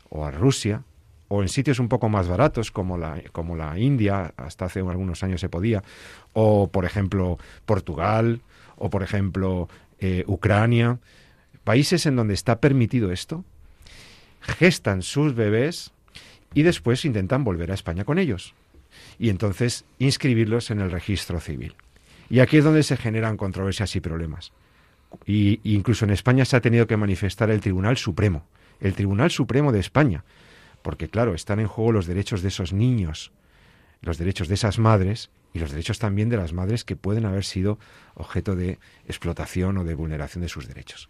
o 0.08 0.24
a 0.24 0.30
Rusia 0.30 0.84
o 1.33 1.43
en 1.43 1.49
sitios 1.49 1.78
un 1.78 1.89
poco 1.89 2.09
más 2.09 2.26
baratos 2.26 2.72
como 2.72 2.99
la, 2.99 3.22
como 3.31 3.55
la 3.55 3.78
India, 3.78 4.35
hasta 4.37 4.64
hace 4.64 4.81
algunos 4.81 5.22
años 5.22 5.41
se 5.41 5.49
podía, 5.49 5.81
o 6.33 6.66
por 6.66 6.85
ejemplo 6.85 7.39
Portugal, 7.66 8.41
o 8.76 8.91
por 8.91 9.05
ejemplo 9.05 9.68
eh, 10.01 10.24
Ucrania, 10.26 10.99
países 11.62 12.05
en 12.07 12.16
donde 12.16 12.35
está 12.35 12.59
permitido 12.61 13.12
esto, 13.12 13.45
gestan 14.41 15.03
sus 15.03 15.37
bebés 15.37 15.93
y 16.53 16.62
después 16.62 17.05
intentan 17.05 17.45
volver 17.45 17.70
a 17.70 17.74
España 17.74 18.03
con 18.05 18.18
ellos. 18.18 18.55
Y 19.16 19.28
entonces 19.28 19.85
inscribirlos 20.01 20.72
en 20.72 20.81
el 20.81 20.91
registro 20.91 21.39
civil. 21.39 21.76
Y 22.28 22.41
aquí 22.41 22.57
es 22.57 22.64
donde 22.64 22.83
se 22.83 22.97
generan 22.97 23.37
controversias 23.37 23.95
y 23.95 24.01
problemas. 24.01 24.51
Y 25.26 25.61
incluso 25.62 26.07
en 26.07 26.11
España 26.11 26.45
se 26.45 26.57
ha 26.57 26.61
tenido 26.61 26.89
que 26.89 26.97
manifestar 26.97 27.51
el 27.51 27.61
Tribunal 27.61 27.97
Supremo, 27.99 28.43
el 28.81 28.95
Tribunal 28.95 29.31
Supremo 29.31 29.70
de 29.70 29.78
España, 29.78 30.24
porque 30.83 31.09
claro, 31.09 31.35
están 31.35 31.61
en 31.61 31.66
juego 31.66 31.93
los 31.93 32.07
derechos 32.07 32.43
de 32.43 32.49
esos 32.49 32.72
niños, 32.72 33.33
los 34.03 34.18
derechos 34.18 34.49
de 34.49 34.55
esas 34.55 34.78
madres 34.78 35.31
y 35.53 35.59
los 35.59 35.70
derechos 35.70 35.99
también 35.99 36.28
de 36.28 36.37
las 36.37 36.53
madres 36.53 36.85
que 36.85 36.97
pueden 36.97 37.26
haber 37.26 37.45
sido 37.45 37.78
objeto 38.14 38.57
de 38.57 38.78
explotación 39.07 39.78
o 39.78 39.85
de 39.85 39.95
vulneración 39.95 40.43
de 40.43 40.49
sus 40.49 40.68
derechos. 40.68 41.09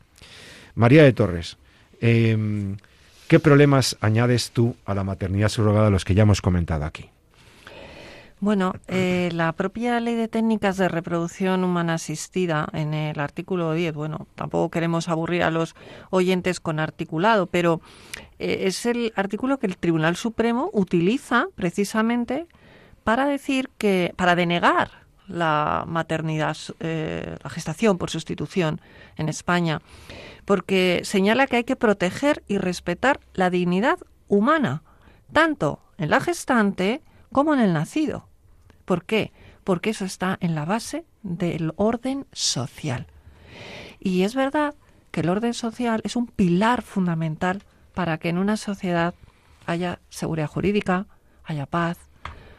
María 0.75 1.03
de 1.03 1.12
Torres, 1.12 1.57
em, 2.01 2.77
¿qué 3.29 3.39
problemas 3.39 3.97
añades 4.01 4.51
tú 4.51 4.77
a 4.85 4.95
la 4.95 5.05
maternidad 5.05 5.49
subrogada 5.49 5.89
a 5.89 5.91
los 5.91 6.05
que 6.05 6.14
ya 6.14 6.23
hemos 6.23 6.41
comentado 6.41 6.85
aquí? 6.85 7.11
Bueno, 8.43 8.72
eh, 8.88 9.28
la 9.34 9.53
propia 9.53 10.01
ley 10.01 10.14
de 10.14 10.26
técnicas 10.26 10.78
de 10.78 10.88
reproducción 10.88 11.62
humana 11.62 11.95
asistida 11.95 12.66
en 12.72 12.95
el 12.95 13.20
artículo 13.20 13.74
10, 13.74 13.93
bueno, 13.93 14.28
tampoco 14.34 14.70
queremos 14.70 15.11
aburrir 15.11 15.43
a 15.43 15.51
los 15.51 15.74
oyentes 16.09 16.59
con 16.59 16.80
articulado, 16.80 17.49
pero 17.49 17.82
eh, 18.38 18.61
es 18.62 18.86
el 18.86 19.12
artículo 19.14 19.59
que 19.59 19.66
el 19.66 19.76
Tribunal 19.76 20.16
Supremo 20.16 20.70
utiliza 20.72 21.49
precisamente 21.55 22.47
para 23.05 23.26
decir 23.26 23.68
que, 23.76 24.14
para 24.16 24.34
denegar 24.34 24.91
la 25.28 25.84
maternidad, 25.86 26.57
eh, 26.80 27.36
la 27.45 27.51
gestación 27.51 27.99
por 27.99 28.09
sustitución 28.09 28.80
en 29.16 29.28
España, 29.28 29.82
porque 30.47 31.03
señala 31.05 31.47
que 31.47 31.57
hay 31.57 31.64
que 31.64 31.76
proteger 31.76 32.43
y 32.49 32.57
respetar 32.57 33.20
la 33.34 33.51
dignidad 33.51 33.99
humana, 34.28 34.82
tanto 35.30 35.80
en 35.99 36.09
la 36.09 36.20
gestante 36.20 37.03
como 37.32 37.53
en 37.53 37.61
el 37.61 37.74
nacido. 37.74 38.30
¿Por 38.91 39.05
qué? 39.05 39.30
porque 39.62 39.91
eso 39.91 40.05
está 40.05 40.36
en 40.41 40.57
la 40.57 40.64
base 40.64 41.05
del 41.22 41.74
orden 41.76 42.26
social. 42.32 43.07
Y 44.01 44.22
es 44.22 44.34
verdad 44.34 44.74
que 45.12 45.20
el 45.20 45.28
orden 45.28 45.55
social 45.55 46.01
es 46.03 46.16
un 46.16 46.26
pilar 46.26 46.82
fundamental 46.82 47.62
para 47.95 48.18
que 48.18 48.30
en 48.30 48.38
una 48.38 48.57
sociedad 48.57 49.14
haya 49.66 50.01
seguridad 50.09 50.49
jurídica, 50.49 51.07
haya 51.45 51.66
paz, 51.66 51.99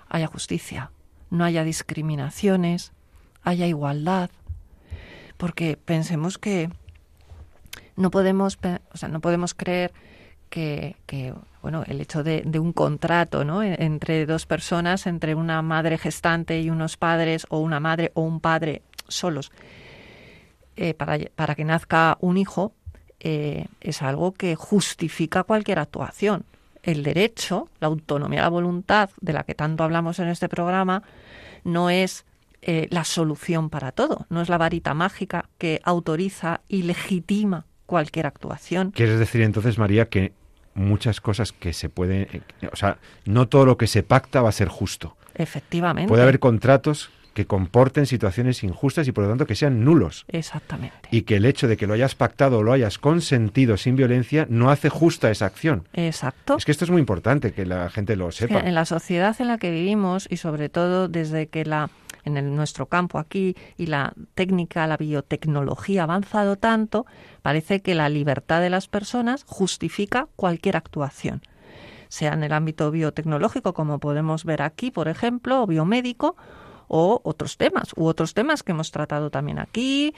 haya 0.07 0.27
justicia, 0.27 0.91
no 1.31 1.43
haya 1.43 1.65
discriminaciones, 1.65 2.93
haya 3.43 3.67
igualdad. 3.67 4.29
Porque 5.35 5.75
pensemos 5.75 6.37
que 6.37 6.69
no 7.97 8.09
podemos, 8.09 8.57
o 8.93 8.97
sea, 8.97 9.09
no 9.09 9.19
podemos 9.19 9.53
creer 9.53 9.91
que, 10.49 10.95
bueno, 11.61 11.83
el 11.87 12.01
hecho 12.01 12.23
de, 12.23 12.43
un 12.59 12.73
contrato 12.73 13.45
¿no? 13.45 13.63
entre 13.63 14.25
dos 14.25 14.45
personas, 14.45 15.07
entre 15.07 15.35
una 15.35 15.61
madre 15.61 15.97
gestante 15.97 16.59
y 16.61 16.69
unos 16.69 16.97
padres, 16.97 17.45
o 17.49 17.59
una 17.59 17.79
madre 17.79 18.11
o 18.15 18.21
un 18.21 18.39
padre 18.39 18.81
solos, 19.07 19.51
eh, 20.75 20.93
para, 20.93 21.17
para, 21.35 21.55
que 21.55 21.65
nazca 21.65 22.17
un 22.21 22.37
hijo, 22.37 22.73
eh, 23.19 23.67
es 23.81 24.01
algo 24.01 24.31
que 24.31 24.55
justifica 24.55 25.43
cualquier 25.43 25.79
actuación. 25.79 26.45
El 26.81 27.03
derecho, 27.03 27.69
la 27.79 27.87
autonomía, 27.87 28.41
la 28.41 28.49
voluntad, 28.49 29.11
de 29.19 29.33
la 29.33 29.43
que 29.43 29.53
tanto 29.53 29.83
hablamos 29.83 30.17
en 30.17 30.29
este 30.29 30.49
programa, 30.49 31.03
no 31.63 31.91
es 31.91 32.25
eh, 32.63 32.87
la 32.89 33.03
solución 33.03 33.69
para 33.69 33.91
todo, 33.91 34.25
no 34.29 34.41
es 34.41 34.49
la 34.49 34.57
varita 34.57 34.93
mágica 34.93 35.49
que 35.57 35.81
autoriza 35.83 36.61
y 36.67 36.83
legitima 36.83 37.65
cualquier 37.85 38.25
actuación. 38.25 38.91
¿Quieres 38.91 39.19
decir 39.19 39.41
entonces, 39.41 39.77
María, 39.77 40.09
que 40.09 40.33
muchas 40.73 41.21
cosas 41.21 41.51
que 41.51 41.73
se 41.73 41.89
pueden, 41.89 42.27
eh, 42.31 42.69
o 42.71 42.75
sea, 42.75 42.97
no 43.25 43.47
todo 43.47 43.65
lo 43.65 43.77
que 43.77 43.87
se 43.87 44.03
pacta 44.03 44.41
va 44.41 44.49
a 44.49 44.53
ser 44.53 44.67
justo. 44.67 45.15
Efectivamente. 45.35 46.07
Puede 46.07 46.23
haber 46.23 46.39
contratos 46.39 47.11
que 47.33 47.45
comporten 47.45 48.05
situaciones 48.05 48.63
injustas 48.63 49.07
y 49.07 49.11
por 49.11 49.23
lo 49.23 49.29
tanto 49.29 49.45
que 49.45 49.55
sean 49.55 49.83
nulos. 49.83 50.25
Exactamente. 50.27 51.09
Y 51.11 51.21
que 51.21 51.37
el 51.37 51.45
hecho 51.45 51.67
de 51.67 51.77
que 51.77 51.87
lo 51.87 51.93
hayas 51.93 52.15
pactado 52.15 52.59
o 52.59 52.63
lo 52.63 52.73
hayas 52.73 52.97
consentido 52.97 53.77
sin 53.77 53.95
violencia 53.95 54.45
no 54.49 54.69
hace 54.69 54.89
justa 54.89 55.31
esa 55.31 55.45
acción. 55.45 55.87
Exacto. 55.93 56.57
Es 56.57 56.65
que 56.65 56.71
esto 56.71 56.85
es 56.85 56.91
muy 56.91 56.99
importante 56.99 57.53
que 57.53 57.65
la 57.65 57.89
gente 57.89 58.15
lo 58.15 58.31
sepa. 58.31 58.59
en 58.59 58.75
la 58.75 58.85
sociedad 58.85 59.35
en 59.39 59.47
la 59.47 59.57
que 59.57 59.71
vivimos 59.71 60.27
y 60.29 60.37
sobre 60.37 60.69
todo 60.69 61.07
desde 61.07 61.47
que 61.47 61.65
la 61.65 61.89
en 62.23 62.55
nuestro 62.55 62.85
campo 62.85 63.19
aquí 63.19 63.55
y 63.77 63.87
la 63.87 64.13
técnica, 64.35 64.87
la 64.87 64.97
biotecnología 64.97 66.01
ha 66.01 66.03
avanzado 66.03 66.55
tanto, 66.55 67.05
parece 67.41 67.81
que 67.81 67.95
la 67.95 68.09
libertad 68.09 68.61
de 68.61 68.69
las 68.69 68.87
personas 68.87 69.43
justifica 69.47 70.27
cualquier 70.35 70.77
actuación, 70.77 71.41
sea 72.09 72.33
en 72.33 72.43
el 72.43 72.53
ámbito 72.53 72.91
biotecnológico, 72.91 73.73
como 73.73 73.99
podemos 73.99 74.45
ver 74.45 74.61
aquí, 74.61 74.91
por 74.91 75.07
ejemplo, 75.07 75.63
o 75.63 75.67
biomédico, 75.67 76.35
o 76.93 77.21
otros 77.23 77.55
temas, 77.55 77.93
u 77.95 78.05
otros 78.05 78.33
temas 78.33 78.63
que 78.63 78.73
hemos 78.73 78.91
tratado 78.91 79.29
también 79.29 79.59
aquí, 79.59 80.13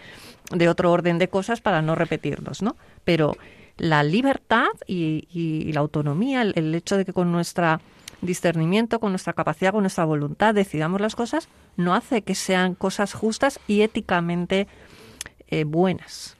de 0.49 0.69
otro 0.69 0.91
orden 0.91 1.19
de 1.19 1.27
cosas 1.29 1.61
para 1.61 1.83
no 1.83 1.93
repetirlos, 1.93 2.63
¿no? 2.63 2.75
Pero 3.03 3.37
la 3.77 4.01
libertad 4.01 4.69
y, 4.87 5.71
la 5.71 5.81
autonomía, 5.81 6.41
el 6.41 6.73
hecho 6.73 6.97
de 6.97 7.05
que 7.05 7.13
con 7.13 7.31
nuestra 7.31 7.79
discernimiento, 8.25 8.99
con 8.99 9.11
nuestra 9.11 9.33
capacidad, 9.33 9.71
con 9.71 9.81
nuestra 9.81 10.05
voluntad, 10.05 10.53
decidamos 10.53 11.01
las 11.01 11.15
cosas, 11.15 11.49
no 11.77 11.93
hace 11.93 12.21
que 12.21 12.35
sean 12.35 12.75
cosas 12.75 13.13
justas 13.13 13.59
y 13.67 13.81
éticamente 13.81 14.67
eh, 15.47 15.63
buenas. 15.65 16.37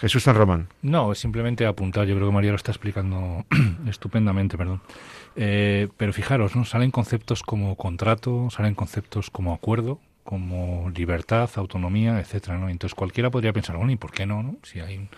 Jesús 0.00 0.22
San 0.22 0.36
Román. 0.36 0.68
No, 0.82 1.12
es 1.12 1.18
simplemente 1.18 1.66
apuntar. 1.66 2.06
Yo 2.06 2.14
creo 2.14 2.28
que 2.28 2.34
María 2.34 2.50
lo 2.50 2.56
está 2.56 2.70
explicando 2.70 3.44
estupendamente, 3.88 4.56
perdón. 4.56 4.80
Eh, 5.34 5.88
pero 5.96 6.12
fijaros, 6.12 6.56
¿no? 6.56 6.64
salen 6.64 6.90
conceptos 6.90 7.42
como 7.42 7.76
contrato, 7.76 8.48
salen 8.50 8.74
conceptos 8.74 9.30
como 9.30 9.52
acuerdo, 9.52 9.98
como 10.24 10.90
libertad, 10.94 11.50
autonomía, 11.56 12.18
etcétera, 12.20 12.58
¿no? 12.58 12.68
Entonces 12.68 12.94
cualquiera 12.94 13.30
podría 13.30 13.52
pensar, 13.52 13.76
bueno, 13.76 13.92
¿y 13.92 13.96
por 13.96 14.12
qué 14.12 14.26
no? 14.26 14.42
no? 14.42 14.56
Si 14.62 14.80
hay 14.80 14.96
un, 14.96 15.08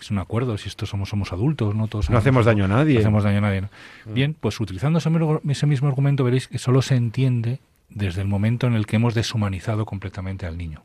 es 0.00 0.10
un 0.10 0.18
acuerdo, 0.18 0.56
si 0.58 0.68
estos 0.68 0.88
somos, 0.88 1.08
somos 1.08 1.32
adultos, 1.32 1.74
¿no? 1.74 1.88
Todos 1.88 2.10
no 2.10 2.18
hacemos 2.18 2.44
daño 2.44 2.64
a 2.64 2.68
nadie. 2.68 2.94
No 2.94 3.00
hacemos 3.00 3.24
daño 3.24 3.38
a 3.38 3.42
nadie. 3.42 3.62
Mm. 3.62 4.14
Bien, 4.14 4.36
pues 4.38 4.60
utilizando 4.60 4.98
ese 4.98 5.66
mismo 5.66 5.88
argumento 5.88 6.24
veréis 6.24 6.48
que 6.48 6.58
solo 6.58 6.82
se 6.82 6.96
entiende 6.96 7.60
desde 7.88 8.20
el 8.20 8.28
momento 8.28 8.66
en 8.66 8.74
el 8.74 8.86
que 8.86 8.96
hemos 8.96 9.14
deshumanizado 9.14 9.84
completamente 9.86 10.46
al 10.46 10.56
niño. 10.56 10.82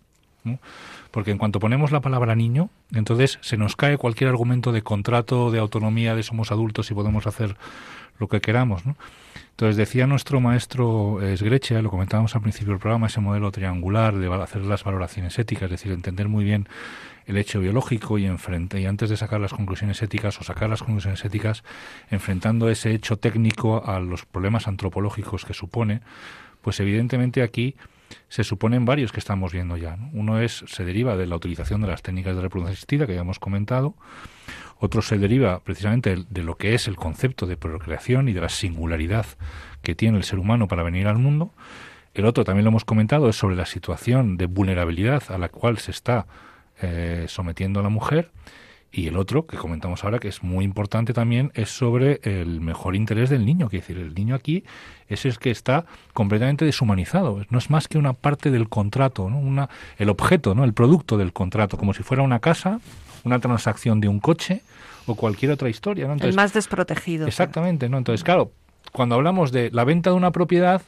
Porque 1.11 1.31
en 1.31 1.37
cuanto 1.37 1.59
ponemos 1.59 1.91
la 1.91 2.01
palabra 2.01 2.35
niño, 2.35 2.69
entonces 2.93 3.39
se 3.41 3.55
nos 3.55 3.75
cae 3.75 3.97
cualquier 3.97 4.29
argumento 4.29 4.71
de 4.71 4.81
contrato, 4.81 5.51
de 5.51 5.59
autonomía, 5.59 6.15
de 6.15 6.23
somos 6.23 6.51
adultos 6.51 6.91
y 6.91 6.93
podemos 6.93 7.27
hacer 7.27 7.55
lo 8.19 8.27
que 8.27 8.41
queramos. 8.41 8.85
¿no? 8.85 8.95
Entonces 9.51 9.77
decía 9.77 10.07
nuestro 10.07 10.41
maestro 10.41 11.21
Esgreche, 11.21 11.81
lo 11.81 11.89
comentábamos 11.89 12.35
al 12.35 12.41
principio 12.41 12.73
del 12.73 12.79
programa, 12.79 13.07
ese 13.07 13.21
modelo 13.21 13.51
triangular 13.51 14.15
de 14.15 14.33
hacer 14.33 14.63
las 14.63 14.83
valoraciones 14.83 15.37
éticas, 15.39 15.65
es 15.65 15.71
decir, 15.71 15.91
entender 15.91 16.27
muy 16.27 16.43
bien 16.43 16.67
el 17.25 17.37
hecho 17.37 17.59
biológico 17.59 18.17
y 18.17 18.25
enfrente 18.25 18.79
y 18.79 18.85
antes 18.85 19.09
de 19.09 19.17
sacar 19.17 19.39
las 19.39 19.53
conclusiones 19.53 20.01
éticas 20.01 20.39
o 20.39 20.43
sacar 20.43 20.69
las 20.69 20.83
conclusiones 20.83 21.23
éticas 21.25 21.63
enfrentando 22.09 22.69
ese 22.69 22.91
hecho 22.91 23.17
técnico 23.17 23.85
a 23.85 23.99
los 23.99 24.25
problemas 24.25 24.67
antropológicos 24.67 25.45
que 25.45 25.53
supone, 25.53 26.01
pues 26.61 26.79
evidentemente 26.79 27.41
aquí 27.41 27.75
se 28.29 28.43
suponen 28.43 28.85
varios 28.85 29.11
que 29.11 29.19
estamos 29.19 29.53
viendo 29.53 29.77
ya. 29.77 29.97
Uno 30.13 30.39
es 30.39 30.63
se 30.67 30.85
deriva 30.85 31.17
de 31.17 31.25
la 31.25 31.35
utilización 31.35 31.81
de 31.81 31.87
las 31.87 32.01
técnicas 32.01 32.35
de 32.35 32.41
reproducción 32.41 32.73
asistida 32.73 33.07
que 33.07 33.15
ya 33.15 33.21
hemos 33.21 33.39
comentado. 33.39 33.95
Otro 34.79 35.01
se 35.01 35.17
deriva 35.17 35.59
precisamente 35.59 36.25
de 36.29 36.43
lo 36.43 36.57
que 36.57 36.73
es 36.73 36.87
el 36.87 36.95
concepto 36.95 37.47
de 37.47 37.57
procreación 37.57 38.27
y 38.27 38.33
de 38.33 38.41
la 38.41 38.49
singularidad 38.49 39.25
que 39.81 39.95
tiene 39.95 40.17
el 40.17 40.23
ser 40.23 40.39
humano 40.39 40.67
para 40.67 40.83
venir 40.83 41.07
al 41.07 41.17
mundo. 41.17 41.53
El 42.13 42.25
otro, 42.25 42.43
también 42.43 42.65
lo 42.65 42.69
hemos 42.69 42.85
comentado, 42.85 43.29
es 43.29 43.35
sobre 43.35 43.55
la 43.55 43.65
situación 43.65 44.37
de 44.37 44.45
vulnerabilidad 44.45 45.23
a 45.29 45.37
la 45.37 45.49
cual 45.49 45.79
se 45.79 45.91
está 45.91 46.27
eh, 46.83 47.25
sometiendo 47.29 47.79
a 47.79 47.83
la 47.83 47.89
mujer. 47.89 48.29
Y 48.91 49.07
el 49.07 49.17
otro, 49.17 49.47
que 49.47 49.57
comentamos 49.57 50.03
ahora, 50.03 50.19
que 50.19 50.27
es 50.27 50.43
muy 50.43 50.63
importante 50.63 51.13
también, 51.13 51.51
es 51.55 51.69
sobre 51.69 52.19
el 52.23 52.61
mejor 52.61 52.95
interés 52.95 53.31
del 53.31 53.43
niño. 53.43 53.67
Que 53.67 53.77
decir, 53.77 53.97
el 53.97 54.13
niño 54.13 54.35
aquí 54.35 54.63
es 55.07 55.25
el 55.25 55.39
que 55.39 55.49
está 55.49 55.85
completamente 56.13 56.63
deshumanizado. 56.63 57.43
No 57.49 57.57
es 57.57 57.71
más 57.71 57.87
que 57.87 57.97
una 57.97 58.13
parte 58.13 58.51
del 58.51 58.69
contrato, 58.69 59.31
¿no? 59.31 59.39
una, 59.39 59.69
el 59.97 60.09
objeto, 60.09 60.53
¿no? 60.53 60.63
el 60.63 60.73
producto 60.73 61.17
del 61.17 61.33
contrato, 61.33 61.75
como 61.77 61.95
si 61.95 62.03
fuera 62.03 62.21
una 62.21 62.39
casa, 62.39 62.81
una 63.23 63.39
transacción 63.39 63.99
de 63.99 64.09
un 64.09 64.19
coche 64.19 64.61
o 65.07 65.15
cualquier 65.15 65.53
otra 65.53 65.69
historia. 65.69 66.07
¿no? 66.07 66.13
el 66.23 66.35
más 66.35 66.53
desprotegido. 66.53 67.25
Exactamente. 67.25 67.89
¿no? 67.89 67.97
Entonces, 67.97 68.23
claro, 68.23 68.51
cuando 68.91 69.15
hablamos 69.15 69.51
de 69.51 69.71
la 69.71 69.85
venta 69.85 70.11
de 70.11 70.17
una 70.17 70.31
propiedad, 70.31 70.83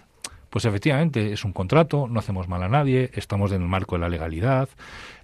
pues 0.55 0.63
efectivamente 0.63 1.33
es 1.33 1.43
un 1.43 1.51
contrato, 1.51 2.07
no 2.09 2.17
hacemos 2.17 2.47
mal 2.47 2.63
a 2.63 2.69
nadie, 2.69 3.11
estamos 3.15 3.51
en 3.51 3.61
el 3.61 3.67
marco 3.67 3.97
de 3.97 3.99
la 3.99 4.07
legalidad, 4.07 4.69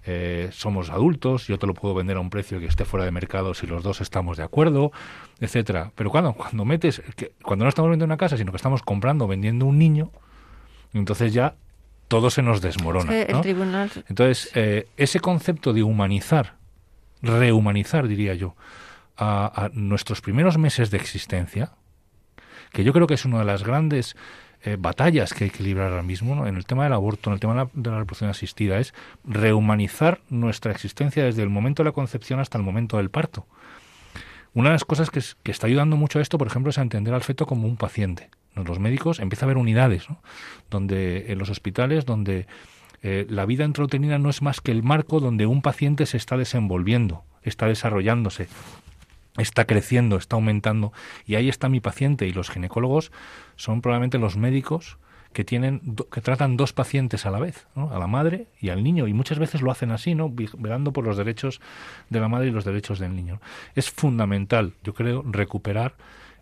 eh, 0.05 0.49
somos 0.51 0.89
adultos, 0.89 1.47
yo 1.47 1.57
te 1.57 1.67
lo 1.67 1.73
puedo 1.73 1.93
vender 1.93 2.17
a 2.17 2.19
un 2.19 2.29
precio 2.29 2.59
que 2.59 2.65
esté 2.65 2.83
fuera 2.83 3.05
de 3.05 3.11
mercado 3.11 3.53
si 3.53 3.65
los 3.65 3.81
dos 3.81 4.01
estamos 4.01 4.35
de 4.35 4.43
acuerdo, 4.43 4.91
etcétera. 5.39 5.93
Pero 5.95 6.09
cuando, 6.09 6.33
cuando 6.37 6.65
metes, 6.65 7.01
que, 7.15 7.31
cuando 7.43 7.63
no 7.63 7.69
estamos 7.69 7.89
vendiendo 7.89 8.03
una 8.03 8.17
casa, 8.17 8.35
sino 8.35 8.51
que 8.51 8.57
estamos 8.57 8.83
comprando, 8.83 9.25
vendiendo 9.25 9.65
un 9.65 9.79
niño, 9.79 10.11
entonces 10.93 11.31
ya 11.31 11.55
todo 12.09 12.29
se 12.29 12.41
nos 12.41 12.59
desmorona. 12.59 13.13
Entonces, 14.09 14.51
eh, 14.53 14.89
ese 14.97 15.21
concepto 15.21 15.71
de 15.71 15.81
humanizar, 15.81 16.55
rehumanizar, 17.21 18.09
diría 18.09 18.33
yo, 18.33 18.57
a, 19.15 19.45
a 19.67 19.69
nuestros 19.69 20.19
primeros 20.19 20.57
meses 20.57 20.91
de 20.91 20.97
existencia, 20.97 21.71
que 22.73 22.83
yo 22.83 22.91
creo 22.91 23.07
que 23.07 23.13
es 23.13 23.23
una 23.23 23.39
de 23.39 23.45
las 23.45 23.63
grandes 23.63 24.17
eh, 24.63 24.77
batallas 24.79 25.33
que 25.33 25.45
hay 25.45 25.49
que 25.49 25.63
librar 25.63 25.89
ahora 25.89 26.03
mismo 26.03 26.45
en 26.45 26.55
el 26.55 26.65
tema 26.65 26.83
del 26.83 26.93
aborto, 26.93 27.29
en 27.29 27.33
el 27.33 27.39
tema 27.39 27.69
de 27.73 27.89
la, 27.89 27.97
reproducción 27.97 28.29
asistida, 28.29 28.77
es 28.77 28.93
rehumanizar 29.23 30.19
nuestra 30.29 30.71
existencia 30.71 31.23
desde 31.23 31.41
el 31.41 31.49
momento 31.49 31.81
de 31.81 31.89
la 31.89 31.93
concepción 31.93 32.39
hasta 32.39 32.59
el 32.59 32.63
momento 32.63 32.97
del 32.97 33.09
parto. 33.09 33.47
Una 34.53 34.69
de 34.69 34.73
las 34.73 34.85
cosas 34.85 35.09
que, 35.09 35.19
está 35.51 35.65
ayudando 35.65 35.97
mucho 35.97 36.19
a 36.19 36.21
esto, 36.21 36.37
por 36.37 36.45
ejemplo, 36.45 36.69
es 36.69 36.77
a 36.77 36.83
entender 36.83 37.13
al 37.13 37.23
feto 37.23 37.47
como 37.47 37.67
un 37.67 37.77
paciente. 37.77 38.29
Los 38.53 38.79
médicos 38.79 39.19
empieza 39.19 39.45
a 39.45 39.47
haber 39.47 39.57
unidades, 39.57 40.05
donde 40.69 41.31
en 41.31 41.39
los 41.39 41.49
hospitales, 41.49 42.05
donde 42.05 42.45
eh, 43.01 43.25
la 43.29 43.45
vida 43.47 43.63
entretenida 43.63 44.19
no 44.19 44.29
es 44.29 44.43
más 44.43 44.61
que 44.61 44.71
el 44.71 44.83
marco 44.83 45.19
donde 45.19 45.47
un 45.47 45.63
paciente 45.63 46.05
se 46.05 46.17
está 46.17 46.37
desenvolviendo, 46.37 47.23
está 47.41 47.65
desarrollándose, 47.65 48.47
está 49.37 49.65
creciendo, 49.65 50.17
está 50.17 50.35
aumentando 50.35 50.91
y 51.25 51.35
ahí 51.35 51.49
está 51.49 51.69
mi 51.69 51.79
paciente 51.79 52.27
y 52.27 52.33
los 52.33 52.49
ginecólogos 52.49 53.11
son 53.61 53.81
probablemente 53.81 54.17
los 54.17 54.37
médicos 54.37 54.97
que 55.33 55.45
tienen 55.45 55.95
que 56.11 56.19
tratan 56.19 56.57
dos 56.57 56.73
pacientes 56.73 57.25
a 57.25 57.31
la 57.31 57.39
vez, 57.39 57.67
a 57.75 57.99
la 57.99 58.07
madre 58.07 58.47
y 58.59 58.69
al 58.69 58.83
niño 58.83 59.07
y 59.07 59.13
muchas 59.13 59.39
veces 59.39 59.61
lo 59.61 59.71
hacen 59.71 59.91
así, 59.91 60.15
¿no? 60.15 60.33
velando 60.57 60.91
por 60.91 61.05
los 61.05 61.15
derechos 61.15 61.61
de 62.09 62.19
la 62.19 62.27
madre 62.27 62.47
y 62.47 62.51
los 62.51 62.65
derechos 62.65 62.99
del 62.99 63.15
niño. 63.15 63.39
Es 63.75 63.91
fundamental, 63.91 64.73
yo 64.83 64.93
creo, 64.93 65.23
recuperar 65.25 65.95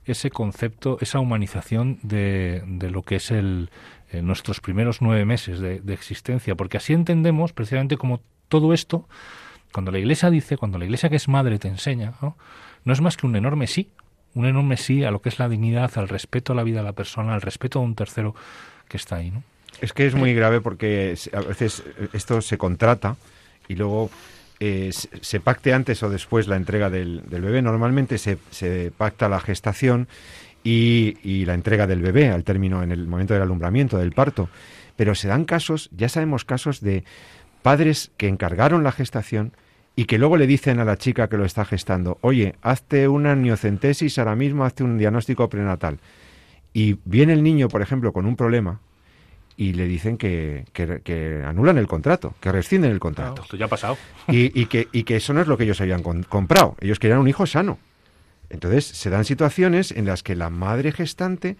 ese 0.05 0.31
concepto, 0.31 0.97
esa 1.01 1.19
humanización 1.19 1.99
de, 2.01 2.63
de 2.65 2.89
lo 2.89 3.03
que 3.03 3.17
es 3.17 3.29
el, 3.31 3.69
eh, 4.11 4.23
nuestros 4.23 4.59
primeros 4.59 5.01
nueve 5.01 5.25
meses 5.25 5.59
de, 5.59 5.81
de 5.81 5.93
existencia, 5.93 6.55
porque 6.55 6.77
así 6.77 6.93
entendemos 6.93 7.53
precisamente 7.53 7.97
como 7.97 8.21
todo 8.47 8.73
esto, 8.73 9.07
cuando 9.71 9.91
la 9.91 9.99
Iglesia 9.99 10.31
dice, 10.31 10.57
cuando 10.57 10.79
la 10.79 10.85
Iglesia 10.85 11.09
que 11.09 11.17
es 11.17 11.27
madre 11.27 11.59
te 11.59 11.67
enseña, 11.67 12.13
¿no? 12.21 12.37
no 12.85 12.93
es 12.93 13.01
más 13.01 13.17
que 13.17 13.27
un 13.27 13.35
enorme 13.35 13.67
sí, 13.67 13.91
un 14.35 14.45
enorme 14.45 14.77
sí 14.77 15.03
a 15.03 15.11
lo 15.11 15.21
que 15.21 15.29
es 15.29 15.39
la 15.39 15.49
dignidad, 15.49 15.91
al 15.95 16.07
respeto 16.07 16.53
a 16.53 16.55
la 16.55 16.63
vida 16.63 16.79
de 16.79 16.85
la 16.85 16.93
persona, 16.93 17.33
al 17.33 17.41
respeto 17.41 17.79
a 17.79 17.81
un 17.81 17.95
tercero 17.95 18.35
que 18.87 18.97
está 18.97 19.17
ahí. 19.17 19.31
¿no? 19.31 19.43
Es 19.81 19.93
que 19.93 20.05
es 20.05 20.15
muy 20.15 20.33
grave 20.33 20.61
porque 20.61 21.15
a 21.33 21.41
veces 21.41 21.83
esto 22.13 22.41
se 22.41 22.57
contrata 22.57 23.15
y 23.67 23.75
luego 23.75 24.09
eh, 24.59 24.91
se 24.91 25.39
pacte 25.39 25.73
antes 25.73 26.03
o 26.03 26.09
después 26.09 26.47
la 26.47 26.57
entrega 26.57 26.89
del, 26.89 27.21
bebé. 27.21 27.61
Normalmente 27.61 28.17
se, 28.17 28.37
se, 28.51 28.91
pacta 28.95 29.29
la 29.29 29.39
gestación 29.39 30.07
y, 30.63 31.17
y, 31.23 31.45
la 31.45 31.53
entrega 31.53 31.87
del 31.87 32.01
bebé 32.01 32.29
al 32.29 32.43
término, 32.43 32.83
en 32.83 32.91
el 32.91 33.07
momento 33.07 33.33
del 33.33 33.43
alumbramiento, 33.43 33.97
del 33.97 34.11
parto. 34.11 34.49
Pero 34.97 35.15
se 35.15 35.29
dan 35.29 35.45
casos, 35.45 35.89
ya 35.95 36.09
sabemos 36.09 36.43
casos 36.43 36.81
de 36.81 37.05
padres 37.61 38.11
que 38.17 38.27
encargaron 38.27 38.83
la 38.83 38.91
gestación 38.91 39.53
y 39.99 40.05
que 40.05 40.17
luego 40.17 40.37
le 40.37 40.47
dicen 40.47 40.79
a 40.79 40.85
la 40.85 40.95
chica 40.95 41.27
que 41.27 41.35
lo 41.35 41.43
está 41.43 41.65
gestando, 41.65 42.19
oye, 42.21 42.55
hazte 42.61 43.09
una 43.09 43.33
amniocentesis 43.33 44.17
ahora 44.17 44.33
mismo, 44.33 44.63
hazte 44.63 44.81
un 44.81 44.97
diagnóstico 44.97 45.49
prenatal. 45.49 45.99
Y 46.71 46.95
viene 47.03 47.33
el 47.33 47.43
niño, 47.43 47.67
por 47.67 47.81
ejemplo, 47.81 48.13
con 48.13 48.25
un 48.25 48.37
problema 48.37 48.79
y 49.57 49.73
le 49.73 49.87
dicen 49.87 50.17
que, 50.17 50.63
que, 50.71 51.43
anulan 51.45 51.77
el 51.77 51.87
contrato, 51.87 52.33
que 52.39 52.49
rescinden 52.49 52.91
el 52.91 52.99
contrato. 53.01 53.41
esto 53.41 53.57
ya 53.57 53.65
ha 53.65 53.67
pasado. 53.67 53.97
Y, 54.29 54.67
que, 54.67 54.87
y 54.93 55.03
que 55.03 55.17
eso 55.17 55.33
no 55.33 55.41
es 55.41 55.47
lo 55.47 55.57
que 55.57 55.65
ellos 55.65 55.81
habían 55.81 56.01
comprado. 56.01 56.77
Ellos 56.79 56.97
querían 56.97 57.19
un 57.19 57.27
hijo 57.27 57.45
sano. 57.45 57.77
Entonces 58.49 58.85
se 58.85 59.09
dan 59.09 59.25
situaciones 59.25 59.91
en 59.91 60.05
las 60.05 60.23
que 60.23 60.33
la 60.33 60.49
madre 60.49 60.93
gestante 60.93 61.57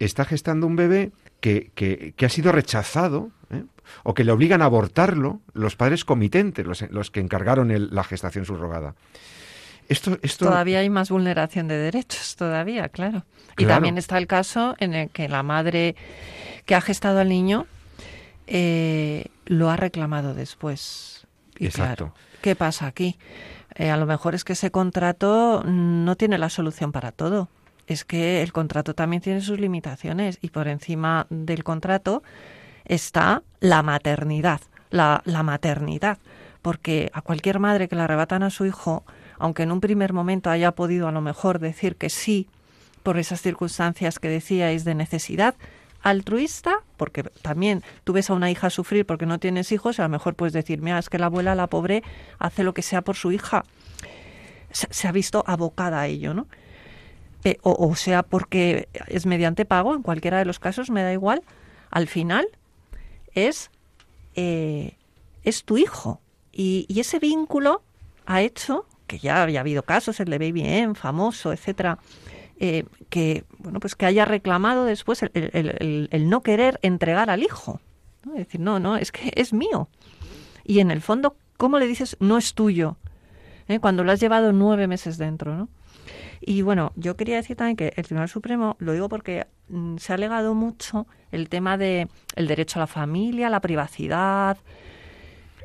está 0.00 0.24
gestando 0.24 0.66
un 0.66 0.74
bebé 0.74 1.12
que, 1.40 1.70
que 1.76 2.26
ha 2.26 2.28
sido 2.28 2.50
rechazado 2.50 3.30
¿eh? 3.50 3.62
O 4.04 4.14
que 4.14 4.24
le 4.24 4.32
obligan 4.32 4.62
a 4.62 4.66
abortarlo 4.66 5.40
los 5.54 5.76
padres 5.76 6.04
comitentes, 6.04 6.66
los, 6.66 6.82
los 6.90 7.10
que 7.10 7.20
encargaron 7.20 7.72
la 7.90 8.04
gestación 8.04 8.44
subrogada. 8.44 8.94
Esto, 9.88 10.18
esto... 10.22 10.46
Todavía 10.46 10.80
hay 10.80 10.90
más 10.90 11.10
vulneración 11.10 11.66
de 11.68 11.78
derechos, 11.78 12.36
todavía, 12.36 12.88
claro. 12.90 13.24
Y 13.56 13.64
también 13.64 13.96
está 13.96 14.18
el 14.18 14.26
caso 14.26 14.76
en 14.78 14.94
el 14.94 15.10
que 15.10 15.28
la 15.28 15.42
madre 15.42 15.96
que 16.66 16.74
ha 16.74 16.80
gestado 16.80 17.20
al 17.20 17.28
niño 17.28 17.66
eh, 18.46 19.26
lo 19.46 19.70
ha 19.70 19.76
reclamado 19.76 20.34
después. 20.34 21.26
Exacto. 21.58 22.12
¿qué 22.40 22.54
pasa 22.54 22.86
aquí? 22.86 23.18
Eh, 23.74 23.90
a 23.90 23.96
lo 23.96 24.06
mejor 24.06 24.34
es 24.34 24.44
que 24.44 24.54
ese 24.54 24.70
contrato 24.70 25.62
no 25.64 26.16
tiene 26.16 26.38
la 26.38 26.50
solución 26.50 26.92
para 26.92 27.12
todo. 27.12 27.48
Es 27.86 28.04
que 28.04 28.42
el 28.42 28.52
contrato 28.52 28.94
también 28.94 29.22
tiene 29.22 29.40
sus 29.40 29.58
limitaciones 29.58 30.38
y 30.42 30.50
por 30.50 30.68
encima 30.68 31.26
del 31.30 31.64
contrato 31.64 32.22
está 32.88 33.42
la 33.60 33.82
maternidad, 33.82 34.60
la, 34.90 35.22
la 35.24 35.42
maternidad. 35.42 36.18
Porque 36.62 37.10
a 37.14 37.22
cualquier 37.22 37.60
madre 37.60 37.88
que 37.88 37.96
le 37.96 38.02
arrebatan 38.02 38.42
a 38.42 38.50
su 38.50 38.66
hijo, 38.66 39.04
aunque 39.38 39.62
en 39.62 39.72
un 39.72 39.80
primer 39.80 40.12
momento 40.12 40.50
haya 40.50 40.72
podido 40.72 41.06
a 41.08 41.12
lo 41.12 41.20
mejor 41.20 41.60
decir 41.60 41.96
que 41.96 42.10
sí 42.10 42.48
por 43.02 43.18
esas 43.18 43.40
circunstancias 43.40 44.18
que 44.18 44.28
decíais 44.28 44.84
de 44.84 44.94
necesidad, 44.94 45.54
altruista, 46.02 46.82
porque 46.96 47.22
también 47.22 47.82
tú 48.04 48.12
ves 48.12 48.30
a 48.30 48.34
una 48.34 48.50
hija 48.50 48.70
sufrir 48.70 49.06
porque 49.06 49.26
no 49.26 49.38
tienes 49.38 49.72
hijos, 49.72 49.98
a 49.98 50.04
lo 50.04 50.08
mejor 50.08 50.34
puedes 50.34 50.52
decir, 50.52 50.80
mira, 50.80 50.98
es 50.98 51.08
que 51.08 51.18
la 51.18 51.26
abuela, 51.26 51.54
la 51.54 51.66
pobre, 51.66 52.02
hace 52.38 52.64
lo 52.64 52.74
que 52.74 52.82
sea 52.82 53.02
por 53.02 53.16
su 53.16 53.32
hija. 53.32 53.64
Se, 54.70 55.08
ha 55.08 55.12
visto 55.12 55.42
abocada 55.46 56.00
a 56.00 56.06
ello, 56.06 56.34
¿no? 56.34 56.46
Eh, 57.44 57.56
o, 57.62 57.88
o, 57.88 57.94
sea, 57.94 58.22
porque 58.22 58.88
es 59.06 59.24
mediante 59.24 59.64
pago, 59.64 59.94
en 59.94 60.02
cualquiera 60.02 60.38
de 60.38 60.44
los 60.44 60.58
casos, 60.58 60.90
me 60.90 61.02
da 61.02 61.12
igual. 61.12 61.42
Al 61.90 62.06
final, 62.06 62.46
es, 63.46 63.70
eh, 64.34 64.96
es 65.44 65.64
tu 65.64 65.78
hijo. 65.78 66.20
Y, 66.52 66.86
ese 66.98 67.18
vínculo 67.18 67.82
ha 68.26 68.42
hecho, 68.42 68.86
que 69.06 69.18
ya 69.18 69.42
había 69.42 69.60
habido 69.60 69.82
casos, 69.82 70.18
el 70.20 70.30
de 70.30 70.38
Baby 70.38 70.62
M, 70.64 70.94
famoso, 70.94 71.52
etcétera, 71.52 71.98
eh, 72.58 72.84
que 73.08 73.44
bueno 73.58 73.78
pues 73.78 73.94
que 73.94 74.04
haya 74.04 74.24
reclamado 74.24 74.84
después 74.84 75.22
el, 75.22 76.28
no 76.28 76.42
querer 76.42 76.80
entregar 76.82 77.30
al 77.30 77.42
hijo. 77.42 77.80
Es 78.26 78.46
decir, 78.46 78.60
no, 78.60 78.80
no, 78.80 78.96
es 78.96 79.12
que 79.12 79.32
es 79.36 79.52
mío. 79.52 79.88
Y 80.64 80.80
en 80.80 80.90
el 80.90 81.00
fondo, 81.00 81.36
¿cómo 81.56 81.78
le 81.78 81.86
dices 81.86 82.16
no 82.18 82.36
es 82.36 82.54
tuyo? 82.54 82.96
¿Eh? 83.68 83.78
Cuando 83.78 84.02
lo 84.02 84.12
has 84.12 84.20
llevado 84.20 84.52
nueve 84.52 84.86
meses 84.88 85.18
dentro, 85.18 85.56
¿no? 85.56 85.68
Y 86.40 86.62
bueno, 86.62 86.92
yo 86.96 87.16
quería 87.16 87.36
decir 87.36 87.56
también 87.56 87.76
que 87.76 87.92
el 87.96 88.04
Tribunal 88.04 88.28
Supremo, 88.28 88.76
lo 88.78 88.92
digo 88.92 89.08
porque 89.08 89.46
mm, 89.68 89.96
se 89.96 90.12
ha 90.12 90.16
alegado 90.16 90.54
mucho 90.54 91.06
el 91.32 91.48
tema 91.48 91.76
de 91.78 92.08
el 92.36 92.46
derecho 92.46 92.78
a 92.78 92.80
la 92.80 92.86
familia, 92.86 93.50
la 93.50 93.60
privacidad, 93.60 94.58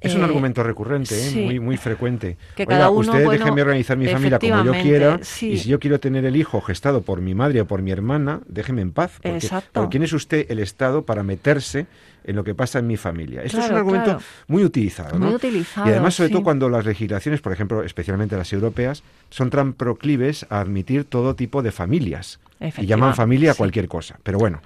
es 0.04 0.16
un 0.16 0.22
eh, 0.22 0.26
argumento 0.26 0.62
recurrente, 0.64 1.16
¿eh? 1.16 1.46
muy, 1.46 1.60
muy 1.60 1.78
frecuente. 1.78 2.38
Que 2.56 2.66
Oiga, 2.68 2.90
usted 2.90 3.26
déjeme 3.30 3.62
organizar 3.62 3.98
mi 3.98 4.08
familia 4.08 4.38
como 4.38 4.64
yo 4.66 4.74
quiera 4.74 5.20
y 5.22 5.58
si 5.58 5.70
yo 5.70 5.80
quiero 5.80 6.00
tener 6.00 6.26
el 6.26 6.36
hijo 6.36 6.60
gestado 6.62 7.02
por 7.02 7.22
mi 7.22 7.34
madre 7.34 7.62
o 7.62 7.66
por 7.66 7.82
mi 7.82 7.92
hermana, 7.92 8.42
déjeme 8.46 8.82
en 8.82 8.92
paz. 8.92 9.14
Porque, 9.22 9.38
Exacto. 9.38 9.88
¿quién 9.90 10.04
es 10.04 10.12
usted 10.12 10.46
el 10.50 10.60
Estado 10.60 11.06
para 11.06 11.24
meterse 11.24 11.88
en 12.24 12.36
lo 12.36 12.44
que 12.44 12.56
pasa 12.56 12.80
en 12.80 12.88
mi 12.88 12.98
familia? 12.98 13.44
Esto 13.44 13.60
es 13.60 13.70
un 13.70 13.76
argumento 13.76 14.20
muy 14.48 14.64
utilizado. 14.64 15.18
¿no? 15.20 15.28
Muy 15.28 15.36
utilizado, 15.36 15.88
y 15.88 15.92
además, 15.92 16.16
sobre 16.16 16.30
todo 16.30 16.44
cuando 16.44 16.70
las 16.70 16.86
legislaciones, 16.86 17.42
por 17.42 17.54
ejemplo, 17.54 17.84
especialmente 17.84 18.38
las 18.38 18.52
europeas, 18.54 19.04
son 19.30 19.50
tan 19.50 19.74
proclives 19.74 20.46
a 20.50 20.60
admitir 20.60 21.06
todo 21.06 21.36
tipo 21.36 21.62
de 21.62 21.72
familias 21.72 22.40
y 22.78 22.86
llaman 22.86 23.16
familia 23.16 23.52
a 23.52 23.56
cualquier 23.56 23.88
cosa. 23.88 24.20
Pero 24.24 24.38
bueno, 24.38 24.62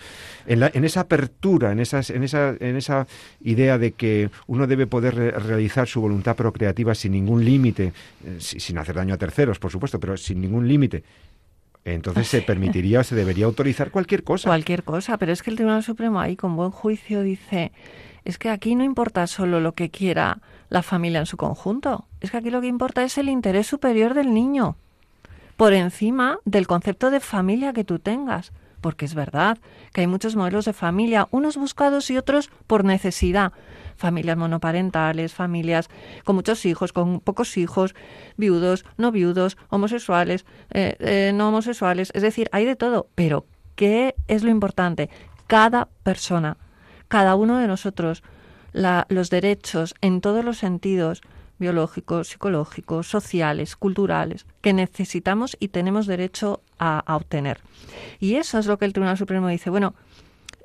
en, 0.46 0.60
la, 0.60 0.72
en 0.74 0.86
esa 0.86 1.02
apertura, 1.02 1.72
en, 1.72 1.80
esas, 1.80 2.10
en, 2.10 2.24
esa, 2.24 2.56
en 2.60 2.76
esa 2.76 3.08
idea 3.42 3.78
de 3.78 3.94
que 3.94 4.30
uno 4.48 4.68
debe 4.68 4.88
poder 4.88 5.16
realizar 5.16 5.88
su 5.88 6.02
voluntad 6.02 6.36
procreativa 6.36 6.94
sin 6.94 7.14
ningún 7.14 7.44
límite, 7.44 7.94
eh, 8.26 8.38
sin 8.40 8.78
hacer 8.78 8.96
daño 8.96 9.14
a 9.16 9.18
terceros, 9.18 9.60
por 9.60 9.72
supuesto, 9.72 10.00
pero 10.00 10.18
sin 10.18 10.42
ningún 10.42 10.68
límite, 10.68 11.04
entonces 11.94 12.28
se 12.28 12.42
permitiría 12.44 13.00
o 13.00 13.04
se 13.04 13.16
debería 13.16 13.46
autorizar 13.46 13.92
cualquier 13.92 14.24
cosa. 14.24 14.50
Cualquier 14.50 14.84
cosa, 14.84 15.18
pero 15.18 15.32
es 15.32 15.44
que 15.44 15.50
el 15.50 15.56
Tribunal 15.56 15.84
Supremo 15.84 16.20
ahí 16.20 16.36
con 16.36 16.56
buen 16.56 16.72
juicio 16.72 17.22
dice, 17.22 17.72
es 18.26 18.38
que 18.38 18.50
aquí 18.50 18.76
no 18.76 18.84
importa 18.84 19.28
solo 19.28 19.60
lo 19.60 19.74
que 19.74 19.90
quiera 19.90 20.40
la 20.70 20.84
familia 20.84 21.20
en 21.20 21.26
su 21.26 21.38
conjunto, 21.38 22.06
es 22.22 22.32
que 22.32 22.38
aquí 22.38 22.50
lo 22.50 22.62
que 22.62 22.68
importa 22.68 23.04
es 23.04 23.18
el 23.18 23.30
interés 23.30 23.68
superior 23.68 24.14
del 24.14 24.34
niño 24.34 24.76
por 25.58 25.74
encima 25.74 26.40
del 26.46 26.68
concepto 26.68 27.10
de 27.10 27.20
familia 27.20 27.74
que 27.74 27.84
tú 27.84 28.00
tengas. 28.00 28.54
Porque 28.80 29.06
es 29.06 29.16
verdad 29.16 29.58
que 29.92 30.02
hay 30.02 30.08
muchos 30.08 30.36
modelos 30.36 30.66
de 30.66 30.72
familia, 30.72 31.28
unos 31.32 31.58
buscados 31.58 32.12
y 32.12 32.18
otros 32.18 32.52
por 32.68 32.86
necesidad. 32.86 33.52
Familias 33.98 34.38
monoparentales, 34.38 35.34
familias 35.34 35.90
con 36.24 36.36
muchos 36.36 36.66
hijos, 36.66 36.94
con 36.94 37.20
pocos 37.20 37.58
hijos, 37.58 37.96
viudos, 38.38 38.86
no 38.98 39.12
viudos, 39.12 39.58
homosexuales, 39.70 40.46
eh, 40.72 40.96
eh, 41.00 41.32
no 41.34 41.50
homosexuales. 41.50 42.12
Es 42.14 42.22
decir, 42.22 42.50
hay 42.52 42.66
de 42.66 42.76
todo. 42.76 43.08
Pero, 43.16 43.46
¿qué 43.76 44.16
es 44.28 44.44
lo 44.44 44.50
importante? 44.50 45.10
Cada 45.48 45.90
persona, 46.04 46.58
cada 47.08 47.36
uno 47.36 47.58
de 47.58 47.68
nosotros, 47.68 48.24
los 48.74 49.30
derechos 49.30 49.96
en 50.02 50.22
todos 50.22 50.46
los 50.46 50.58
sentidos, 50.58 51.22
biológicos, 51.60 52.30
psicológicos, 52.30 53.08
sociales, 53.08 53.76
culturales, 53.76 54.46
que 54.62 54.74
necesitamos 54.74 55.58
y 55.60 55.70
tenemos 55.70 56.06
derecho 56.06 56.62
a, 56.80 57.04
obtener. 57.16 57.60
Y 58.20 58.36
eso 58.36 58.60
es 58.60 58.68
lo 58.68 58.78
que 58.78 58.86
el 58.86 58.94
Tribunal 58.94 59.18
Supremo 59.18 59.48
dice. 59.48 59.70
Bueno, 59.70 59.96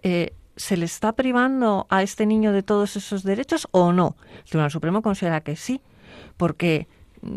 eh, 0.03 0.35
¿se 0.57 0.77
le 0.77 0.85
está 0.85 1.13
privando 1.13 1.87
a 1.91 2.03
este 2.03 2.27
niño 2.27 2.53
de 2.53 2.63
todos 2.63 2.97
esos 2.97 3.23
derechos 3.23 3.69
o 3.71 3.93
no? 3.93 4.17
El 4.39 4.45
Tribunal 4.45 4.71
Supremo 4.71 5.03
considera 5.03 5.41
que 5.41 5.57
sí, 5.57 5.81
porque 6.37 6.89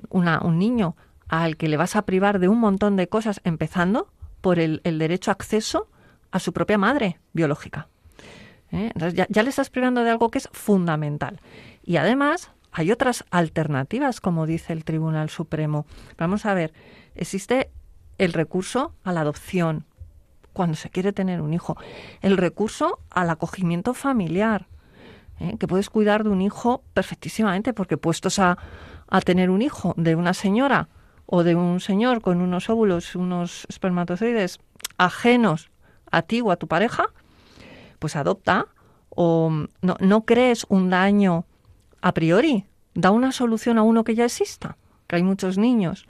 un 0.09 0.59
niño 0.59 0.95
al 1.27 1.57
que 1.57 1.67
le 1.67 1.77
vas 1.77 1.95
a 1.95 2.03
privar 2.03 2.39
de 2.39 2.47
un 2.47 2.59
montón 2.59 2.95
de 2.95 3.07
cosas, 3.07 3.41
empezando 3.43 4.11
por 4.41 4.59
el, 4.59 4.81
derecho 4.83 5.31
a 5.31 5.33
acceso 5.33 5.89
a 6.31 6.39
su 6.39 6.53
propia 6.53 6.77
madre 6.77 7.19
biológica. 7.33 7.87
¿eh? 8.71 8.91
Entonces 8.93 9.27
ya 9.29 9.43
le 9.43 9.49
estás 9.49 9.69
privando 9.69 10.03
de 10.03 10.09
algo 10.09 10.29
que 10.29 10.37
es 10.37 10.49
fundamental. 10.51 11.39
Y 11.83 11.97
además 11.97 12.51
hay 12.71 12.91
otras 12.91 13.25
alternativas, 13.31 14.21
como 14.21 14.45
dice 14.45 14.73
el 14.73 14.83
Tribunal 14.83 15.29
Supremo. 15.29 15.85
Vamos 16.17 16.45
a 16.45 16.53
ver, 16.53 16.73
existe 17.15 17.71
el 18.17 18.33
recurso 18.33 18.93
a 19.03 19.13
la 19.13 19.21
adopción 19.21 19.85
cuando 20.55 20.75
se 20.75 20.89
quiere 20.89 21.11
tener 21.11 21.41
un 21.41 21.53
hijo, 21.53 21.77
el 22.21 22.37
recurso 22.37 22.99
al 23.11 23.29
acogimiento 23.29 23.93
familiar, 23.93 24.67
¿eh? 25.39 25.57
que 25.59 25.67
puedes 25.67 25.89
cuidar 25.89 26.23
de 26.23 26.29
un 26.29 26.41
hijo 26.41 26.81
perfectísimamente, 26.93 27.73
porque 27.73 27.97
puestos 27.97 28.39
a, 28.39 28.57
a 29.07 29.21
tener 29.21 29.49
un 29.49 29.61
hijo 29.61 29.93
de 29.97 30.15
una 30.15 30.33
señora 30.33 30.87
o 31.25 31.43
de 31.43 31.55
un 31.55 31.81
señor 31.81 32.21
con 32.21 32.41
unos 32.41 32.69
óvulos, 32.69 33.15
unos 33.15 33.67
espermatozoides 33.69 34.59
ajenos 34.97 35.69
a 36.09 36.21
ti 36.21 36.39
o 36.41 36.51
a 36.51 36.55
tu 36.55 36.67
pareja, 36.67 37.07
pues 37.99 38.15
adopta 38.15 38.67
o 39.09 39.51
no, 39.81 39.97
no 39.99 40.25
crees 40.25 40.65
un 40.69 40.89
daño 40.89 41.45
a 42.01 42.13
priori. 42.13 42.65
Da 42.93 43.11
una 43.11 43.33
solución 43.33 43.77
a 43.77 43.83
uno 43.83 44.05
que 44.05 44.15
ya 44.15 44.23
exista, 44.23 44.77
que 45.07 45.17
hay 45.17 45.23
muchos 45.23 45.57
niños 45.57 46.07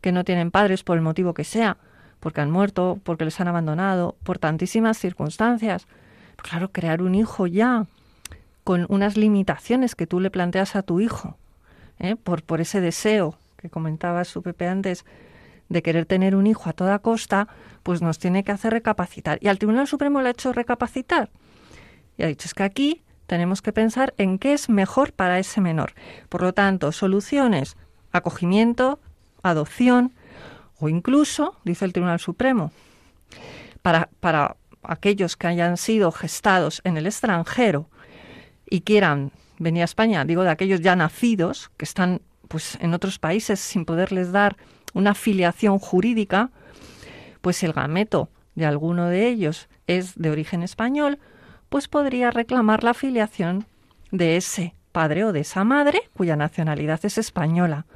que 0.00 0.12
no 0.12 0.22
tienen 0.22 0.52
padres 0.52 0.84
por 0.84 0.96
el 0.96 1.02
motivo 1.02 1.34
que 1.34 1.42
sea, 1.42 1.76
porque 2.20 2.40
han 2.40 2.50
muerto, 2.50 2.98
porque 3.02 3.24
les 3.24 3.40
han 3.40 3.48
abandonado, 3.48 4.16
por 4.22 4.38
tantísimas 4.38 4.98
circunstancias. 4.98 5.86
claro, 6.36 6.70
crear 6.70 7.02
un 7.02 7.14
hijo 7.14 7.46
ya 7.46 7.86
con 8.64 8.86
unas 8.88 9.16
limitaciones 9.16 9.94
que 9.94 10.06
tú 10.06 10.20
le 10.20 10.30
planteas 10.30 10.76
a 10.76 10.82
tu 10.82 11.00
hijo, 11.00 11.36
¿eh? 11.98 12.16
por, 12.16 12.42
por 12.42 12.60
ese 12.60 12.80
deseo 12.80 13.34
que 13.56 13.68
comentaba 13.68 14.24
su 14.24 14.42
Pepe 14.42 14.68
antes, 14.68 15.04
de 15.68 15.82
querer 15.82 16.06
tener 16.06 16.34
un 16.34 16.46
hijo 16.46 16.68
a 16.68 16.72
toda 16.72 16.98
costa, 16.98 17.48
pues 17.82 18.02
nos 18.02 18.18
tiene 18.18 18.42
que 18.42 18.52
hacer 18.52 18.72
recapacitar. 18.72 19.38
Y 19.40 19.48
al 19.48 19.58
Tribunal 19.58 19.86
Supremo 19.86 20.20
le 20.20 20.28
ha 20.28 20.32
hecho 20.32 20.52
recapacitar. 20.52 21.30
y 22.16 22.22
ha 22.22 22.26
dicho, 22.26 22.46
es 22.46 22.54
que 22.54 22.64
aquí 22.64 23.02
tenemos 23.26 23.62
que 23.62 23.72
pensar 23.72 24.12
en 24.18 24.38
qué 24.38 24.52
es 24.52 24.68
mejor 24.68 25.12
para 25.12 25.38
ese 25.38 25.60
menor. 25.60 25.92
Por 26.28 26.42
lo 26.42 26.52
tanto, 26.52 26.90
soluciones, 26.90 27.76
acogimiento, 28.10 28.98
adopción 29.42 30.12
o 30.80 30.88
incluso, 30.88 31.56
dice 31.64 31.84
el 31.84 31.92
Tribunal 31.92 32.18
Supremo, 32.18 32.72
para, 33.82 34.08
para 34.20 34.56
aquellos 34.82 35.36
que 35.36 35.46
hayan 35.46 35.76
sido 35.76 36.10
gestados 36.10 36.80
en 36.84 36.96
el 36.96 37.06
extranjero 37.06 37.88
y 38.68 38.80
quieran 38.80 39.32
venir 39.58 39.82
a 39.82 39.84
España, 39.84 40.24
digo 40.24 40.42
de 40.42 40.50
aquellos 40.50 40.80
ya 40.80 40.96
nacidos 40.96 41.70
que 41.76 41.84
están 41.84 42.22
pues 42.48 42.78
en 42.80 42.94
otros 42.94 43.18
países 43.18 43.60
sin 43.60 43.84
poderles 43.84 44.32
dar 44.32 44.56
una 44.94 45.14
filiación 45.14 45.78
jurídica, 45.78 46.50
pues 47.42 47.62
el 47.62 47.72
gameto 47.72 48.28
de 48.54 48.66
alguno 48.66 49.06
de 49.06 49.28
ellos 49.28 49.68
es 49.86 50.14
de 50.16 50.30
origen 50.30 50.62
español, 50.62 51.18
pues 51.68 51.86
podría 51.86 52.30
reclamar 52.30 52.82
la 52.82 52.94
filiación 52.94 53.66
de 54.10 54.36
ese 54.36 54.74
padre 54.92 55.24
o 55.24 55.32
de 55.32 55.40
esa 55.40 55.62
madre 55.62 56.02
cuya 56.14 56.36
nacionalidad 56.36 57.00
es 57.04 57.18
española. 57.18 57.86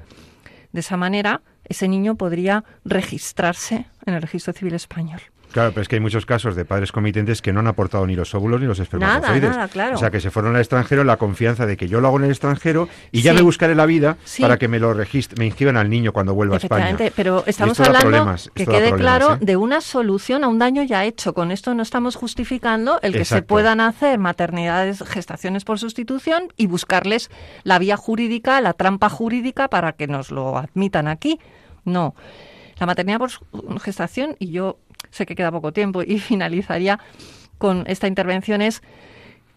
De 0.72 0.80
esa 0.80 0.96
manera, 0.96 1.42
ese 1.64 1.88
niño 1.88 2.16
podría 2.16 2.64
registrarse 2.84 3.86
en 4.06 4.14
el 4.14 4.22
registro 4.22 4.52
civil 4.52 4.74
español. 4.74 5.20
Claro, 5.54 5.70
pero 5.70 5.82
es 5.82 5.88
que 5.88 5.94
hay 5.94 6.00
muchos 6.00 6.26
casos 6.26 6.56
de 6.56 6.64
padres 6.64 6.90
comitentes 6.90 7.40
que 7.40 7.52
no 7.52 7.60
han 7.60 7.68
aportado 7.68 8.04
ni 8.08 8.16
los 8.16 8.34
óvulos 8.34 8.60
ni 8.60 8.66
los 8.66 8.80
espermatozoides. 8.80 9.50
Nada, 9.50 9.68
claro. 9.68 9.94
O 9.94 9.98
sea, 9.98 10.10
que 10.10 10.18
se 10.18 10.32
fueron 10.32 10.56
al 10.56 10.60
extranjero 10.60 11.04
la 11.04 11.16
confianza 11.16 11.64
de 11.64 11.76
que 11.76 11.86
yo 11.86 12.00
lo 12.00 12.08
hago 12.08 12.16
en 12.16 12.24
el 12.24 12.30
extranjero 12.30 12.88
y 13.12 13.22
ya 13.22 13.34
me 13.34 13.40
buscaré 13.40 13.76
la 13.76 13.86
vida 13.86 14.16
para 14.40 14.58
que 14.58 14.66
me 14.66 14.80
lo 14.80 14.94
registre, 14.94 15.38
me 15.38 15.46
inscriban 15.46 15.76
al 15.76 15.88
niño 15.88 16.12
cuando 16.12 16.34
vuelva 16.34 16.56
a 16.56 16.58
España. 16.58 16.96
Pero 17.14 17.44
estamos 17.46 17.78
hablando, 17.78 18.34
que 18.52 18.66
quede 18.66 18.94
claro, 18.94 19.34
¿eh? 19.34 19.38
de 19.42 19.56
una 19.56 19.80
solución 19.80 20.42
a 20.42 20.48
un 20.48 20.58
daño 20.58 20.82
ya 20.82 21.04
hecho. 21.04 21.34
Con 21.34 21.52
esto 21.52 21.72
no 21.72 21.84
estamos 21.84 22.16
justificando 22.16 22.98
el 23.02 23.12
que 23.12 23.24
se 23.24 23.42
puedan 23.42 23.78
hacer 23.78 24.18
maternidades, 24.18 25.04
gestaciones 25.04 25.64
por 25.64 25.78
sustitución 25.78 26.48
y 26.56 26.66
buscarles 26.66 27.30
la 27.62 27.78
vía 27.78 27.96
jurídica, 27.96 28.60
la 28.60 28.72
trampa 28.72 29.08
jurídica 29.08 29.68
para 29.68 29.92
que 29.92 30.08
nos 30.08 30.32
lo 30.32 30.58
admitan 30.58 31.06
aquí. 31.06 31.38
No. 31.84 32.16
La 32.80 32.86
maternidad 32.86 33.18
por 33.18 33.30
gestación, 33.80 34.34
y 34.40 34.50
yo 34.50 34.78
sé 35.14 35.26
que 35.26 35.36
queda 35.36 35.52
poco 35.52 35.72
tiempo 35.72 36.02
y 36.02 36.18
finalizaría 36.18 36.98
con 37.58 37.84
esta 37.86 38.06
intervención 38.08 38.60
es 38.60 38.82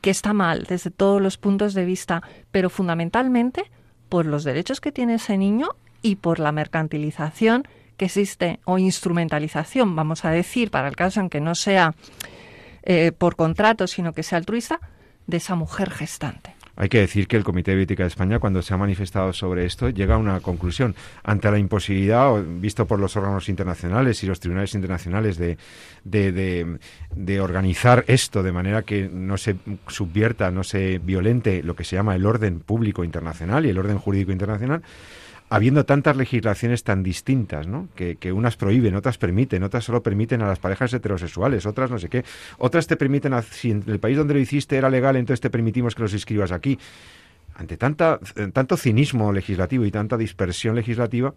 que 0.02 0.12
está 0.12 0.34
mal 0.34 0.64
desde 0.64 0.92
todos 0.92 1.22
los 1.22 1.38
puntos 1.38 1.74
de 1.74 1.84
vista, 1.84 2.22
pero 2.52 2.70
fundamentalmente 2.70 3.72
por 4.10 4.26
los 4.26 4.44
derechos 4.44 4.80
que 4.80 4.92
tiene 4.92 5.16
ese 5.16 5.38
niño 5.38 5.70
y 6.02 6.18
por 6.18 6.40
la 6.40 6.52
mercantilización 6.52 7.68
que 7.98 8.06
existe 8.06 8.60
o 8.66 8.78
instrumentalización, 8.78 9.96
vamos 9.96 10.24
a 10.24 10.30
decir, 10.30 10.70
para 10.70 10.88
el 10.88 10.96
caso 10.96 11.20
en 11.20 11.30
que 11.30 11.42
no 11.42 11.56
sea 11.56 11.96
eh, 12.84 13.12
por 13.12 13.36
contrato, 13.36 13.88
sino 13.88 14.14
que 14.14 14.22
sea 14.22 14.38
altruista, 14.38 14.80
de 15.26 15.38
esa 15.38 15.56
mujer 15.56 15.90
gestante. 15.90 16.57
Hay 16.80 16.90
que 16.90 17.00
decir 17.00 17.28
que 17.28 17.36
el 17.36 17.44
Comité 17.44 17.72
de 17.72 17.78
Bioética 17.78 18.04
de 18.04 18.10
España, 18.10 18.38
cuando 18.38 18.62
se 18.62 18.72
ha 18.72 18.78
manifestado 18.78 19.34
sobre 19.34 19.66
esto, 19.66 19.90
llega 19.90 20.14
a 20.14 20.18
una 20.20 20.40
conclusión. 20.42 20.96
Ante 21.24 21.50
la 21.50 21.58
imposibilidad, 21.58 22.40
visto 22.44 22.86
por 22.86 23.00
los 23.00 23.18
órganos 23.18 23.50
internacionales 23.50 24.24
y 24.24 24.28
los 24.28 24.40
tribunales 24.40 24.76
internacionales, 24.76 25.38
de, 25.40 25.58
de, 26.04 26.78
de, 27.16 27.42
organizar 27.42 28.06
esto 28.08 28.44
de 28.44 28.52
manera 28.52 28.84
que 28.84 29.10
no 29.12 29.38
se 29.38 29.56
subvierta, 29.88 30.52
no 30.52 30.64
se 30.64 31.00
violente 31.00 31.64
lo 31.64 31.76
que 31.76 31.84
se 31.84 31.96
llama 31.96 32.16
el 32.16 32.28
orden 32.28 32.60
público 32.60 33.04
internacional 33.04 33.66
y 33.66 33.70
el 33.70 33.80
orden 33.80 33.98
jurídico 33.98 34.32
internacional, 34.32 34.84
habiendo 35.50 35.86
tantas 35.86 36.18
legislaciones 36.18 36.84
tan 36.84 37.04
distintas, 37.04 37.68
¿no? 37.68 37.88
Que, 37.96 38.18
unas 38.32 38.58
prohíben, 38.58 38.96
otras 38.96 39.18
permiten, 39.18 39.64
otras 39.64 39.86
solo 39.86 40.04
permiten 40.04 40.42
a 40.42 40.48
las 40.48 40.60
parejas 40.60 40.94
heterosexuales, 40.94 41.66
otras 41.66 41.90
no 41.90 42.00
sé 42.00 42.10
qué, 42.10 42.26
otras 42.58 42.88
te 42.88 42.98
permiten, 42.98 43.34
si 43.52 43.72
en 43.72 43.84
el 43.88 44.00
país 44.00 44.18
donde 44.18 44.34
lo 44.34 44.40
hiciste 44.40 44.78
era 44.78 44.90
legal, 44.90 45.16
entonces 45.16 45.42
te 45.42 45.50
permitimos 45.50 45.96
que 45.96 46.02
los 46.02 46.14
inscribas 46.14 46.52
aquí. 46.52 46.78
Ante 47.56 47.78
tanta, 47.78 48.20
tanto 48.54 48.78
cinismo 48.78 49.32
legislativo 49.34 49.86
y 49.86 49.92
tanta 49.92 50.18
dispersión 50.18 50.76
legislativa, 50.76 51.34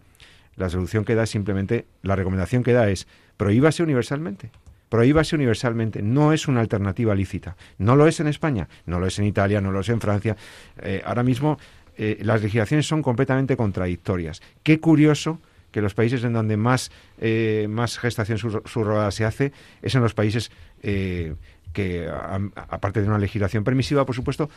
la 0.55 0.69
solución 0.69 1.05
que 1.05 1.15
da 1.15 1.23
es 1.23 1.29
simplemente, 1.29 1.85
la 2.03 2.15
recomendación 2.15 2.63
que 2.63 2.73
da 2.73 2.89
es 2.89 3.07
prohíbase 3.37 3.81
universalmente. 3.81 4.51
Prohíbase 4.89 5.35
universalmente. 5.35 6.01
No 6.01 6.33
es 6.33 6.49
una 6.49 6.59
alternativa 6.59 7.15
lícita. 7.15 7.55
No 7.77 7.95
lo 7.95 8.07
es 8.07 8.19
en 8.19 8.27
España, 8.27 8.67
no 8.85 8.99
lo 8.99 9.07
es 9.07 9.17
en 9.19 9.25
Italia, 9.25 9.61
no 9.61 9.71
lo 9.71 9.79
es 9.79 9.87
en 9.87 10.01
Francia. 10.01 10.35
Eh, 10.81 11.01
ahora 11.05 11.23
mismo 11.23 11.57
eh, 11.97 12.19
las 12.21 12.41
legislaciones 12.41 12.87
son 12.87 13.01
completamente 13.01 13.57
contradictorias. 13.57 14.41
Qué 14.63 14.79
curioso 14.79 15.39
que 15.71 15.81
los 15.81 15.93
países 15.93 16.23
en 16.23 16.33
donde 16.33 16.57
más, 16.57 16.91
eh, 17.19 17.67
más 17.69 17.97
gestación 17.97 18.37
subrogada 18.37 19.11
se 19.11 19.25
hace 19.25 19.53
es 19.81 19.95
en 19.95 20.01
los 20.01 20.13
países 20.13 20.51
eh, 20.83 21.35
que, 21.73 22.09
aparte 22.55 23.01
de 23.01 23.07
una 23.07 23.17
legislación 23.17 23.63
permisiva, 23.63 24.05
por 24.05 24.15
supuesto, 24.15 24.49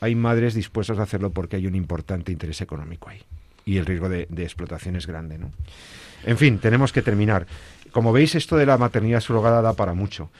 hay 0.00 0.14
madres 0.14 0.54
dispuestas 0.54 0.98
a 0.98 1.04
hacerlo 1.04 1.30
porque 1.30 1.56
hay 1.56 1.66
un 1.66 1.74
importante 1.74 2.32
interés 2.32 2.60
económico 2.60 3.08
ahí. 3.08 3.22
Y 3.64 3.78
el 3.78 3.86
riesgo 3.86 4.08
de, 4.08 4.26
explotación 4.38 4.96
es 4.96 5.06
grande, 5.06 5.38
¿no? 5.38 5.52
En 6.24 6.38
fin, 6.38 6.58
tenemos 6.58 6.92
que 6.92 7.02
terminar. 7.02 7.46
Como 7.90 8.12
veis, 8.12 8.34
esto 8.34 8.56
de 8.56 8.66
la 8.66 8.78
maternidad 8.78 9.20
subrogada 9.20 9.62
da 9.62 9.72
para 9.74 9.94
mucho 9.94 10.30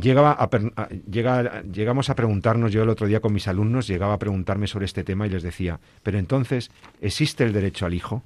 llegaba 0.00 0.32
a, 0.32 0.88
llega, 1.10 1.62
llegamos 1.62 2.10
a 2.10 2.14
preguntarnos, 2.14 2.72
yo 2.72 2.82
el 2.82 2.88
otro 2.88 3.06
día 3.06 3.20
con 3.20 3.32
mis 3.32 3.48
alumnos, 3.48 3.86
llegaba 3.86 4.14
a 4.14 4.18
preguntarme 4.18 4.66
sobre 4.66 4.86
este 4.86 5.04
tema 5.04 5.26
y 5.26 5.30
les 5.30 5.42
decía, 5.42 5.80
pero 6.02 6.18
entonces, 6.18 6.70
¿existe 7.00 7.44
el 7.44 7.52
derecho 7.52 7.86
al 7.86 7.94
hijo? 7.94 8.22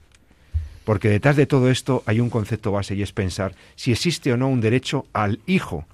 Porque 0.85 1.09
detrás 1.09 1.37
de 1.37 1.47
todo 1.47 1.71
esto 1.71 2.03
hay 2.07 2.21
un 2.21 2.31
concepto 2.31 2.73
base 2.73 2.95
y 2.95 3.03
es 3.03 3.13
pensar 3.13 3.55
si 3.77 3.93
existe 3.93 4.33
o 4.33 4.37
no 4.37 4.49
un 4.49 4.61
derecho 4.61 5.07
al 5.13 5.41
hijo. 5.47 5.85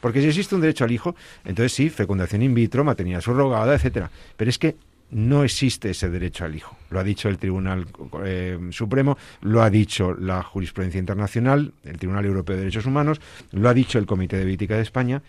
Porque 0.00 0.22
si 0.22 0.28
existe 0.28 0.54
un 0.54 0.62
derecho 0.62 0.84
al 0.84 0.92
hijo, 0.92 1.14
entonces 1.44 1.72
sí, 1.72 1.90
fecundación 1.90 2.42
in 2.42 2.54
vitro, 2.54 2.82
maternidad 2.82 3.20
subrogada, 3.20 3.74
etcétera. 3.74 4.10
Pero 4.36 4.48
es 4.48 4.58
que 4.58 4.76
no 5.10 5.42
existe 5.44 5.90
ese 5.90 6.08
derecho 6.08 6.44
al 6.44 6.54
hijo. 6.54 6.76
Lo 6.90 7.00
ha 7.00 7.04
dicho 7.04 7.28
el 7.28 7.38
Tribunal 7.38 7.86
eh, 8.24 8.58
Supremo, 8.70 9.18
lo 9.42 9.62
ha 9.62 9.70
dicho 9.70 10.14
la 10.14 10.42
jurisprudencia 10.42 10.98
internacional, 10.98 11.72
el 11.84 11.98
Tribunal 11.98 12.24
Europeo 12.24 12.56
de 12.56 12.62
Derechos 12.62 12.86
Humanos, 12.86 13.20
lo 13.52 13.68
ha 13.68 13.74
dicho 13.74 13.98
el 13.98 14.06
Comité 14.06 14.36
de 14.36 14.44
Bioética 14.44 14.76
de 14.76 14.82
España. 14.82 15.22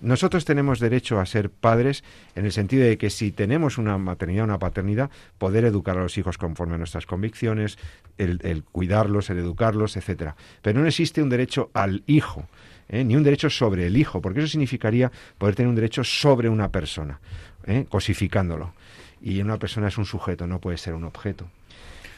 Nosotros 0.00 0.44
tenemos 0.44 0.78
derecho 0.78 1.18
a 1.18 1.26
ser 1.26 1.48
padres 1.48 2.04
en 2.34 2.44
el 2.44 2.52
sentido 2.52 2.84
de 2.84 2.98
que 2.98 3.08
si 3.08 3.32
tenemos 3.32 3.78
una 3.78 3.96
maternidad, 3.96 4.44
una 4.44 4.58
paternidad, 4.58 5.10
poder 5.38 5.64
educar 5.64 5.96
a 5.96 6.02
los 6.02 6.18
hijos 6.18 6.36
conforme 6.36 6.74
a 6.74 6.78
nuestras 6.78 7.06
convicciones, 7.06 7.78
el, 8.18 8.62
cuidarlos, 8.72 9.30
el 9.30 9.38
educarlos, 9.38 9.96
etcétera. 9.96 10.36
Pero 10.60 10.80
no 10.80 10.86
existe 10.86 11.22
un 11.22 11.30
derecho 11.30 11.70
al 11.72 12.02
hijo, 12.06 12.46
¿eh? 12.90 13.04
ni 13.04 13.16
un 13.16 13.22
derecho 13.22 13.48
sobre 13.48 13.86
el 13.86 13.96
hijo, 13.96 14.20
porque 14.20 14.40
eso 14.40 14.48
significaría 14.48 15.10
poder 15.38 15.54
tener 15.54 15.70
un 15.70 15.76
derecho 15.76 16.04
sobre 16.04 16.50
una 16.50 16.70
persona, 16.70 17.18
¿eh? 17.66 17.86
cosificándolo 17.88 18.74
y 19.20 19.40
una 19.40 19.58
persona 19.58 19.88
es 19.88 19.98
un 19.98 20.06
sujeto, 20.06 20.46
no 20.46 20.60
puede 20.60 20.78
ser 20.78 20.94
un 20.94 21.04
objeto. 21.04 21.46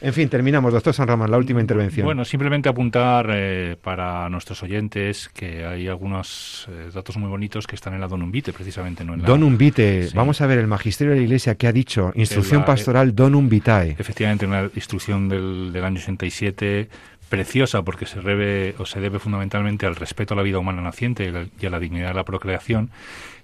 En 0.01 0.13
fin, 0.13 0.29
terminamos, 0.29 0.71
doctor 0.71 0.93
San 0.93 1.09
Ramón, 1.09 1.29
la 1.29 1.37
última 1.37 1.59
intervención. 1.59 2.05
Bueno, 2.05 2.23
simplemente 2.23 2.69
apuntar 2.69 3.29
eh, 3.33 3.75
para 3.81 4.29
nuestros 4.29 4.63
oyentes 4.63 5.27
que 5.27 5.65
hay 5.65 5.89
algunos 5.89 6.69
eh, 6.69 6.89
datos 6.93 7.17
muy 7.17 7.27
bonitos 7.27 7.67
que 7.67 7.75
están 7.75 7.93
en 7.93 7.99
la 7.99 8.07
Donum 8.07 8.31
Vitae, 8.31 8.53
precisamente. 8.53 9.03
¿no? 9.03 9.15
En 9.15 9.23
Donum 9.23 9.57
Vitae, 9.57 10.07
vamos 10.13 10.39
a 10.39 10.47
ver 10.47 10.59
el 10.59 10.67
magisterio 10.67 11.11
de 11.11 11.19
la 11.19 11.23
Iglesia 11.23 11.55
que 11.55 11.67
ha 11.67 11.73
dicho, 11.73 12.13
instrucción 12.15 12.63
pastoral 12.63 13.13
Donum 13.13 13.49
Vitae. 13.49 13.97
Efectivamente, 13.99 14.45
una 14.45 14.69
instrucción 14.73 15.27
del, 15.27 15.73
del 15.73 15.83
año 15.83 15.99
87 15.99 16.87
preciosa 17.27 17.83
porque 17.83 18.05
se 18.05 18.21
debe, 18.21 18.75
o 18.79 18.85
se 18.85 18.99
debe 18.99 19.19
fundamentalmente 19.19 19.85
al 19.85 19.95
respeto 19.95 20.33
a 20.33 20.37
la 20.37 20.43
vida 20.43 20.59
humana 20.59 20.81
naciente 20.81 21.31
y 21.59 21.65
a 21.65 21.69
la 21.69 21.79
dignidad 21.79 22.09
de 22.09 22.13
la 22.15 22.23
procreación 22.23 22.89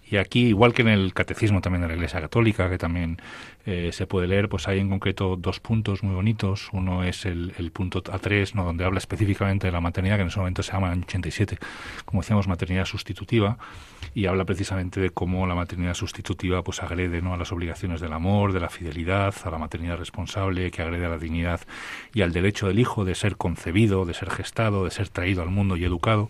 y 0.08 0.18
aquí, 0.18 0.48
igual 0.48 0.74
que 0.74 0.84
en 0.84 0.90
el 0.90 1.14
catecismo 1.14 1.62
también 1.62 1.82
de 1.82 1.88
la 1.88 1.96
Iglesia 1.96 2.22
Católica, 2.22 2.70
que 2.70 2.78
también 2.78 3.18
eh, 3.66 3.90
se 3.92 4.06
puede 4.06 4.28
leer, 4.28 4.50
pues 4.50 4.68
hay 4.68 4.80
en 4.80 4.90
concreto 4.90 5.36
dos 5.36 5.60
puntos 5.60 6.04
muy 6.04 6.14
bonitos. 6.14 6.70
Uno 6.74 7.04
es 7.04 7.26
el, 7.26 7.52
punto 7.74 8.04
A3, 8.04 8.54
¿no? 8.54 8.64
donde 8.64 8.86
habla 8.86 9.00
específicamente 9.00 9.66
de 9.66 9.72
la 9.74 9.82
maternidad, 9.82 10.18
que 10.18 10.22
en 10.22 10.28
ese 10.28 10.38
momento 10.38 10.62
se 10.62 10.74
llama 10.74 10.94
en 10.94 11.04
87, 11.04 11.58
como 12.06 12.22
decíamos, 12.22 12.48
maternidad 12.48 12.86
sustitutiva, 12.86 13.58
y 14.14 14.28
habla 14.28 14.46
precisamente 14.46 15.00
de 15.00 15.10
cómo 15.10 15.48
la 15.48 15.56
maternidad 15.56 15.96
sustitutiva 15.96 16.64
pues 16.64 16.84
agrede 16.84 17.24
¿no? 17.24 17.34
a 17.34 17.38
las 17.38 17.52
obligaciones 17.52 18.00
del 18.00 18.14
amor, 18.14 18.54
de 18.54 18.60
la 18.60 18.70
fidelidad, 18.70 19.34
a 19.44 19.50
la 19.50 19.58
maternidad 19.58 19.98
responsable, 19.98 20.70
que 20.70 20.84
agrede 20.84 21.08
a 21.08 21.10
la 21.10 21.18
dignidad 21.18 21.62
y 22.14 22.22
al 22.22 22.32
derecho 22.32 22.68
del 22.68 22.78
hijo 22.78 23.06
de 23.06 23.16
ser 23.16 23.38
concebido, 23.38 24.06
de 24.06 24.14
ser 24.14 24.30
gestado, 24.30 24.86
de 24.86 24.92
ser 24.92 25.10
traído 25.10 25.42
al 25.42 25.50
mundo 25.50 25.78
y 25.78 25.84
educado 25.84 26.30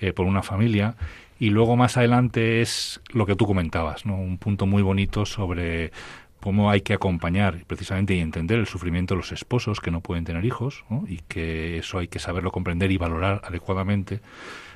eh, 0.00 0.14
por 0.14 0.24
una 0.24 0.42
familia 0.42 0.96
y 1.38 1.50
luego 1.50 1.76
más 1.76 1.96
adelante 1.96 2.62
es 2.62 3.00
lo 3.12 3.26
que 3.26 3.36
tú 3.36 3.46
comentabas, 3.46 4.06
¿no? 4.06 4.16
Un 4.16 4.38
punto 4.38 4.66
muy 4.66 4.82
bonito 4.82 5.26
sobre 5.26 5.92
cómo 6.40 6.70
hay 6.70 6.80
que 6.80 6.94
acompañar 6.94 7.64
precisamente 7.66 8.14
y 8.14 8.20
entender 8.20 8.58
el 8.58 8.66
sufrimiento 8.66 9.14
de 9.14 9.18
los 9.18 9.32
esposos 9.32 9.80
que 9.80 9.90
no 9.90 10.00
pueden 10.00 10.24
tener 10.24 10.44
hijos 10.44 10.84
y 11.08 11.18
que 11.28 11.78
eso 11.78 11.98
hay 11.98 12.08
que 12.08 12.18
saberlo 12.18 12.52
comprender 12.52 12.90
y 12.92 12.98
valorar 12.98 13.42
adecuadamente. 13.44 14.20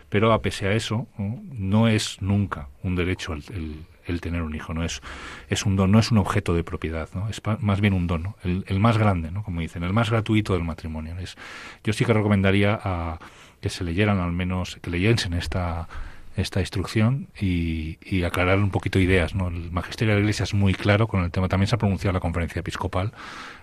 Pero 0.09 0.33
a 0.33 0.43
pesar 0.43 0.71
a 0.71 0.75
eso, 0.75 1.07
no, 1.17 1.87
es 1.87 2.21
nunca 2.21 2.69
un 2.83 2.97
derecho 2.97 3.35
el, 3.35 4.21
tener 4.21 4.43
un 4.43 4.57
hijo, 4.57 4.75
no 4.75 4.83
es, 4.83 5.01
es 5.49 5.65
un 5.65 5.77
don, 5.77 5.93
no 5.93 6.01
es 6.01 6.11
un 6.11 6.19
objeto 6.19 6.53
de 6.53 6.65
propiedad, 6.65 7.09
¿no? 7.15 7.29
es 7.29 7.41
más 7.61 7.81
bien 7.81 7.93
un 7.95 8.09
don, 8.09 8.35
el, 8.43 8.65
el, 8.67 8.81
más 8.81 8.99
grande, 8.99 9.31
¿no? 9.31 9.45
como 9.45 9.61
dicen, 9.61 9.85
el 9.85 9.93
más 9.93 10.11
gratuito 10.11 10.55
del 10.55 10.65
matrimonio. 10.65 11.17
Es, 11.21 11.37
yo 11.85 11.93
sí 11.93 12.05
que 12.05 12.13
recomendaría 12.13 12.77
a 12.83 13.21
que 13.61 13.69
se 13.69 13.85
leyeran 13.85 14.19
al 14.19 14.33
menos, 14.33 14.79
que 14.83 14.91
leyesen 14.91 15.35
esta 15.35 15.87
esta 16.37 16.61
instrucción 16.61 17.29
y, 17.39 18.23
aclarar 18.25 18.59
un 18.59 18.71
poquito 18.71 18.99
ideas. 18.99 19.35
¿no? 19.35 19.49
El 19.49 19.71
magisterio 19.71 20.15
de 20.15 20.21
la 20.21 20.25
Iglesia 20.25 20.45
es 20.45 20.55
muy 20.55 20.75
claro 20.75 21.09
con 21.09 21.25
el 21.25 21.31
tema. 21.31 21.49
También 21.49 21.69
se 21.69 21.75
ha 21.75 21.79
pronunciado 21.79 22.13
la 22.13 22.21
conferencia 22.21 22.61
episcopal 22.61 23.13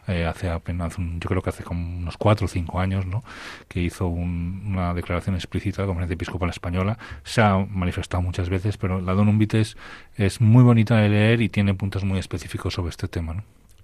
eh, 0.08 0.26
hace 0.26 0.50
apenas, 0.50 0.96
yo 0.98 1.28
creo 1.28 1.42
que 1.42 1.50
hace 1.50 1.64
como 1.64 1.98
unos 1.98 2.18
cuatro 2.18 2.46
o 2.46 2.48
cinco 2.48 2.80
años, 2.80 3.06
¿no? 3.06 3.24
que 3.68 3.82
hizo 3.82 4.08
una 4.08 4.94
declaración 4.94 5.36
explícita 5.36 5.82
de 5.82 5.84
la 5.84 5.88
conferencia 5.88 6.14
episcopal 6.14 6.50
española. 6.50 6.98
Se 7.24 7.42
ha 7.42 7.58
manifestado 7.58 8.24
muchas 8.24 8.50
veces, 8.50 8.78
pero 8.78 9.02
la 9.02 9.14
Donum 9.14 9.38
Vites 9.38 9.76
es 10.16 10.40
muy 10.40 10.64
bonita 10.64 10.98
de 10.98 11.10
leer 11.10 11.42
y 11.42 11.50
tiene 11.50 11.74
puntos 11.74 12.04
muy 12.06 12.20
específicos 12.20 12.74
sobre 12.74 12.90
este 12.90 13.08
tema. 13.08 13.34
¿no? 13.34 13.44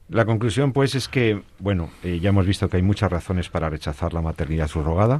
La 0.09 0.25
conclusión, 0.25 0.73
pues, 0.73 0.95
es 0.95 1.07
que, 1.07 1.41
bueno, 1.59 1.89
eh, 2.03 2.19
ya 2.21 2.29
hemos 2.29 2.45
visto 2.45 2.69
que 2.69 2.77
hay 2.77 2.83
muchas 2.83 3.11
razones 3.11 3.49
para 3.49 3.69
rechazar 3.69 4.13
la 4.13 4.21
maternidad 4.21 4.67
subrogada. 4.67 5.19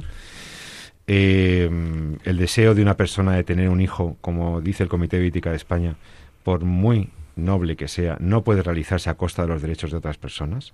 Eh, 1.06 1.70
el 2.24 2.36
deseo 2.38 2.74
de 2.74 2.82
una 2.82 2.96
persona 2.96 3.32
de 3.32 3.44
tener 3.44 3.68
un 3.68 3.80
hijo, 3.80 4.16
como 4.20 4.60
dice 4.60 4.82
el 4.82 4.88
Comité 4.88 5.18
de 5.18 5.26
Ética 5.26 5.50
de 5.50 5.56
España, 5.56 5.96
por 6.42 6.64
muy 6.64 7.10
noble 7.36 7.76
que 7.76 7.88
sea, 7.88 8.16
no 8.20 8.42
puede 8.42 8.62
realizarse 8.62 9.10
a 9.10 9.14
costa 9.14 9.42
de 9.42 9.48
los 9.48 9.62
derechos 9.62 9.90
de 9.90 9.98
otras 9.98 10.18
personas. 10.18 10.72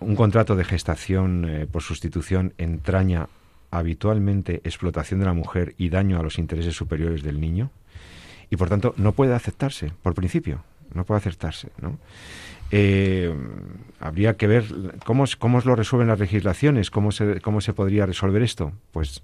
Un 0.00 0.16
contrato 0.16 0.56
de 0.56 0.64
gestación 0.64 1.46
eh, 1.48 1.66
por 1.70 1.82
sustitución 1.82 2.54
entraña 2.58 3.28
habitualmente 3.70 4.60
explotación 4.64 5.20
de 5.20 5.26
la 5.26 5.32
mujer 5.32 5.74
y 5.78 5.90
daño 5.90 6.18
a 6.18 6.22
los 6.22 6.38
intereses 6.38 6.74
superiores 6.74 7.22
del 7.22 7.40
niño 7.40 7.70
y 8.50 8.56
por 8.56 8.68
tanto 8.68 8.94
no 8.96 9.12
puede 9.12 9.34
aceptarse 9.34 9.92
por 10.02 10.14
principio, 10.14 10.64
no 10.94 11.04
puede 11.04 11.18
aceptarse, 11.18 11.68
¿no? 11.80 11.98
Eh, 12.72 13.34
habría 13.98 14.36
que 14.36 14.46
ver 14.46 14.64
cómo, 15.04 15.24
cómo 15.38 15.60
lo 15.60 15.74
resuelven 15.74 16.08
las 16.08 16.20
legislaciones, 16.20 16.90
cómo 16.90 17.10
se, 17.10 17.40
cómo 17.40 17.60
se 17.60 17.72
podría 17.72 18.06
resolver 18.06 18.42
esto. 18.42 18.72
Pues 18.92 19.22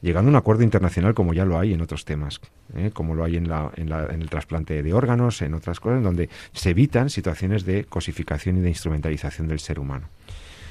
llegando 0.00 0.28
a 0.28 0.32
un 0.32 0.36
acuerdo 0.36 0.62
internacional 0.62 1.14
como 1.14 1.34
ya 1.34 1.44
lo 1.44 1.58
hay 1.58 1.74
en 1.74 1.82
otros 1.82 2.04
temas, 2.04 2.40
¿eh? 2.74 2.90
como 2.92 3.14
lo 3.14 3.24
hay 3.24 3.36
en, 3.36 3.48
la, 3.48 3.70
en, 3.76 3.90
la, 3.90 4.06
en, 4.06 4.22
el 4.22 4.30
trasplante 4.30 4.82
de 4.82 4.94
órganos, 4.94 5.42
en 5.42 5.54
otras 5.54 5.78
cosas, 5.78 6.02
donde 6.02 6.30
se 6.52 6.70
evitan 6.70 7.10
situaciones 7.10 7.64
de 7.64 7.84
cosificación 7.84 8.58
y 8.58 8.60
de 8.60 8.68
instrumentalización 8.70 9.46
del 9.46 9.60
ser 9.60 9.78
humano. 9.78 10.08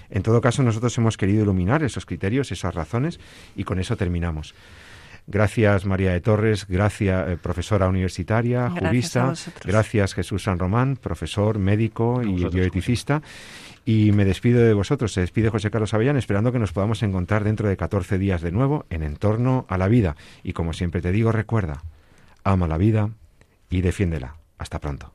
En 0.10 0.24
todo 0.24 0.42
caso, 0.42 0.64
nosotros 0.64 0.98
hemos 0.98 1.18
querido 1.18 1.44
iluminar 1.44 1.84
esos 1.84 2.06
criterios, 2.06 2.52
esas 2.52 2.76
razones, 2.76 3.20
y 3.56 3.64
con 3.64 3.80
eso 3.80 3.98
terminamos. 3.98 4.54
Gracias 5.28 5.86
María 5.86 6.12
de 6.12 6.22
Torres, 6.22 6.68
gracias 6.68 7.30
eh, 7.30 7.38
profesora 7.42 7.88
universitaria, 7.90 8.70
jurista, 8.70 9.34
gracias 9.64 10.14
Jesús 10.14 10.44
San 10.44 10.60
Román, 10.60 10.98
profesor, 10.98 11.58
médico 11.58 12.22
y 12.22 12.46
bioeticista. 12.46 13.24
Y 13.86 14.12
me 14.12 14.26
despido 14.26 14.62
de 14.62 14.74
vosotros, 14.74 15.14
se 15.14 15.22
despide 15.22 15.50
José 15.50 15.70
Carlos 15.70 15.94
Avellán, 15.94 16.18
esperando 16.18 16.52
que 16.52 16.60
nos 16.60 16.74
podamos 16.74 17.04
encontrar 17.04 17.44
dentro 17.44 17.70
de 17.70 17.78
14 17.78 18.18
días 18.18 18.42
de 18.42 18.52
nuevo 18.52 18.86
en 18.90 19.04
Entorno 19.04 19.66
a 19.70 19.78
la 19.78 19.88
Vida. 19.88 20.16
Y 20.44 20.54
como 20.54 20.74
siempre 20.74 21.02
te 21.02 21.12
digo, 21.12 21.32
recuerda, 21.32 21.84
ama 22.44 22.68
la 22.68 22.78
vida 22.78 23.10
y 23.70 23.82
defiéndela. 23.82 24.38
Hasta 24.58 24.80
pronto. 24.80 25.15